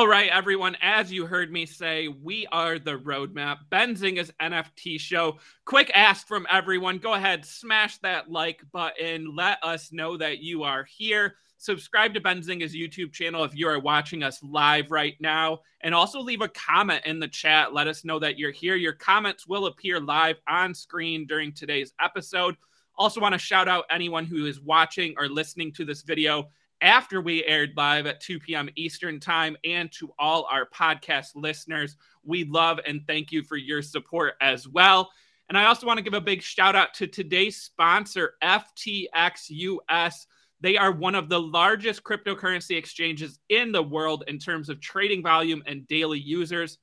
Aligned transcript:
All 0.00 0.08
right, 0.08 0.30
everyone. 0.30 0.78
As 0.80 1.12
you 1.12 1.26
heard 1.26 1.52
me 1.52 1.66
say, 1.66 2.08
we 2.08 2.46
are 2.50 2.78
the 2.78 2.98
roadmap. 2.98 3.58
Benzinga's 3.70 4.32
NFT 4.40 4.98
show. 4.98 5.36
Quick 5.66 5.90
ask 5.94 6.26
from 6.26 6.46
everyone. 6.48 6.96
Go 6.96 7.12
ahead, 7.12 7.44
smash 7.44 7.98
that 7.98 8.30
like 8.30 8.62
button. 8.72 9.36
Let 9.36 9.62
us 9.62 9.92
know 9.92 10.16
that 10.16 10.38
you 10.38 10.62
are 10.62 10.84
here. 10.84 11.34
Subscribe 11.58 12.14
to 12.14 12.20
Benzinga's 12.22 12.74
YouTube 12.74 13.12
channel 13.12 13.44
if 13.44 13.54
you 13.54 13.68
are 13.68 13.78
watching 13.78 14.22
us 14.22 14.42
live 14.42 14.90
right 14.90 15.16
now. 15.20 15.58
And 15.82 15.94
also 15.94 16.18
leave 16.20 16.40
a 16.40 16.48
comment 16.48 17.04
in 17.04 17.20
the 17.20 17.28
chat. 17.28 17.74
Let 17.74 17.86
us 17.86 18.02
know 18.02 18.18
that 18.20 18.38
you're 18.38 18.52
here. 18.52 18.76
Your 18.76 18.94
comments 18.94 19.46
will 19.46 19.66
appear 19.66 20.00
live 20.00 20.36
on 20.48 20.72
screen 20.72 21.26
during 21.26 21.52
today's 21.52 21.92
episode. 22.00 22.56
Also, 22.96 23.20
want 23.20 23.34
to 23.34 23.38
shout 23.38 23.68
out 23.68 23.84
anyone 23.90 24.24
who 24.24 24.46
is 24.46 24.62
watching 24.62 25.14
or 25.18 25.28
listening 25.28 25.72
to 25.72 25.84
this 25.84 26.00
video 26.00 26.48
after 26.80 27.20
we 27.20 27.44
aired 27.44 27.72
live 27.76 28.06
at 28.06 28.20
2 28.20 28.40
p.m. 28.40 28.68
Eastern 28.76 29.20
Time, 29.20 29.56
and 29.64 29.90
to 29.92 30.12
all 30.18 30.46
our 30.50 30.68
podcast 30.68 31.30
listeners. 31.34 31.96
We 32.24 32.44
love 32.44 32.80
and 32.86 33.06
thank 33.06 33.32
you 33.32 33.42
for 33.42 33.56
your 33.56 33.82
support 33.82 34.34
as 34.40 34.68
well. 34.68 35.10
And 35.48 35.58
I 35.58 35.64
also 35.64 35.86
want 35.86 35.98
to 35.98 36.04
give 36.04 36.14
a 36.14 36.20
big 36.20 36.42
shout 36.42 36.76
out 36.76 36.94
to 36.94 37.06
today's 37.06 37.56
sponsor, 37.56 38.34
FTX 38.42 39.46
US. 39.48 40.26
They 40.60 40.76
are 40.76 40.92
one 40.92 41.14
of 41.14 41.28
the 41.28 41.40
largest 41.40 42.04
cryptocurrency 42.04 42.76
exchanges 42.76 43.40
in 43.48 43.72
the 43.72 43.82
world 43.82 44.24
in 44.28 44.38
terms 44.38 44.68
of 44.68 44.80
trading 44.80 45.22
volume 45.22 45.62
and 45.66 45.88
daily 45.88 46.20
users. 46.20 46.78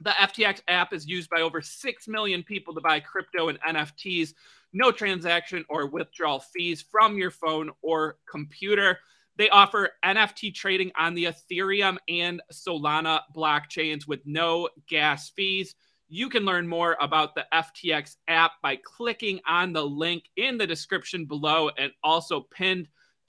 The 0.00 0.10
FTX 0.10 0.62
app 0.66 0.92
is 0.92 1.06
used 1.06 1.30
by 1.30 1.42
over 1.42 1.60
6 1.60 2.08
million 2.08 2.42
people 2.42 2.74
to 2.74 2.80
buy 2.80 2.98
crypto 2.98 3.50
and 3.50 3.60
NFTs. 3.60 4.34
No 4.72 4.90
transaction 4.90 5.64
or 5.68 5.86
withdrawal 5.86 6.40
fees 6.40 6.82
from 6.82 7.16
your 7.16 7.30
phone 7.30 7.70
or 7.82 8.16
computer. 8.28 8.98
They 9.42 9.50
offer 9.50 9.90
NFT 10.04 10.54
trading 10.54 10.92
on 10.96 11.14
the 11.14 11.24
Ethereum 11.24 11.96
and 12.08 12.40
Solana 12.52 13.22
blockchains 13.34 14.06
with 14.06 14.20
no 14.24 14.68
gas 14.86 15.30
fees. 15.30 15.74
You 16.08 16.28
can 16.28 16.44
learn 16.44 16.68
more 16.68 16.96
about 17.00 17.34
the 17.34 17.44
FTX 17.52 18.18
app 18.28 18.52
by 18.62 18.76
clicking 18.76 19.40
on 19.44 19.72
the 19.72 19.84
link 19.84 20.30
in 20.36 20.58
the 20.58 20.66
description 20.68 21.24
below 21.24 21.70
and 21.76 21.90
also 22.04 22.42
pinned 22.54 22.86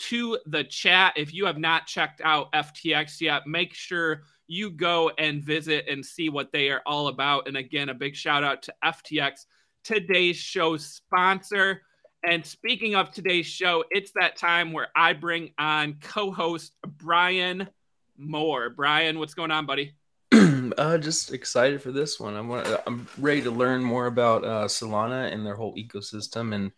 to 0.09 0.37
the 0.45 0.63
chat. 0.63 1.13
If 1.15 1.33
you 1.33 1.47
have 1.47 1.57
not 1.57 1.87
checked 1.87 2.21
out 2.23 2.53
FTX 2.53 3.19
yet, 3.19 3.47
make 3.47 3.73
sure 3.73 4.21
you 4.45 4.69
go 4.69 5.09
and 5.17 5.41
visit 5.41 5.85
and 5.89 6.05
see 6.05 6.29
what 6.29 6.51
they 6.51 6.69
are 6.69 6.83
all 6.85 7.07
about. 7.07 7.47
And 7.47 7.57
again, 7.57 7.89
a 7.89 7.95
big 7.95 8.15
shout 8.15 8.43
out 8.43 8.61
to 8.61 8.73
FTX, 8.85 9.47
today's 9.83 10.37
show 10.37 10.77
sponsor. 10.77 11.81
And 12.25 12.45
speaking 12.45 12.95
of 12.95 13.11
today's 13.11 13.45
show, 13.45 13.83
it's 13.91 14.11
that 14.15 14.37
time 14.37 14.71
where 14.71 14.87
I 14.95 15.13
bring 15.13 15.51
on 15.57 15.97
co-host 16.01 16.73
Brian 16.97 17.67
Moir. 18.17 18.69
Brian, 18.69 19.19
what's 19.19 19.33
going 19.33 19.51
on, 19.51 19.65
buddy? 19.65 19.93
uh, 20.31 20.97
just 20.97 21.33
excited 21.33 21.81
for 21.81 21.91
this 21.91 22.19
one. 22.19 22.35
I'm 22.35 22.49
I'm 22.87 23.07
ready 23.17 23.41
to 23.41 23.51
learn 23.51 23.83
more 23.83 24.05
about 24.07 24.45
uh, 24.45 24.65
Solana 24.65 25.31
and 25.31 25.45
their 25.45 25.55
whole 25.55 25.75
ecosystem 25.75 26.55
and 26.55 26.71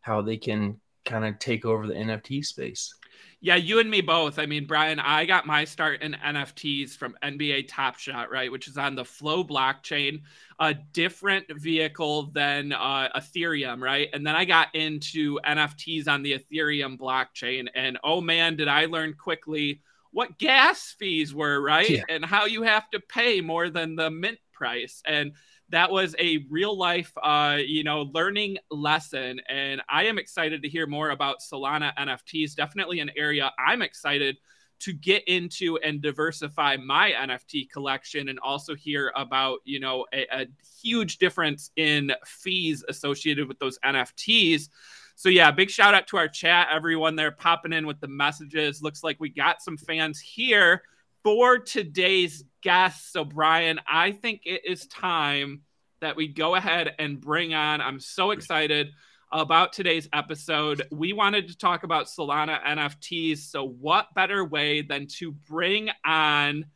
how 0.00 0.22
they 0.22 0.36
can 0.36 0.80
kind 1.10 1.24
of 1.24 1.38
take 1.38 1.64
over 1.64 1.86
the 1.86 1.94
NFT 1.94 2.44
space. 2.44 2.94
Yeah, 3.42 3.56
you 3.56 3.78
and 3.78 3.90
me 3.90 4.02
both. 4.02 4.38
I 4.38 4.44
mean, 4.44 4.66
Brian, 4.66 5.00
I 5.00 5.24
got 5.24 5.46
my 5.46 5.64
start 5.64 6.02
in 6.02 6.12
NFTs 6.12 6.90
from 6.90 7.16
NBA 7.22 7.68
Top 7.68 7.98
Shot, 7.98 8.30
right, 8.30 8.52
which 8.52 8.68
is 8.68 8.76
on 8.76 8.94
the 8.94 9.04
Flow 9.04 9.42
blockchain, 9.42 10.20
a 10.58 10.74
different 10.74 11.46
vehicle 11.50 12.24
than 12.32 12.72
uh, 12.72 13.08
Ethereum, 13.16 13.80
right? 13.80 14.10
And 14.12 14.26
then 14.26 14.36
I 14.36 14.44
got 14.44 14.74
into 14.74 15.40
NFTs 15.46 16.06
on 16.06 16.22
the 16.22 16.38
Ethereum 16.38 16.98
blockchain, 16.98 17.68
and 17.74 17.98
oh 18.04 18.20
man, 18.20 18.56
did 18.56 18.68
I 18.68 18.84
learn 18.84 19.14
quickly 19.14 19.80
what 20.12 20.38
gas 20.38 20.94
fees 20.98 21.34
were, 21.34 21.60
right? 21.60 21.88
Yeah. 21.88 22.02
And 22.10 22.24
how 22.24 22.44
you 22.44 22.62
have 22.62 22.90
to 22.90 23.00
pay 23.00 23.40
more 23.40 23.70
than 23.70 23.96
the 23.96 24.10
mint 24.10 24.38
price. 24.52 25.02
And 25.06 25.32
that 25.70 25.90
was 25.90 26.14
a 26.18 26.44
real 26.50 26.76
life, 26.76 27.12
uh, 27.22 27.58
you 27.64 27.84
know, 27.84 28.02
learning 28.12 28.58
lesson. 28.70 29.40
And 29.48 29.80
I 29.88 30.04
am 30.04 30.18
excited 30.18 30.62
to 30.62 30.68
hear 30.68 30.86
more 30.86 31.10
about 31.10 31.40
Solana 31.40 31.94
NFTs. 31.96 32.54
Definitely 32.54 33.00
an 33.00 33.10
area 33.16 33.52
I'm 33.58 33.82
excited 33.82 34.36
to 34.80 34.92
get 34.92 35.22
into 35.28 35.76
and 35.78 36.00
diversify 36.00 36.76
my 36.76 37.12
NFT 37.12 37.70
collection 37.70 38.28
and 38.30 38.38
also 38.40 38.74
hear 38.74 39.12
about, 39.14 39.58
you 39.64 39.78
know, 39.78 40.06
a, 40.12 40.26
a 40.32 40.46
huge 40.82 41.18
difference 41.18 41.70
in 41.76 42.12
fees 42.24 42.82
associated 42.88 43.46
with 43.46 43.58
those 43.58 43.78
NFTs. 43.84 44.68
So 45.16 45.28
yeah, 45.28 45.50
big 45.50 45.70
shout 45.70 45.94
out 45.94 46.06
to 46.08 46.16
our 46.16 46.28
chat, 46.28 46.68
everyone 46.72 47.14
there 47.14 47.30
popping 47.30 47.74
in 47.74 47.86
with 47.86 48.00
the 48.00 48.08
messages. 48.08 48.82
Looks 48.82 49.04
like 49.04 49.20
we 49.20 49.28
got 49.28 49.62
some 49.62 49.76
fans 49.76 50.18
here 50.18 50.82
for 51.22 51.58
today's 51.58 52.44
guest. 52.62 53.12
So, 53.12 53.24
Brian, 53.24 53.80
I 53.90 54.12
think 54.12 54.42
it 54.44 54.62
is 54.64 54.86
time 54.86 55.62
that 56.00 56.16
we 56.16 56.28
go 56.28 56.54
ahead 56.54 56.94
and 56.98 57.20
bring 57.20 57.54
on. 57.54 57.80
I'm 57.80 58.00
so 58.00 58.30
excited 58.30 58.90
about 59.32 59.72
today's 59.72 60.08
episode. 60.12 60.82
We 60.90 61.12
wanted 61.12 61.48
to 61.48 61.56
talk 61.56 61.84
about 61.84 62.06
Solana 62.06 62.62
NFTs. 62.64 63.38
So, 63.38 63.68
what 63.68 64.14
better 64.14 64.44
way 64.44 64.82
than 64.82 65.06
to 65.18 65.32
bring 65.32 65.90
on 66.04 66.66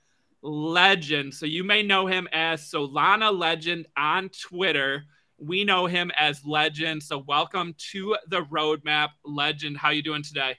Legend? 0.42 1.34
So, 1.34 1.46
you 1.46 1.64
may 1.64 1.82
know 1.82 2.06
him 2.06 2.28
as 2.32 2.70
Solana 2.70 3.36
Legend 3.36 3.86
on 3.96 4.28
Twitter. 4.28 5.04
We 5.38 5.64
know 5.64 5.86
him 5.86 6.12
as 6.16 6.44
Legend. 6.44 7.02
So, 7.02 7.18
welcome 7.26 7.74
to 7.92 8.16
the 8.28 8.42
Roadmap, 8.42 9.08
Legend. 9.24 9.78
How 9.78 9.90
you 9.90 10.02
doing 10.02 10.22
today? 10.22 10.56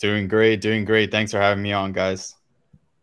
Doing 0.00 0.28
great, 0.28 0.60
doing 0.60 0.84
great. 0.84 1.10
Thanks 1.10 1.32
for 1.32 1.40
having 1.40 1.62
me 1.62 1.72
on, 1.72 1.92
guys. 1.92 2.37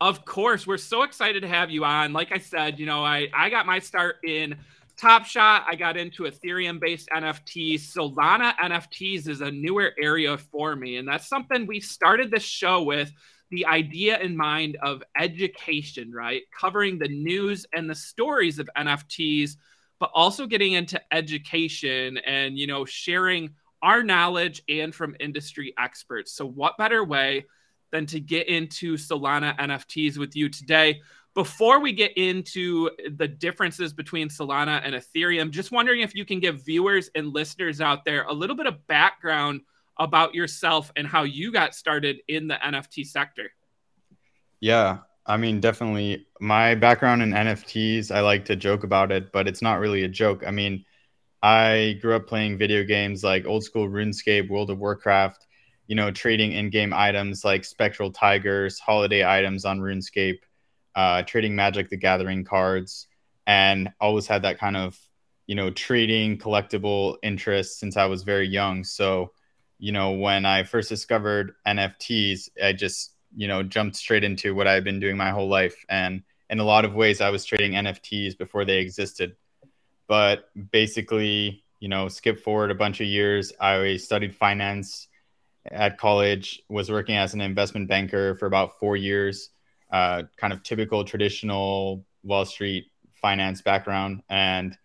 Of 0.01 0.25
course, 0.25 0.67
we're 0.67 0.77
so 0.77 1.03
excited 1.03 1.41
to 1.41 1.47
have 1.47 1.69
you 1.71 1.85
on. 1.85 2.11
Like 2.11 2.31
I 2.33 2.37
said, 2.37 2.79
you 2.79 2.85
know, 2.85 3.03
I 3.03 3.29
I 3.33 3.49
got 3.49 3.65
my 3.65 3.79
start 3.79 4.17
in 4.25 4.57
Top 4.97 5.25
Shot. 5.25 5.65
I 5.67 5.75
got 5.75 5.95
into 5.95 6.23
Ethereum 6.23 6.81
based 6.81 7.07
NFTs. 7.15 7.93
Solana 7.93 8.53
NFTs 8.57 9.29
is 9.29 9.39
a 9.39 9.51
newer 9.51 9.93
area 9.99 10.37
for 10.37 10.75
me, 10.75 10.97
and 10.97 11.07
that's 11.07 11.29
something 11.29 11.65
we 11.65 11.79
started 11.79 12.29
this 12.29 12.43
show 12.43 12.83
with 12.83 13.11
the 13.51 13.65
idea 13.67 14.19
in 14.19 14.35
mind 14.35 14.77
of 14.81 15.01
education, 15.17 16.11
right? 16.11 16.41
Covering 16.59 16.99
the 16.99 17.07
news 17.07 17.65
and 17.73 17.89
the 17.89 17.95
stories 17.95 18.59
of 18.59 18.69
NFTs, 18.77 19.55
but 19.99 20.11
also 20.13 20.45
getting 20.45 20.73
into 20.73 21.01
education 21.13 22.17
and 22.17 22.57
you 22.57 22.67
know 22.67 22.83
sharing 22.83 23.51
our 23.81 24.03
knowledge 24.03 24.61
and 24.67 24.93
from 24.93 25.15
industry 25.21 25.73
experts. 25.79 26.33
So, 26.33 26.45
what 26.45 26.77
better 26.77 27.03
way? 27.03 27.45
Than 27.95 28.05
to 28.07 28.19
get 28.19 28.49
into 28.49 28.97
Solana 28.97 29.57
NFTs 29.57 30.17
with 30.17 30.35
you 30.35 30.49
today. 30.49 31.01
Before 31.33 31.79
we 31.79 31.93
get 31.93 32.11
into 32.17 32.89
the 33.17 33.27
differences 33.27 33.93
between 33.93 34.27
Solana 34.27 34.81
and 34.83 34.95
Ethereum, 34.95 35.49
just 35.49 35.71
wondering 35.71 36.01
if 36.01 36.13
you 36.13 36.25
can 36.25 36.41
give 36.41 36.65
viewers 36.65 37.09
and 37.15 37.33
listeners 37.33 37.79
out 37.79 38.03
there 38.03 38.23
a 38.23 38.33
little 38.33 38.55
bit 38.55 38.67
of 38.67 38.85
background 38.87 39.61
about 39.97 40.35
yourself 40.35 40.91
and 40.97 41.07
how 41.07 41.23
you 41.23 41.53
got 41.53 41.73
started 41.73 42.17
in 42.27 42.49
the 42.49 42.55
NFT 42.55 43.05
sector. 43.05 43.49
Yeah, 44.59 44.99
I 45.25 45.37
mean, 45.37 45.61
definitely 45.61 46.27
my 46.41 46.75
background 46.75 47.21
in 47.21 47.31
NFTs, 47.31 48.13
I 48.13 48.19
like 48.19 48.43
to 48.45 48.57
joke 48.57 48.83
about 48.83 49.13
it, 49.13 49.31
but 49.31 49.47
it's 49.47 49.61
not 49.61 49.79
really 49.79 50.03
a 50.03 50.09
joke. 50.09 50.43
I 50.45 50.51
mean, 50.51 50.83
I 51.41 51.97
grew 52.01 52.15
up 52.15 52.27
playing 52.27 52.57
video 52.57 52.83
games 52.83 53.23
like 53.23 53.45
old 53.45 53.63
school 53.63 53.87
RuneScape, 53.87 54.49
World 54.49 54.69
of 54.69 54.79
Warcraft, 54.79 55.44
you 55.87 55.95
know, 55.95 56.11
trading 56.11 56.51
in-game 56.51 56.93
items 56.93 57.45
like 57.45 57.63
Spectral 57.63 58.11
Tigers, 58.11 58.79
holiday 58.79 59.25
items 59.25 59.65
on 59.65 59.79
RuneScape, 59.79 60.39
uh, 60.95 61.23
trading 61.23 61.55
Magic 61.55 61.89
the 61.89 61.97
Gathering 61.97 62.43
cards, 62.43 63.07
and 63.45 63.91
always 63.99 64.27
had 64.27 64.41
that 64.43 64.57
kind 64.57 64.77
of, 64.77 64.99
you 65.45 65.55
know, 65.55 65.69
trading 65.69 66.37
collectible 66.37 67.17
interest 67.21 67.79
since 67.79 67.97
I 67.97 68.05
was 68.05 68.23
very 68.23 68.47
young. 68.47 68.83
So, 68.83 69.31
you 69.77 69.91
know, 69.91 70.11
when 70.11 70.45
I 70.45 70.63
first 70.63 70.89
discovered 70.89 71.53
NFTs, 71.67 72.49
I 72.63 72.73
just, 72.73 73.11
you 73.35 73.47
know, 73.47 73.61
jumped 73.61 73.95
straight 73.95 74.23
into 74.23 74.55
what 74.55 74.67
I've 74.67 74.83
been 74.83 74.99
doing 74.99 75.17
my 75.17 75.29
whole 75.29 75.49
life. 75.49 75.85
And 75.89 76.23
in 76.49 76.59
a 76.59 76.63
lot 76.63 76.85
of 76.85 76.95
ways, 76.95 77.21
I 77.21 77.29
was 77.29 77.45
trading 77.45 77.73
NFTs 77.73 78.37
before 78.37 78.65
they 78.65 78.77
existed. 78.77 79.35
But 80.07 80.49
basically, 80.71 81.63
you 81.79 81.89
know, 81.89 82.07
skip 82.07 82.39
forward 82.39 82.71
a 82.71 82.75
bunch 82.75 83.01
of 83.01 83.07
years, 83.07 83.51
I 83.59 83.97
studied 83.97 84.33
finance 84.33 85.07
at 85.71 85.97
college, 85.97 86.61
was 86.69 86.91
working 86.91 87.15
as 87.15 87.33
an 87.33 87.41
investment 87.41 87.87
banker 87.87 88.35
for 88.35 88.45
about 88.45 88.79
four 88.79 88.95
years, 88.95 89.49
uh, 89.91 90.23
kind 90.37 90.53
of 90.53 90.63
typical 90.63 91.03
traditional 91.03 92.05
Wall 92.23 92.45
Street 92.45 92.85
finance 93.13 93.61
background, 93.61 94.21
and 94.29 94.77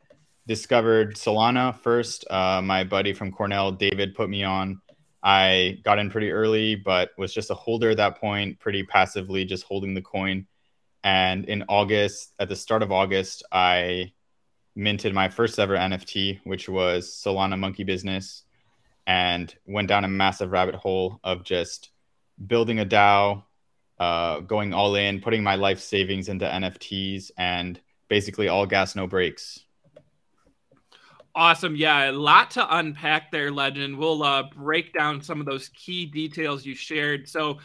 discovered 0.46 1.16
Solana 1.16 1.78
first. 1.78 2.24
Uh, 2.30 2.60
my 2.62 2.84
buddy 2.84 3.12
from 3.12 3.32
Cornell, 3.32 3.72
David, 3.72 4.14
put 4.14 4.30
me 4.30 4.42
on. 4.42 4.80
I 5.22 5.78
got 5.84 5.98
in 5.98 6.10
pretty 6.10 6.30
early, 6.30 6.76
but 6.76 7.10
was 7.18 7.34
just 7.34 7.50
a 7.50 7.54
holder 7.54 7.90
at 7.90 7.98
that 7.98 8.18
point, 8.18 8.58
pretty 8.58 8.82
passively 8.82 9.44
just 9.44 9.64
holding 9.64 9.94
the 9.94 10.00
coin. 10.00 10.46
And 11.04 11.44
in 11.46 11.64
August, 11.68 12.32
at 12.38 12.48
the 12.48 12.56
start 12.56 12.82
of 12.82 12.92
August, 12.92 13.42
I 13.52 14.12
minted 14.74 15.12
my 15.12 15.28
first 15.28 15.58
ever 15.58 15.76
NFT, 15.76 16.40
which 16.44 16.68
was 16.68 17.08
Solana 17.08 17.58
Monkey 17.58 17.84
Business 17.84 18.44
and 19.06 19.54
went 19.66 19.88
down 19.88 20.04
a 20.04 20.08
massive 20.08 20.52
rabbit 20.52 20.74
hole 20.74 21.20
of 21.24 21.44
just 21.44 21.90
building 22.46 22.80
a 22.80 22.86
DAO, 22.86 23.42
uh, 23.98 24.40
going 24.40 24.72
all 24.72 24.94
in, 24.94 25.20
putting 25.20 25.42
my 25.42 25.56
life 25.56 25.80
savings 25.80 26.28
into 26.28 26.44
NFTs, 26.44 27.30
and 27.36 27.80
basically 28.08 28.48
all 28.48 28.66
gas, 28.66 28.96
no 28.96 29.06
brakes. 29.06 29.64
Awesome. 31.34 31.76
Yeah, 31.76 32.10
a 32.10 32.12
lot 32.12 32.50
to 32.52 32.76
unpack 32.76 33.30
there, 33.30 33.52
Legend. 33.52 33.96
We'll 33.96 34.22
uh, 34.22 34.44
break 34.54 34.92
down 34.92 35.22
some 35.22 35.38
of 35.38 35.46
those 35.46 35.68
key 35.68 36.06
details 36.06 36.66
you 36.66 36.74
shared. 36.74 37.28
So, 37.28 37.58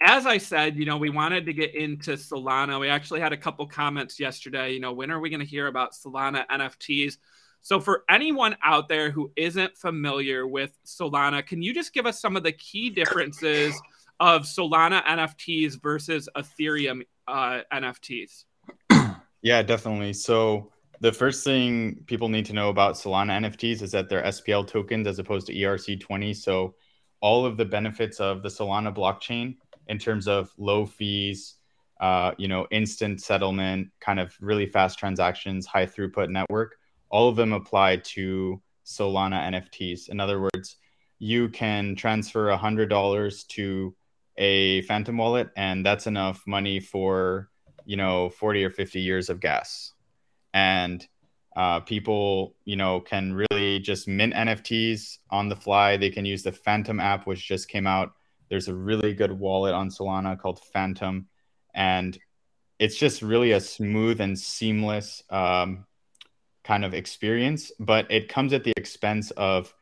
as 0.00 0.24
I 0.26 0.38
said, 0.38 0.76
you 0.76 0.84
know, 0.84 0.96
we 0.96 1.10
wanted 1.10 1.44
to 1.46 1.52
get 1.52 1.74
into 1.74 2.12
Solana. 2.12 2.78
We 2.78 2.88
actually 2.88 3.18
had 3.18 3.32
a 3.32 3.36
couple 3.36 3.66
comments 3.66 4.20
yesterday. 4.20 4.72
You 4.72 4.78
know, 4.78 4.92
when 4.92 5.10
are 5.10 5.18
we 5.18 5.30
going 5.30 5.40
to 5.40 5.46
hear 5.46 5.66
about 5.66 5.92
Solana 5.92 6.46
NFTs? 6.46 7.16
So, 7.62 7.80
for 7.80 8.04
anyone 8.08 8.56
out 8.62 8.88
there 8.88 9.10
who 9.10 9.30
isn't 9.36 9.76
familiar 9.76 10.46
with 10.46 10.72
Solana, 10.86 11.46
can 11.46 11.62
you 11.62 11.74
just 11.74 11.92
give 11.92 12.06
us 12.06 12.20
some 12.20 12.36
of 12.36 12.42
the 12.42 12.52
key 12.52 12.90
differences 12.90 13.80
of 14.20 14.42
Solana 14.42 15.04
NFTs 15.04 15.80
versus 15.82 16.28
Ethereum 16.36 17.02
uh, 17.26 17.60
NFTs? 17.72 18.44
Yeah, 19.40 19.62
definitely. 19.62 20.14
So, 20.14 20.72
the 21.00 21.12
first 21.12 21.44
thing 21.44 22.02
people 22.06 22.28
need 22.28 22.44
to 22.46 22.52
know 22.52 22.70
about 22.70 22.94
Solana 22.94 23.38
NFTs 23.38 23.82
is 23.82 23.92
that 23.92 24.08
they're 24.08 24.24
SPL 24.24 24.66
tokens 24.66 25.06
as 25.06 25.20
opposed 25.20 25.46
to 25.46 25.54
ERC20. 25.54 26.34
So, 26.34 26.74
all 27.20 27.46
of 27.46 27.56
the 27.56 27.64
benefits 27.64 28.18
of 28.18 28.42
the 28.42 28.48
Solana 28.48 28.92
blockchain 28.92 29.56
in 29.86 29.98
terms 29.98 30.26
of 30.26 30.52
low 30.58 30.86
fees, 30.86 31.54
uh, 32.00 32.32
you 32.36 32.48
know, 32.48 32.66
instant 32.70 33.20
settlement, 33.20 33.88
kind 34.00 34.20
of 34.20 34.34
really 34.40 34.66
fast 34.66 34.98
transactions, 34.98 35.66
high 35.66 35.86
throughput 35.86 36.30
network, 36.30 36.77
all 37.10 37.28
of 37.28 37.36
them 37.36 37.52
apply 37.52 37.96
to 37.96 38.60
Solana 38.84 39.52
NFTs. 39.52 40.08
In 40.08 40.20
other 40.20 40.40
words, 40.40 40.76
you 41.18 41.48
can 41.48 41.96
transfer 41.96 42.46
$100 42.48 43.46
to 43.48 43.94
a 44.36 44.82
Phantom 44.82 45.16
wallet, 45.16 45.50
and 45.56 45.84
that's 45.84 46.06
enough 46.06 46.42
money 46.46 46.80
for, 46.80 47.50
you 47.84 47.96
know, 47.96 48.30
40 48.30 48.64
or 48.64 48.70
50 48.70 49.00
years 49.00 49.28
of 49.28 49.40
gas. 49.40 49.92
And 50.54 51.06
uh, 51.56 51.80
people, 51.80 52.54
you 52.64 52.76
know, 52.76 53.00
can 53.00 53.34
really 53.34 53.80
just 53.80 54.06
mint 54.06 54.32
NFTs 54.32 55.18
on 55.30 55.48
the 55.48 55.56
fly. 55.56 55.96
They 55.96 56.10
can 56.10 56.24
use 56.24 56.44
the 56.44 56.52
Phantom 56.52 57.00
app, 57.00 57.26
which 57.26 57.46
just 57.46 57.68
came 57.68 57.86
out. 57.86 58.12
There's 58.48 58.68
a 58.68 58.74
really 58.74 59.12
good 59.12 59.32
wallet 59.32 59.74
on 59.74 59.90
Solana 59.90 60.38
called 60.38 60.60
Phantom, 60.72 61.26
and 61.74 62.16
it's 62.78 62.96
just 62.96 63.22
really 63.22 63.52
a 63.52 63.60
smooth 63.60 64.20
and 64.20 64.38
seamless 64.38 65.24
um, 65.30 65.84
kind 66.68 66.84
of 66.84 66.94
experience. 66.94 67.72
But 67.80 68.08
it 68.10 68.28
comes 68.28 68.52
at 68.52 68.62
the 68.62 68.74
expense 68.76 69.32
of, 69.32 69.74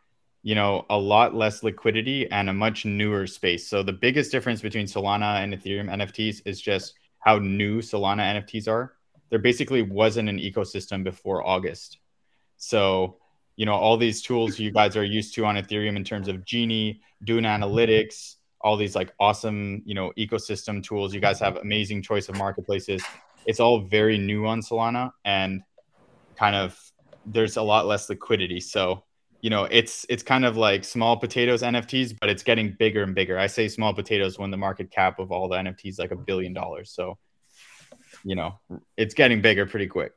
you 0.43 0.55
know, 0.55 0.87
a 0.89 0.97
lot 0.97 1.35
less 1.35 1.63
liquidity 1.63 2.31
and 2.31 2.49
a 2.49 2.55
much 2.55 2.87
newer 2.87 3.27
space. 3.27 3.69
So 3.69 3.83
the 3.83 3.93
biggest 3.93 4.33
difference 4.33 4.63
between 4.63 4.87
Solana 4.87 5.43
and 5.43 5.53
Ethereum 5.53 5.91
NFTs 5.91 6.41
is 6.47 6.61
just 6.61 6.95
how 7.19 7.39
new 7.39 7.83
Solana 7.83 8.23
NFTs 8.41 8.69
are 8.69 8.97
there 9.31 9.39
basically 9.39 9.83
wasn't 9.83 10.29
an 10.29 10.39
ecosystem 10.39 11.03
before 11.03 11.47
August. 11.47 11.99
So, 12.57 13.17
you 13.57 13.67
know, 13.67 13.75
all 13.75 13.97
these 13.97 14.23
tools 14.23 14.59
you 14.59 14.71
guys 14.71 14.97
are 14.97 15.05
used 15.05 15.35
to 15.35 15.45
on 15.45 15.57
Ethereum 15.57 15.97
in 15.97 16.05
terms 16.05 16.29
of 16.29 16.45
Genie, 16.45 17.01
Dune 17.25 17.45
Analytics, 17.45 18.37
all 18.61 18.77
these 18.77 18.95
like 18.95 19.13
awesome, 19.21 19.83
you 19.85 19.95
know, 19.95 20.13
ecosystem 20.17 20.83
tools. 20.83 21.15
You 21.15 21.21
guys 21.21 21.41
have 21.41 21.57
amazing 21.57 22.03
choice 22.03 22.29
of 22.29 22.37
marketplaces. 22.37 23.03
It's 23.47 23.61
all 23.61 23.81
very 23.81 24.19
new 24.19 24.47
on 24.47 24.61
Solana 24.61 25.13
and 25.25 25.63
kind 26.37 26.57
of 26.57 26.79
there's 27.25 27.57
a 27.57 27.63
lot 27.63 27.87
less 27.87 28.09
liquidity. 28.09 28.61
So, 28.61 29.03
you 29.41 29.51
know, 29.51 29.65
it's 29.65 30.07
it's 30.09 30.23
kind 30.23 30.45
of 30.45 30.57
like 30.57 30.85
small 30.85 31.17
potatoes 31.17 31.63
NFTs, 31.63 32.17
but 32.21 32.31
it's 32.31 32.43
getting 32.43 32.77
bigger 32.79 33.03
and 33.03 33.15
bigger. 33.15 33.39
I 33.39 33.47
say 33.47 33.69
small 33.69 33.93
potatoes 33.93 34.39
when 34.39 34.51
the 34.51 34.57
market 34.57 34.91
cap 34.91 35.19
of 35.19 35.33
all 35.33 35.49
the 35.49 35.57
NFTs 35.57 35.99
like 35.99 36.11
a 36.11 36.17
billion 36.17 36.53
dollars. 36.53 36.91
So 36.91 37.19
you 38.25 38.35
know, 38.35 38.59
it's 38.97 39.15
getting 39.15 39.41
bigger 39.41 39.67
pretty 39.67 39.87
quick. 39.87 40.13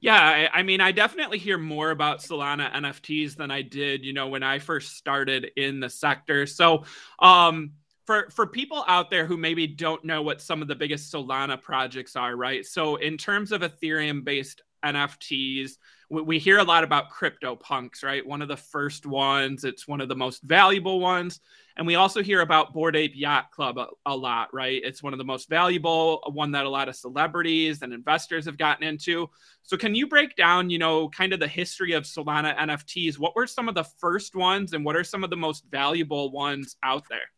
Yeah, 0.00 0.18
I, 0.20 0.58
I, 0.58 0.62
mean, 0.64 0.80
I 0.80 0.90
definitely 0.90 1.38
hear 1.38 1.58
more 1.58 1.92
about 1.92 2.18
Solana 2.18 2.72
NFTs 2.72 3.36
than 3.36 3.52
I 3.52 3.62
did, 3.62 4.04
you 4.04 4.12
know, 4.12 4.26
when 4.26 4.42
I 4.42 4.58
first 4.58 4.96
started 4.96 5.52
in 5.56 5.78
the 5.78 5.88
sector. 5.88 6.44
So, 6.44 6.84
um, 7.20 7.72
for 8.04 8.28
for 8.30 8.48
people 8.48 8.84
out 8.88 9.10
there 9.10 9.26
who 9.26 9.36
maybe 9.36 9.68
don't 9.68 10.04
know 10.04 10.22
what 10.22 10.40
some 10.40 10.60
of 10.60 10.66
the 10.66 10.74
biggest 10.74 11.12
Solana 11.12 11.62
projects 11.62 12.16
are, 12.16 12.34
right? 12.34 12.66
So, 12.66 12.96
in 12.96 13.16
terms 13.16 13.52
of 13.52 13.60
Ethereum 13.60 14.24
based 14.24 14.62
NFTs, 14.84 15.72
we, 16.10 16.22
we 16.22 16.38
hear 16.38 16.58
a 16.58 16.64
lot 16.64 16.84
about 16.84 17.10
CryptoPunks, 17.10 18.04
right? 18.04 18.26
One 18.26 18.42
of 18.42 18.48
the 18.48 18.56
first 18.56 19.06
ones. 19.06 19.64
It's 19.64 19.88
one 19.88 20.00
of 20.00 20.08
the 20.08 20.16
most 20.16 20.42
valuable 20.42 21.00
ones. 21.00 21.40
And 21.76 21.86
we 21.86 21.94
also 21.94 22.22
hear 22.22 22.42
about 22.42 22.74
Bored 22.74 22.96
Ape 22.96 23.12
Yacht 23.14 23.50
Club 23.50 23.78
a, 23.78 23.86
a, 24.04 24.14
lot, 24.14 24.52
right? 24.52 24.80
It's 24.84 25.02
one 25.02 25.14
of 25.14 25.18
the 25.18 25.24
most 25.24 25.48
valuable, 25.48 26.22
one 26.32 26.52
that 26.52 26.66
a 26.66 26.68
lot 26.68 26.88
of 26.88 26.96
celebrities 26.96 27.82
and 27.82 27.92
investors 27.92 28.44
have 28.44 28.58
gotten 28.58 28.86
into. 28.86 29.30
So, 29.62 29.76
can 29.76 29.94
you 29.94 30.06
break 30.06 30.36
down, 30.36 30.68
you 30.68 30.78
know, 30.78 31.08
kind 31.08 31.32
of 31.32 31.40
the 31.40 31.48
history 31.48 31.92
of 31.92 32.04
Solana 32.04 32.56
NFTs? 32.58 33.18
What 33.18 33.34
were 33.34 33.46
some 33.46 33.68
of 33.68 33.74
the 33.74 33.84
first 33.84 34.34
ones, 34.34 34.74
and 34.74 34.84
what 34.84 34.96
are 34.96 35.04
some 35.04 35.24
of 35.24 35.30
the 35.30 35.36
most 35.36 35.64
valuable 35.70 36.30
ones 36.30 36.76
out 36.82 37.04
there? 37.08 37.30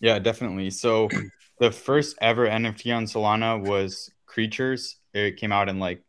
Yeah, 0.00 0.20
definitely. 0.20 0.70
So, 0.70 1.08
the 1.58 1.72
first 1.72 2.16
ever 2.20 2.46
NFT 2.46 2.94
on 2.94 3.04
Solana 3.06 3.60
was 3.60 4.10
Creatures. 4.26 4.98
It 5.12 5.36
came 5.36 5.52
out 5.52 5.68
in 5.68 5.78
like 5.78 6.02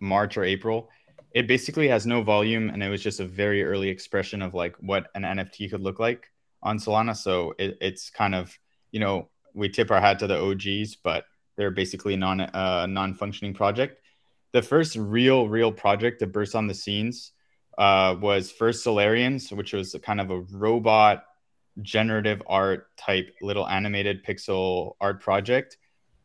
March 0.00 0.36
or 0.36 0.44
April. 0.44 0.88
It 1.34 1.46
basically 1.46 1.88
has 1.88 2.06
no 2.06 2.22
volume, 2.22 2.70
and 2.70 2.82
it 2.82 2.88
was 2.88 3.02
just 3.02 3.20
a 3.20 3.26
very 3.26 3.62
early 3.62 3.88
expression 3.88 4.42
of 4.42 4.54
like 4.54 4.76
what 4.80 5.08
an 5.14 5.22
NFT 5.22 5.70
could 5.70 5.82
look 5.82 5.98
like 5.98 6.30
on 6.62 6.78
Solana. 6.78 7.16
So 7.16 7.54
it, 7.58 7.76
it's 7.80 8.10
kind 8.10 8.34
of, 8.34 8.56
you 8.90 9.00
know, 9.00 9.28
we 9.54 9.68
tip 9.68 9.90
our 9.90 10.00
hat 10.00 10.18
to 10.20 10.26
the 10.26 10.38
OGs, 10.38 10.96
but 10.96 11.24
they're 11.56 11.70
basically 11.70 12.16
non 12.16 12.40
uh, 12.40 12.86
non 12.86 13.14
functioning 13.14 13.54
project. 13.54 14.00
The 14.52 14.62
first 14.62 14.96
real 14.96 15.48
real 15.48 15.72
project 15.72 16.20
to 16.20 16.26
burst 16.26 16.54
on 16.54 16.66
the 16.66 16.74
scenes 16.74 17.32
uh, 17.78 18.16
was 18.20 18.50
first 18.50 18.82
Solarians, 18.82 19.50
which 19.52 19.72
was 19.72 19.94
kind 20.02 20.20
of 20.20 20.30
a 20.30 20.40
robot 20.40 21.24
generative 21.82 22.42
art 22.46 22.88
type 22.96 23.34
little 23.42 23.68
animated 23.68 24.24
pixel 24.24 24.94
art 25.00 25.20
project. 25.20 25.76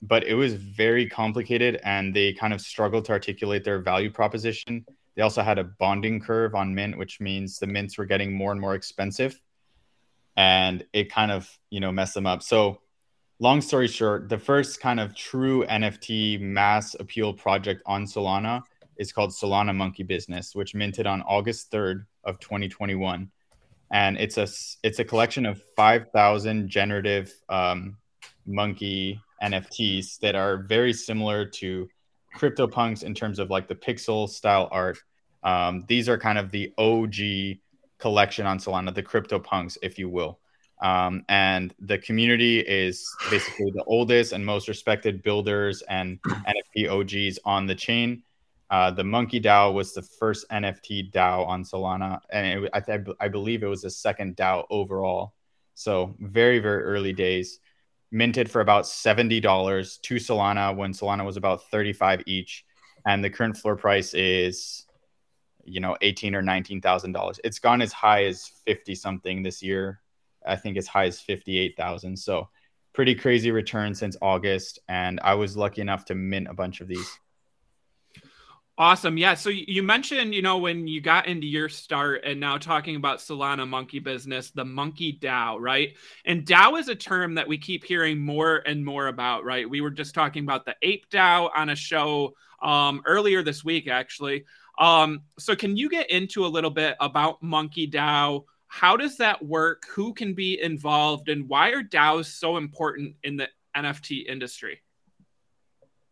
But 0.02 0.24
it 0.24 0.34
was 0.34 0.56
very 0.56 1.08
complicated, 1.08 1.80
and 1.84 2.14
they 2.14 2.34
kind 2.34 2.54
of 2.54 2.62
struggled 2.62 3.06
to 3.06 3.12
articulate 3.12 3.64
their 3.64 3.80
value 3.80 4.10
proposition. 4.10 4.86
They 5.16 5.22
also 5.22 5.44
had 5.44 5.60
a 5.60 5.64
bonding 5.64 6.20
curve 6.20 6.56
on 6.56 6.74
Mint, 6.74 6.98
which 6.98 7.20
means 7.20 7.60
the 7.60 7.68
mints 7.68 7.98
were 7.98 8.06
getting 8.06 8.34
more 8.34 8.52
and 8.52 8.60
more 8.60 8.76
expensive 8.76 9.40
and 10.38 10.86
it 10.94 11.12
kind 11.12 11.32
of 11.32 11.50
you 11.70 11.80
know 11.80 11.92
messed 11.92 12.14
them 12.14 12.26
up. 12.26 12.44
So 12.44 12.80
long 13.40 13.62
story 13.62 13.88
short, 13.88 14.30
the 14.30 14.38
first 14.38 14.80
kind 14.80 15.00
of 15.00 15.16
true 15.16 15.66
NFT 15.66 16.40
mass 16.40 16.96
appeal 17.00 17.34
project 17.34 17.82
on 17.86 18.06
Solana 18.06 18.64
is 18.98 19.12
called 19.12 19.32
Solana 19.32 19.76
Monkey 19.76 20.04
Business, 20.04 20.56
which 20.56 20.76
minted 20.76 21.08
on 21.08 21.22
August 21.24 21.72
3rd 21.72 22.06
of 22.24 22.40
2021. 22.40 23.30
And 23.92 24.18
it's 24.18 24.38
a 24.38 24.48
it's 24.84 25.00
a 25.00 25.04
collection 25.04 25.46
of 25.46 25.62
5,000 25.76 26.70
generative 26.70 27.34
um, 27.50 27.98
monkey 28.46 29.20
NFTs 29.42 30.20
that 30.20 30.36
are 30.36 30.58
very 30.58 30.94
similar 30.94 31.46
to 31.46 31.88
CryptoPunks 32.38 33.04
in 33.04 33.14
terms 33.14 33.40
of 33.40 33.50
like 33.50 33.68
the 33.68 33.76
pixel 33.76 34.30
style 34.30 34.68
art. 34.72 34.98
Um, 35.44 35.86
these 35.88 36.08
are 36.08 36.18
kind 36.18 36.38
of 36.38 36.52
the 36.52 36.74
OG 36.78 37.60
collection 37.98 38.46
on 38.46 38.58
Solana, 38.58 38.94
the 38.94 39.04
CryptoPunks, 39.04 39.78
if 39.82 39.98
you 39.98 40.10
will. 40.10 40.40
Um, 40.82 41.24
and 41.30 41.74
the 41.80 42.00
community 42.00 42.60
is 42.60 43.08
basically 43.30 43.72
the 43.72 43.84
oldest 43.86 44.34
and 44.34 44.44
most 44.44 44.68
respected 44.68 45.22
builders 45.22 45.84
and 45.84 46.20
NFT 46.24 46.90
OGs 46.90 47.40
on 47.46 47.68
the 47.68 47.76
chain. 47.76 48.24
Uh, 48.72 48.90
the 48.90 49.04
MonkeDAO 49.04 49.74
was 49.74 49.94
the 49.94 50.02
first 50.02 50.50
NFT 50.50 51.12
DAO 51.12 51.46
on 51.46 51.64
Solana, 51.64 52.20
and 52.32 52.64
it, 52.66 52.70
I, 52.74 52.80
th- 52.80 53.02
I 53.20 53.28
believe 53.28 53.64
it 53.64 53.68
was 53.68 53.82
the 53.82 53.90
second 53.90 54.38
DAO 54.38 54.66
overall. 54.70 55.34
So 55.76 56.16
very 56.20 56.60
very 56.60 56.84
early 56.84 57.14
days. 57.14 57.60
Minted 58.12 58.52
for 58.52 58.62
about 58.62 58.86
seventy 58.86 59.40
dollars 59.40 59.98
to 60.04 60.16
Solana 60.16 60.76
when 60.76 60.94
Solana 60.94 61.26
was 61.26 61.38
about 61.38 61.70
thirty 61.70 61.94
five 61.94 62.22
each, 62.26 62.66
and 63.06 63.24
the 63.24 63.30
current 63.30 63.58
floor 63.58 63.76
price 63.76 64.14
is 64.14 64.86
you 65.66 65.80
know, 65.80 65.96
eighteen 66.02 66.36
or 66.36 66.42
nineteen 66.42 66.82
thousand 66.82 67.14
dollars. 67.14 67.40
It's 67.44 67.60
gone 67.60 67.82
as 67.82 67.94
high 67.94 68.26
as 68.26 68.52
fifty 68.66 68.96
something 68.96 69.44
this 69.44 69.62
year. 69.62 70.02
I 70.46 70.56
think 70.56 70.78
as 70.78 70.88
high 70.88 71.06
as 71.06 71.20
fifty 71.20 71.58
eight 71.58 71.78
thousand. 71.78 72.18
So 72.18 72.50
pretty 72.94 73.16
crazy 73.16 73.52
return 73.52 73.96
since 73.96 74.18
August, 74.22 74.80
and 74.90 75.20
I 75.24 75.36
was 75.36 75.56
lucky 75.56 75.82
enough 75.82 76.06
to 76.06 76.16
mint 76.16 76.48
a 76.48 76.54
bunch 76.54 76.82
of 76.82 76.88
these. 76.88 77.20
Awesome. 78.78 79.18
Yeah. 79.18 79.36
So 79.36 79.50
you 79.50 79.84
mentioned, 79.84 80.34
you 80.34 80.42
know, 80.42 80.58
when 80.58 80.88
you 80.88 81.02
got 81.02 81.28
into 81.28 81.46
your 81.46 81.70
start 81.70 82.24
and 82.24 82.40
now 82.40 82.58
talking 82.58 82.96
about 82.96 83.20
Solana 83.20 83.68
monkey 83.68 84.00
business, 84.00 84.52
the 84.52 84.64
MonkeDAO, 84.64 85.58
right? 85.60 85.96
And 86.26 86.46
DAO 86.46 86.80
is 86.80 86.88
a 86.88 86.96
term 86.96 87.36
that 87.36 87.48
we 87.48 87.58
keep 87.58 87.84
hearing 87.84 88.20
more 88.20 88.58
and 88.66 88.84
more 88.84 89.08
about, 89.08 89.44
right? 89.44 89.70
We 89.70 89.82
were 89.82 89.92
just 89.92 90.16
talking 90.16 90.44
about 90.44 90.66
the 90.66 90.76
ape 90.82 91.10
DAO 91.10 91.52
on 91.56 91.70
a 91.70 91.76
show 91.76 92.34
um, 92.62 93.02
earlier 93.06 93.44
this 93.44 93.64
week, 93.64 93.88
actually. 93.88 94.46
Um, 94.80 95.22
so 95.38 95.56
can 95.56 95.76
you 95.76 95.90
get 95.90 96.10
into 96.10 96.46
a 96.46 96.48
little 96.48 96.72
bit 96.72 96.96
about 97.00 97.42
MonkeDAO? 97.44 98.46
How 98.68 98.96
does 98.96 99.18
that 99.18 99.46
work? 99.46 99.84
Who 99.90 100.14
can 100.14 100.34
be 100.34 100.60
involved, 100.62 101.28
and 101.28 101.48
why 101.50 101.70
are 101.72 101.84
DAOs 101.84 102.28
so 102.28 102.56
important 102.56 103.16
in 103.24 103.36
the 103.36 103.50
NFT 103.76 104.26
industry? 104.28 104.82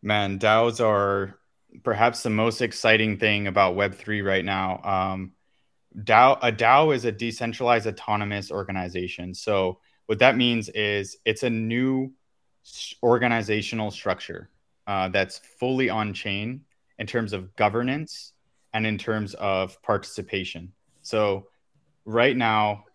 Man, 0.03 0.37
DAOs 0.39 0.85
are 0.85 1.38
perhaps 1.83 2.23
the 2.23 2.29
most 2.29 2.61
exciting 2.61 3.17
thing 3.17 3.47
about 3.47 3.75
Web3 3.75 4.25
right 4.25 4.43
now. 4.43 4.81
Um, 4.83 5.33
DAO, 6.03 6.37
a 6.41 6.51
DAO 6.51 6.93
is 6.93 7.05
a 7.05 7.11
decentralized 7.11 7.87
autonomous 7.87 8.51
organization. 8.51 9.33
So 9.33 9.79
what 10.05 10.19
that 10.19 10.37
means 10.37 10.69
is 10.69 11.17
it's 11.25 11.43
a 11.43 11.49
new 11.49 12.11
organizational 13.01 13.91
structure 13.91 14.49
uh, 14.87 15.09
that's 15.09 15.39
fully 15.59 15.89
on 15.89 16.13
chain 16.13 16.61
in 16.97 17.07
terms 17.07 17.33
of 17.33 17.55
governance 17.55 18.33
and 18.73 18.85
in 18.85 18.97
terms 18.97 19.33
of 19.35 19.81
participation. 19.81 20.73
So 21.01 21.47
right 22.05 22.35
now, 22.35 22.85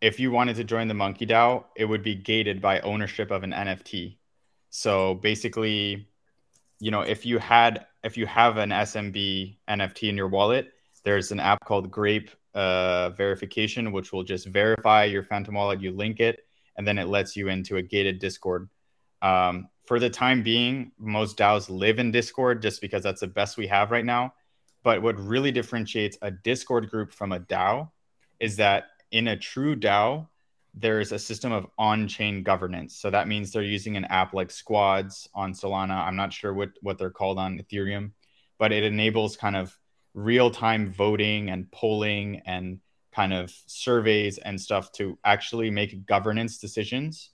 if 0.00 0.20
you 0.20 0.30
wanted 0.30 0.56
to 0.56 0.64
join 0.64 0.88
the 0.88 0.94
MonkeDAO, 0.94 1.64
it 1.76 1.86
would 1.86 2.02
be 2.02 2.14
gated 2.14 2.60
by 2.60 2.80
ownership 2.80 3.30
of 3.30 3.42
an 3.42 3.52
NFT. 3.52 4.18
So 4.70 5.14
basically, 5.14 6.08
you 6.78 6.90
know, 6.90 7.00
if 7.00 7.24
you 7.24 7.38
had 7.38 7.86
if 8.04 8.18
you 8.18 8.26
have 8.26 8.58
an 8.58 8.68
SMB 8.68 9.56
NFT 9.68 10.10
in 10.10 10.16
your 10.16 10.28
wallet, 10.28 10.72
there's 11.04 11.32
an 11.32 11.40
app 11.40 11.64
called 11.64 11.90
Grape 11.90 12.30
uh, 12.54 13.10
verification, 13.10 13.92
which 13.92 14.12
will 14.12 14.22
just 14.22 14.46
verify 14.46 15.04
your 15.04 15.24
Phantom 15.24 15.54
wallet. 15.54 15.80
You 15.80 15.90
link 15.90 16.20
it, 16.20 16.40
and 16.76 16.86
then 16.86 16.98
it 16.98 17.08
lets 17.08 17.34
you 17.34 17.48
into 17.48 17.78
a 17.78 17.82
gated 17.82 18.18
Discord. 18.18 18.68
Um, 19.22 19.68
for 19.86 19.98
the 19.98 20.10
time 20.10 20.42
being, 20.42 20.92
most 20.98 21.38
DAOs 21.38 21.70
live 21.70 21.98
in 21.98 22.10
Discord 22.10 22.60
just 22.62 22.82
because 22.82 23.02
that's 23.02 23.20
the 23.20 23.26
best 23.26 23.56
we 23.56 23.66
have 23.66 23.90
right 23.90 24.04
now. 24.04 24.34
But 24.82 25.00
what 25.00 25.18
really 25.18 25.50
differentiates 25.50 26.18
a 26.20 26.30
Discord 26.30 26.90
group 26.90 27.10
from 27.10 27.32
a 27.32 27.40
DAO 27.40 27.90
is 28.38 28.56
that 28.56 28.84
in 29.12 29.28
a 29.28 29.36
true 29.36 29.76
DAO, 29.76 30.28
there's 30.76 31.12
a 31.12 31.18
system 31.18 31.52
of 31.52 31.66
on-chain 31.78 32.42
governance. 32.42 32.96
So 32.96 33.10
that 33.10 33.28
means 33.28 33.52
they're 33.52 33.62
using 33.62 33.96
an 33.96 34.04
app 34.06 34.34
like 34.34 34.50
Squads 34.50 35.28
on 35.34 35.52
Solana. 35.52 35.94
I'm 35.94 36.16
not 36.16 36.32
sure 36.32 36.52
what 36.52 36.70
what 36.80 36.98
they're 36.98 37.10
called 37.10 37.38
on 37.38 37.58
Ethereum, 37.58 38.10
but 38.58 38.72
it 38.72 38.84
enables 38.84 39.36
kind 39.36 39.56
of 39.56 39.76
real-time 40.14 40.92
voting 40.92 41.50
and 41.50 41.70
polling 41.70 42.42
and 42.46 42.80
kind 43.12 43.32
of 43.32 43.52
surveys 43.66 44.38
and 44.38 44.60
stuff 44.60 44.90
to 44.92 45.18
actually 45.24 45.70
make 45.70 46.06
governance 46.06 46.58
decisions 46.58 47.30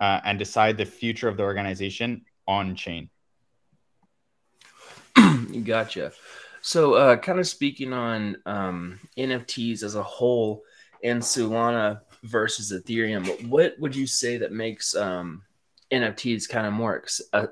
uh, 0.00 0.20
and 0.24 0.38
decide 0.38 0.76
the 0.76 0.84
future 0.84 1.28
of 1.28 1.36
the 1.36 1.42
organization 1.42 2.24
on 2.46 2.76
chain. 2.76 3.10
gotcha. 5.64 6.12
So, 6.60 6.94
uh, 6.94 7.16
kind 7.16 7.38
of 7.38 7.46
speaking 7.46 7.92
on 7.92 8.36
um, 8.46 9.00
NFTs 9.16 9.82
as 9.82 9.94
a 9.94 10.02
whole 10.02 10.62
and 11.02 11.22
Solana 11.22 12.00
versus 12.28 12.72
Ethereum, 12.72 13.26
But 13.26 13.42
what 13.44 13.78
would 13.78 13.96
you 13.96 14.06
say 14.06 14.36
that 14.38 14.52
makes 14.52 14.94
um, 14.94 15.42
NFTs 15.92 16.48
kind 16.48 16.66
of 16.66 16.72
more 16.72 17.04
uh, 17.32 17.46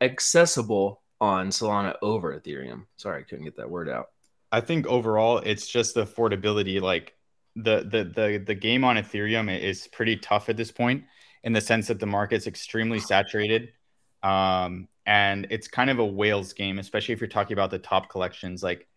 accessible 0.00 1.02
on 1.20 1.48
Solana 1.48 1.94
over 2.02 2.38
Ethereum? 2.38 2.86
Sorry, 2.96 3.20
I 3.20 3.24
couldn't 3.24 3.44
get 3.44 3.56
that 3.56 3.70
word 3.70 3.88
out. 3.88 4.10
I 4.50 4.60
think 4.60 4.86
overall, 4.86 5.38
it's 5.38 5.66
just 5.66 5.94
the 5.94 6.04
affordability. 6.04 6.80
Like 6.80 7.14
the 7.56 7.80
the 7.80 8.04
the 8.04 8.38
the 8.44 8.54
game 8.54 8.84
on 8.84 8.96
Ethereum 8.96 9.56
is 9.60 9.86
pretty 9.88 10.16
tough 10.16 10.48
at 10.48 10.56
this 10.56 10.70
point 10.70 11.04
in 11.44 11.52
the 11.52 11.60
sense 11.60 11.88
that 11.88 12.00
the 12.00 12.06
market's 12.06 12.46
extremely 12.46 12.98
saturated. 12.98 13.72
Um, 14.22 14.88
and 15.06 15.46
it's 15.50 15.68
kind 15.68 15.90
of 15.90 15.98
a 15.98 16.06
whales 16.06 16.52
game, 16.54 16.78
especially 16.78 17.12
if 17.12 17.20
you're 17.20 17.28
talking 17.28 17.52
about 17.52 17.70
the 17.70 17.78
top 17.78 18.08
collections. 18.08 18.62
Like 18.62 18.88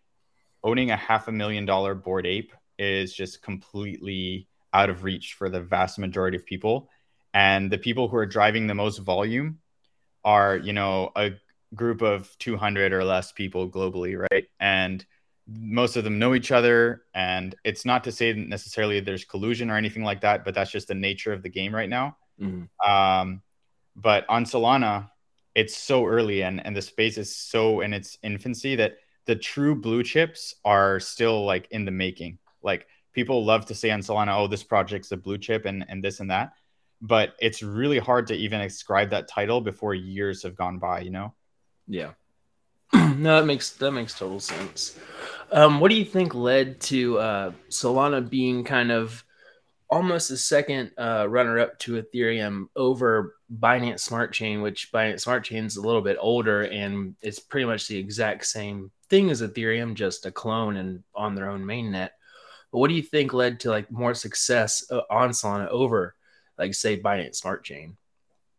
owning 0.64 0.92
a 0.92 0.96
half 0.96 1.28
a 1.28 1.32
million 1.32 1.66
dollar 1.66 1.94
Bored 1.94 2.26
Ape 2.26 2.54
is 2.80 3.14
just 3.14 3.42
completely 3.42 4.48
out 4.74 4.90
of 4.90 5.04
reach 5.04 5.34
for 5.34 5.50
the 5.50 5.62
vast 5.62 6.00
majority 6.00 6.38
of 6.38 6.46
people. 6.46 6.90
And 7.34 7.72
the 7.72 7.78
people 7.78 8.08
who 8.08 8.18
are 8.18 8.26
driving 8.26 8.68
the 8.68 8.76
most 8.76 9.00
volume 9.00 9.60
are, 10.24 10.58
you 10.58 10.74
know, 10.74 11.12
a 11.16 11.32
group 11.76 12.02
of 12.02 12.36
200 12.40 12.94
or 12.94 13.04
less 13.04 13.32
people 13.32 13.70
globally, 13.70 14.18
right? 14.32 14.46
And 14.60 15.06
most 15.48 15.96
of 15.96 16.04
them 16.04 16.20
know 16.20 16.36
each 16.36 16.52
other. 16.52 17.04
And 17.14 17.56
it's 17.64 17.86
not 17.86 18.04
to 18.06 18.12
say 18.12 18.34
necessarily 18.34 19.00
there's 19.00 19.26
collusion 19.26 19.70
or 19.70 19.78
anything 19.78 20.04
like 20.04 20.22
that, 20.22 20.44
but 20.44 20.54
that's 20.54 20.72
just 20.72 20.88
the 20.88 20.96
nature 20.96 21.34
of 21.34 21.44
the 21.44 21.50
game 21.50 21.74
right 21.74 21.90
now. 21.90 22.18
Mm-hmm. 22.42 22.90
Um, 22.90 23.42
but 23.96 24.26
on 24.30 24.46
Solana, 24.46 25.10
it's 25.56 25.76
so 25.76 26.06
early 26.06 26.44
and, 26.44 26.64
and 26.66 26.76
the 26.76 26.82
space 26.82 27.18
is 27.18 27.36
so 27.36 27.82
in 27.82 27.94
its 27.94 28.18
infancy 28.22 28.76
that 28.76 28.98
the 29.26 29.36
true 29.36 29.76
blue 29.76 30.04
chips 30.04 30.56
are 30.64 31.00
still 31.00 31.46
like 31.46 31.68
in 31.72 31.86
the 31.86 31.92
making. 31.92 32.38
Like 32.62 32.88
people 33.18 33.44
love 33.44 33.66
to 33.66 33.74
say 33.74 33.90
on 33.90 34.00
Solana, 34.02 34.38
oh, 34.38 34.46
this 34.46 34.62
project's 34.62 35.12
a 35.12 35.18
blue 35.18 35.40
chip 35.40 35.66
and, 35.66 35.84
and 35.90 36.04
this 36.04 36.20
and 36.20 36.30
that. 36.30 36.54
But 37.02 37.34
it's 37.40 37.64
really 37.64 37.98
hard 37.98 38.28
to 38.28 38.36
even 38.36 38.62
ascribe 38.62 39.10
that 39.10 39.28
title 39.28 39.60
before 39.60 39.96
years 39.96 40.44
have 40.44 40.56
gone 40.56 40.78
by, 40.78 41.00
you 41.00 41.10
know? 41.10 41.34
Yeah. 41.88 42.12
no, 42.94 43.40
that 43.40 43.46
makes 43.48 43.72
that 43.72 43.92
makes 43.92 44.14
total 44.14 44.40
sense. 44.40 45.00
Um, 45.52 45.80
what 45.80 45.90
do 45.90 45.96
you 45.96 46.06
think 46.06 46.36
led 46.36 46.80
to 46.82 47.18
uh, 47.18 47.52
Solana 47.72 48.28
being 48.30 48.64
kind 48.64 48.92
of 48.92 49.24
almost 49.90 50.30
a 50.30 50.38
second 50.38 50.92
uh, 51.00 51.26
runner 51.28 51.58
up 51.58 51.80
to 51.80 52.00
Ethereum 52.00 52.68
over 52.76 53.36
Binance 53.60 54.02
Smart 54.02 54.32
Chain, 54.32 54.62
which 54.62 54.92
Binance 54.92 55.22
Smart 55.22 55.44
Chain 55.44 55.66
is 55.66 55.78
a 55.78 55.82
little 55.82 56.04
bit 56.04 56.18
older 56.20 56.66
and 56.66 57.16
it's 57.24 57.40
pretty 57.40 57.66
much 57.66 57.88
the 57.88 57.98
exact 57.98 58.46
same 58.46 58.92
thing 59.10 59.32
as 59.32 59.42
Ethereum, 59.42 59.96
just 59.96 60.28
a 60.28 60.32
clone 60.32 60.78
and 60.78 61.04
on 61.16 61.34
their 61.34 61.50
own 61.50 61.64
mainnet. 61.64 62.10
But 62.72 62.80
what 62.80 62.90
do 62.90 62.96
you 62.96 63.02
think 63.02 63.34
led 63.34 63.62
to 63.62 63.70
like 63.70 63.92
more 63.92 64.14
success 64.14 64.86
uh, 64.92 65.02
on 65.10 65.30
Solana 65.30 65.68
over, 65.70 66.16
like 66.58 66.74
say, 66.74 67.00
Binance 67.00 67.36
Smart 67.36 67.64
Chain? 67.64 67.98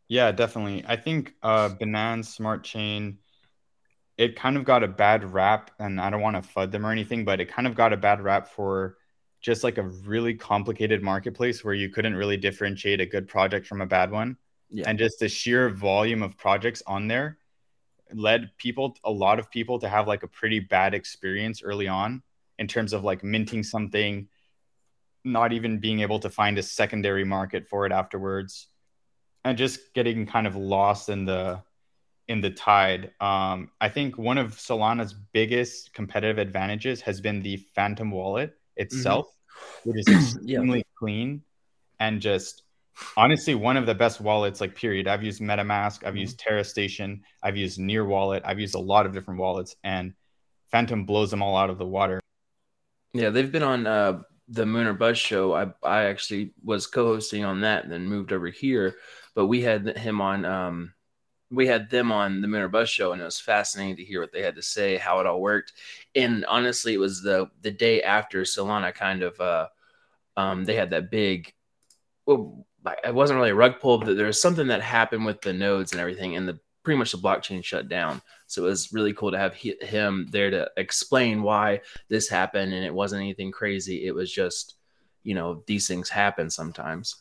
Yeah, 0.09 0.33
definitely. 0.33 0.85
I 0.87 0.97
think 0.97 1.35
uh, 1.43 1.69
Binance 1.71 2.27
Smart 2.27 2.65
Chain, 2.65 3.19
it 4.17 4.37
kind 4.37 4.57
of 4.57 4.65
got 4.65 4.83
a 4.83 4.89
bad 4.89 5.33
rap, 5.33 5.71
and 5.79 6.01
I 6.01 6.09
don't 6.11 6.23
want 6.23 6.43
to 6.43 6.49
FUD 6.49 6.73
them 6.73 6.87
or 6.87 6.91
anything, 6.91 7.25
but 7.25 7.41
it 7.41 7.49
kind 7.49 7.67
of 7.67 7.75
got 7.75 7.93
a 7.93 7.97
bad 7.97 8.21
rap 8.23 8.49
for 8.49 8.97
just 9.41 9.63
like 9.63 9.79
a 9.79 9.83
really 9.83 10.35
complicated 10.35 11.03
marketplace 11.03 11.63
where 11.63 11.75
you 11.75 11.91
couldn't 11.91 12.17
really 12.17 12.37
differentiate 12.37 13.01
a 13.01 13.07
good 13.07 13.29
project 13.29 13.67
from 13.67 13.81
a 13.81 13.87
bad 13.87 14.11
one. 14.11 14.37
Yeah. 14.71 14.85
And 14.89 14.99
just 14.99 15.21
the 15.21 15.29
sheer 15.29 15.69
volume 15.71 16.23
of 16.23 16.37
projects 16.37 16.83
on 16.87 17.09
there 17.09 17.39
led 18.13 18.51
people, 18.57 18.97
a 19.05 19.11
lot 19.11 19.39
of 19.39 19.51
people, 19.51 19.79
to 19.79 19.89
have 19.89 20.09
like 20.09 20.23
a 20.23 20.29
pretty 20.29 20.61
bad 20.61 20.95
experience 20.95 21.63
early 21.63 21.89
on 21.89 22.23
in 22.59 22.67
terms 22.69 22.93
of 22.93 23.05
like 23.05 23.23
minting 23.23 23.63
something, 23.63 24.29
not 25.25 25.53
even 25.53 25.79
being 25.79 26.01
able 26.01 26.21
to 26.21 26.31
find 26.31 26.59
a 26.59 26.63
secondary 26.63 27.25
market 27.25 27.69
for 27.69 27.87
it 27.87 27.93
afterwards, 27.93 28.69
and 29.45 29.57
just 29.57 29.95
getting 29.95 30.27
kind 30.27 30.47
of 30.47 30.57
lost 30.57 31.09
in 31.09 31.25
the 31.25 31.63
in 32.27 32.41
the 32.41 32.51
tide. 32.51 33.13
Um, 33.21 33.71
I 33.81 33.89
think 33.89 34.19
one 34.19 34.39
of 34.39 34.57
Solana's 34.57 35.15
biggest 35.15 35.95
competitive 35.95 36.39
advantages 36.39 37.01
has 37.03 37.21
been 37.21 37.43
the 37.43 37.57
Phantom 37.75 38.11
wallet 38.11 38.55
itself, 38.77 39.27
mm-hmm. 39.27 39.91
which 39.91 40.01
is 40.01 40.09
extremely 40.37 40.79
yeah. 40.79 40.85
clean 40.99 41.43
and 42.01 42.21
just 42.21 42.63
honestly 43.17 43.55
one 43.55 43.77
of 43.77 43.87
the 43.87 43.95
best 43.95 44.21
wallets 44.21 44.61
like 44.61 44.75
period 44.75 45.07
i've 45.07 45.23
used 45.23 45.41
metamask 45.41 46.05
i've 46.05 46.15
mm-hmm. 46.15 46.19
used 46.19 46.39
terra 46.39 46.65
station 46.65 47.23
i've 47.43 47.57
used 47.57 47.79
near 47.79 48.05
wallet 48.05 48.43
i've 48.45 48.59
used 48.59 48.75
a 48.75 48.81
lot 48.81 49.07
of 49.07 49.13
different 49.13 49.39
wallets 49.39 49.77
and 49.85 50.13
phantom 50.71 51.05
blows 51.05 51.31
them 51.31 51.43
all 51.43 51.57
out 51.57 51.71
of 51.71 51.79
the 51.79 51.87
water 51.87 52.21
yeah 53.13 53.31
they've 53.31 53.53
been 53.53 53.63
on 53.63 53.87
uh, 53.87 54.21
the 54.49 54.67
Moon 54.67 54.87
or 54.87 54.95
Bust 54.95 55.21
show 55.21 55.55
i 55.55 55.67
i 55.83 56.05
actually 56.05 56.53
was 56.65 56.87
co-hosting 56.87 57.45
on 57.45 57.63
that 57.63 57.85
and 57.85 57.93
then 57.93 58.07
moved 58.07 58.33
over 58.33 58.49
here 58.49 58.97
but 59.35 59.47
we 59.47 59.63
had 59.63 59.97
him 59.97 60.21
on 60.21 60.45
um 60.45 60.93
we 61.51 61.67
had 61.67 61.89
them 61.91 62.13
on 62.13 62.41
the 62.41 62.49
Moon 62.49 62.63
or 62.63 62.69
Bust 62.69 62.93
show, 62.93 63.13
and 63.13 63.21
it 63.21 63.25
was 63.25 63.41
fascinating 63.41 63.97
to 63.97 64.05
hear 64.05 64.21
what 64.21 64.33
they 64.33 64.43
had 64.43 64.57
to 64.57 64.63
say, 64.63 64.97
how 64.97 65.21
it 65.21 65.27
all 65.27 65.41
worked. 65.41 65.73
And 66.15 66.45
honestly, 66.45 66.95
it 66.95 66.99
was 66.99 67.23
the 67.23 67.51
the 67.63 67.71
day 67.71 68.03
after 68.03 68.43
Solana 68.43 68.95
kind 68.95 69.23
of 69.23 69.41
uh, 69.41 69.69
um, 70.37 70.65
they 70.65 70.75
had 70.75 70.91
that 70.91 71.11
big. 71.11 71.53
Well, 72.27 72.67
it 73.05 73.15
wasn't 73.15 73.39
really 73.39 73.51
a 73.51 73.55
rug 73.55 73.81
pull, 73.81 73.99
but 73.99 74.17
there 74.17 74.27
was 74.27 74.41
something 74.41 74.69
that 74.69 74.83
happened 74.83 75.25
with 75.25 75.41
the 75.41 75.53
nodes 75.53 75.93
and 75.93 76.01
everything, 76.01 76.37
and 76.37 76.47
the 76.47 76.59
pretty 76.83 76.99
much 76.99 77.13
the 77.13 77.19
blockchain 77.19 77.65
shut 77.65 77.89
down. 77.89 78.21
So 78.49 78.65
it 78.65 78.71
was 78.71 78.93
really 78.95 79.13
cool 79.13 79.31
to 79.31 79.39
have 79.39 79.55
he, 79.55 79.75
him 79.83 80.27
there 80.31 80.51
to 80.51 80.71
explain 80.79 81.43
why 81.43 81.83
this 82.09 82.29
happened, 82.29 82.73
and 82.73 82.85
it 82.85 82.93
wasn't 82.93 83.23
anything 83.23 83.53
crazy. 83.53 84.07
It 84.07 84.15
was 84.15 84.33
just, 84.33 84.75
you 85.23 85.35
know, 85.35 85.63
these 85.67 85.87
things 85.87 86.09
happen 86.09 86.49
sometimes. 86.49 87.17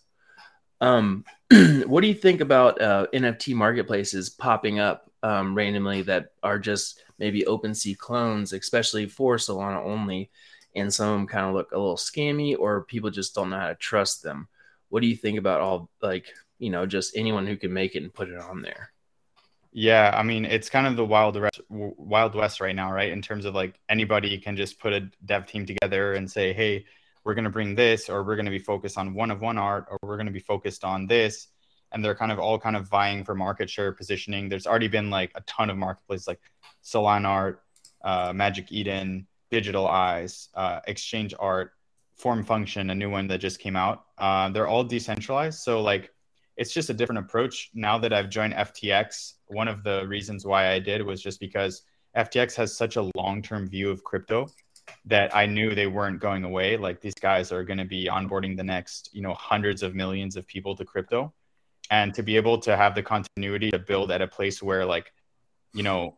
Um, 0.79 1.25
what 1.85 2.01
do 2.01 2.07
you 2.07 2.13
think 2.13 2.39
about 2.39 2.81
uh, 2.81 3.07
NFT 3.13 3.53
marketplaces 3.55 4.29
popping 4.29 4.79
up 4.79 5.11
um, 5.21 5.53
randomly 5.53 6.01
that 6.03 6.31
are 6.43 6.59
just 6.59 7.03
maybe 7.19 7.43
OpenSea 7.43 7.97
clones, 7.97 8.53
especially 8.53 9.05
for 9.05 9.35
Solana 9.35 9.83
only, 9.83 10.31
and 10.75 10.93
some 10.93 11.09
of 11.09 11.17
them 11.17 11.27
kind 11.27 11.45
of 11.45 11.55
look 11.55 11.73
a 11.73 11.77
little 11.77 11.97
scammy, 11.97 12.57
or 12.57 12.85
people 12.85 13.09
just 13.09 13.35
don't 13.35 13.49
know 13.49 13.59
how 13.59 13.67
to 13.67 13.75
trust 13.75 14.23
them? 14.23 14.47
What 14.87 15.01
do 15.01 15.07
you 15.07 15.15
think 15.17 15.37
about 15.37 15.59
all 15.59 15.89
like 16.01 16.33
you 16.57 16.69
know 16.69 16.85
just 16.85 17.17
anyone 17.17 17.45
who 17.45 17.57
can 17.57 17.73
make 17.73 17.95
it 17.95 18.03
and 18.03 18.13
put 18.13 18.29
it 18.29 18.39
on 18.39 18.61
there? 18.61 18.93
Yeah, 19.79 20.11
I 20.15 20.23
mean 20.23 20.43
it's 20.43 20.71
kind 20.71 20.87
of 20.87 20.95
the 20.95 21.05
wild 21.05 21.39
west, 21.39 21.61
wild 21.69 22.33
west 22.33 22.59
right 22.61 22.75
now, 22.75 22.91
right? 22.91 23.11
In 23.11 23.21
terms 23.21 23.45
of 23.45 23.53
like 23.53 23.79
anybody 23.87 24.35
can 24.39 24.57
just 24.57 24.79
put 24.79 24.91
a 24.91 25.01
dev 25.23 25.45
team 25.45 25.67
together 25.67 26.13
and 26.13 26.29
say, 26.29 26.51
hey 26.51 26.85
we're 27.23 27.35
going 27.35 27.43
to 27.43 27.51
bring 27.51 27.75
this 27.75 28.09
or 28.09 28.23
we're 28.23 28.35
going 28.35 28.45
to 28.45 28.51
be 28.51 28.57
focused 28.57 28.97
on 28.97 29.13
one 29.13 29.29
of 29.29 29.41
one 29.41 29.57
art 29.59 29.85
or 29.91 29.99
we're 30.01 30.15
going 30.15 30.25
to 30.25 30.31
be 30.31 30.39
focused 30.39 30.83
on 30.83 31.05
this 31.05 31.49
and 31.91 32.03
they're 32.03 32.15
kind 32.15 32.31
of 32.31 32.39
all 32.39 32.57
kind 32.57 32.75
of 32.75 32.89
vying 32.89 33.23
for 33.23 33.35
market 33.35 33.69
share 33.69 33.91
positioning. 33.91 34.49
There's 34.49 34.65
already 34.65 34.87
been 34.87 35.11
like 35.11 35.31
a 35.35 35.41
ton 35.41 35.69
of 35.69 35.77
marketplaces 35.77 36.27
like 36.27 36.39
Solanart, 36.83 37.57
uh, 38.03 38.33
Magic 38.33 38.71
Eden, 38.71 39.27
Digital 39.51 39.87
Eyes, 39.87 40.49
uh, 40.55 40.79
Exchange 40.87 41.35
Art, 41.37 41.73
Formfunction, 42.19 42.91
a 42.91 42.95
new 42.95 43.11
one 43.11 43.27
that 43.27 43.41
just 43.41 43.59
came 43.59 43.75
out. 43.75 44.05
Uh, 44.17 44.49
they're 44.49 44.67
all 44.67 44.83
decentralized, 44.83 45.59
so 45.59 45.81
like 45.81 46.11
it's 46.57 46.73
just 46.73 46.89
a 46.89 46.93
different 46.93 47.19
approach. 47.19 47.69
Now 47.73 47.97
that 47.99 48.13
I've 48.13 48.29
joined 48.29 48.53
FTX, 48.53 49.33
one 49.47 49.67
of 49.67 49.83
the 49.83 50.05
reasons 50.07 50.45
why 50.45 50.71
I 50.71 50.79
did 50.79 51.01
was 51.01 51.21
just 51.21 51.39
because 51.39 51.83
FTX 52.15 52.55
has 52.55 52.75
such 52.75 52.95
a 52.95 53.09
long-term 53.15 53.69
view 53.69 53.89
of 53.89 54.03
crypto 54.03 54.47
that 55.05 55.35
I 55.35 55.45
knew 55.45 55.75
they 55.75 55.87
weren't 55.87 56.19
going 56.19 56.43
away. 56.43 56.77
Like 56.77 56.99
these 56.99 57.13
guys 57.13 57.51
are 57.51 57.63
going 57.63 57.77
to 57.77 57.85
be 57.85 58.09
onboarding 58.11 58.57
the 58.57 58.63
next, 58.63 59.09
you 59.13 59.21
know, 59.21 59.33
hundreds 59.33 59.83
of 59.83 59.95
millions 59.95 60.35
of 60.35 60.47
people 60.47 60.75
to 60.75 60.85
crypto 60.85 61.33
and 61.89 62.13
to 62.13 62.23
be 62.23 62.35
able 62.35 62.57
to 62.59 62.75
have 62.75 62.95
the 62.95 63.03
continuity 63.03 63.71
to 63.71 63.79
build 63.79 64.11
at 64.11 64.21
a 64.21 64.27
place 64.27 64.61
where 64.61 64.85
like 64.85 65.11
you 65.73 65.83
know 65.83 66.17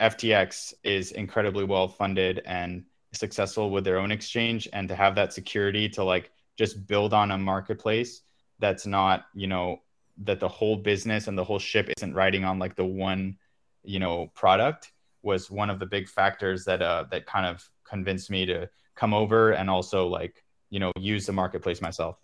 ftx 0.00 0.74
is 0.84 1.12
incredibly 1.12 1.64
well 1.64 1.88
funded 1.88 2.42
and 2.44 2.84
successful 3.12 3.70
with 3.70 3.84
their 3.84 3.98
own 3.98 4.10
exchange 4.10 4.68
and 4.72 4.88
to 4.88 4.94
have 4.94 5.14
that 5.14 5.32
security 5.32 5.88
to 5.88 6.04
like 6.04 6.30
just 6.56 6.86
build 6.86 7.14
on 7.14 7.30
a 7.30 7.38
marketplace 7.38 8.22
that's 8.58 8.86
not 8.86 9.26
you 9.34 9.46
know 9.46 9.80
that 10.18 10.40
the 10.40 10.48
whole 10.48 10.76
business 10.76 11.28
and 11.28 11.36
the 11.36 11.44
whole 11.44 11.58
ship 11.58 11.90
isn't 11.96 12.14
riding 12.14 12.44
on 12.44 12.58
like 12.58 12.74
the 12.76 12.84
one 12.84 13.36
you 13.84 13.98
know 13.98 14.30
product 14.34 14.92
was 15.22 15.50
one 15.50 15.70
of 15.70 15.78
the 15.78 15.86
big 15.86 16.08
factors 16.08 16.64
that 16.64 16.82
uh 16.82 17.04
that 17.10 17.26
kind 17.26 17.46
of 17.46 17.68
convinced 17.84 18.30
me 18.30 18.46
to 18.46 18.68
come 18.94 19.12
over 19.12 19.52
and 19.52 19.68
also 19.68 20.06
like 20.06 20.42
you 20.70 20.80
know 20.80 20.92
use 20.98 21.26
the 21.26 21.32
marketplace 21.32 21.80
myself 21.80 22.16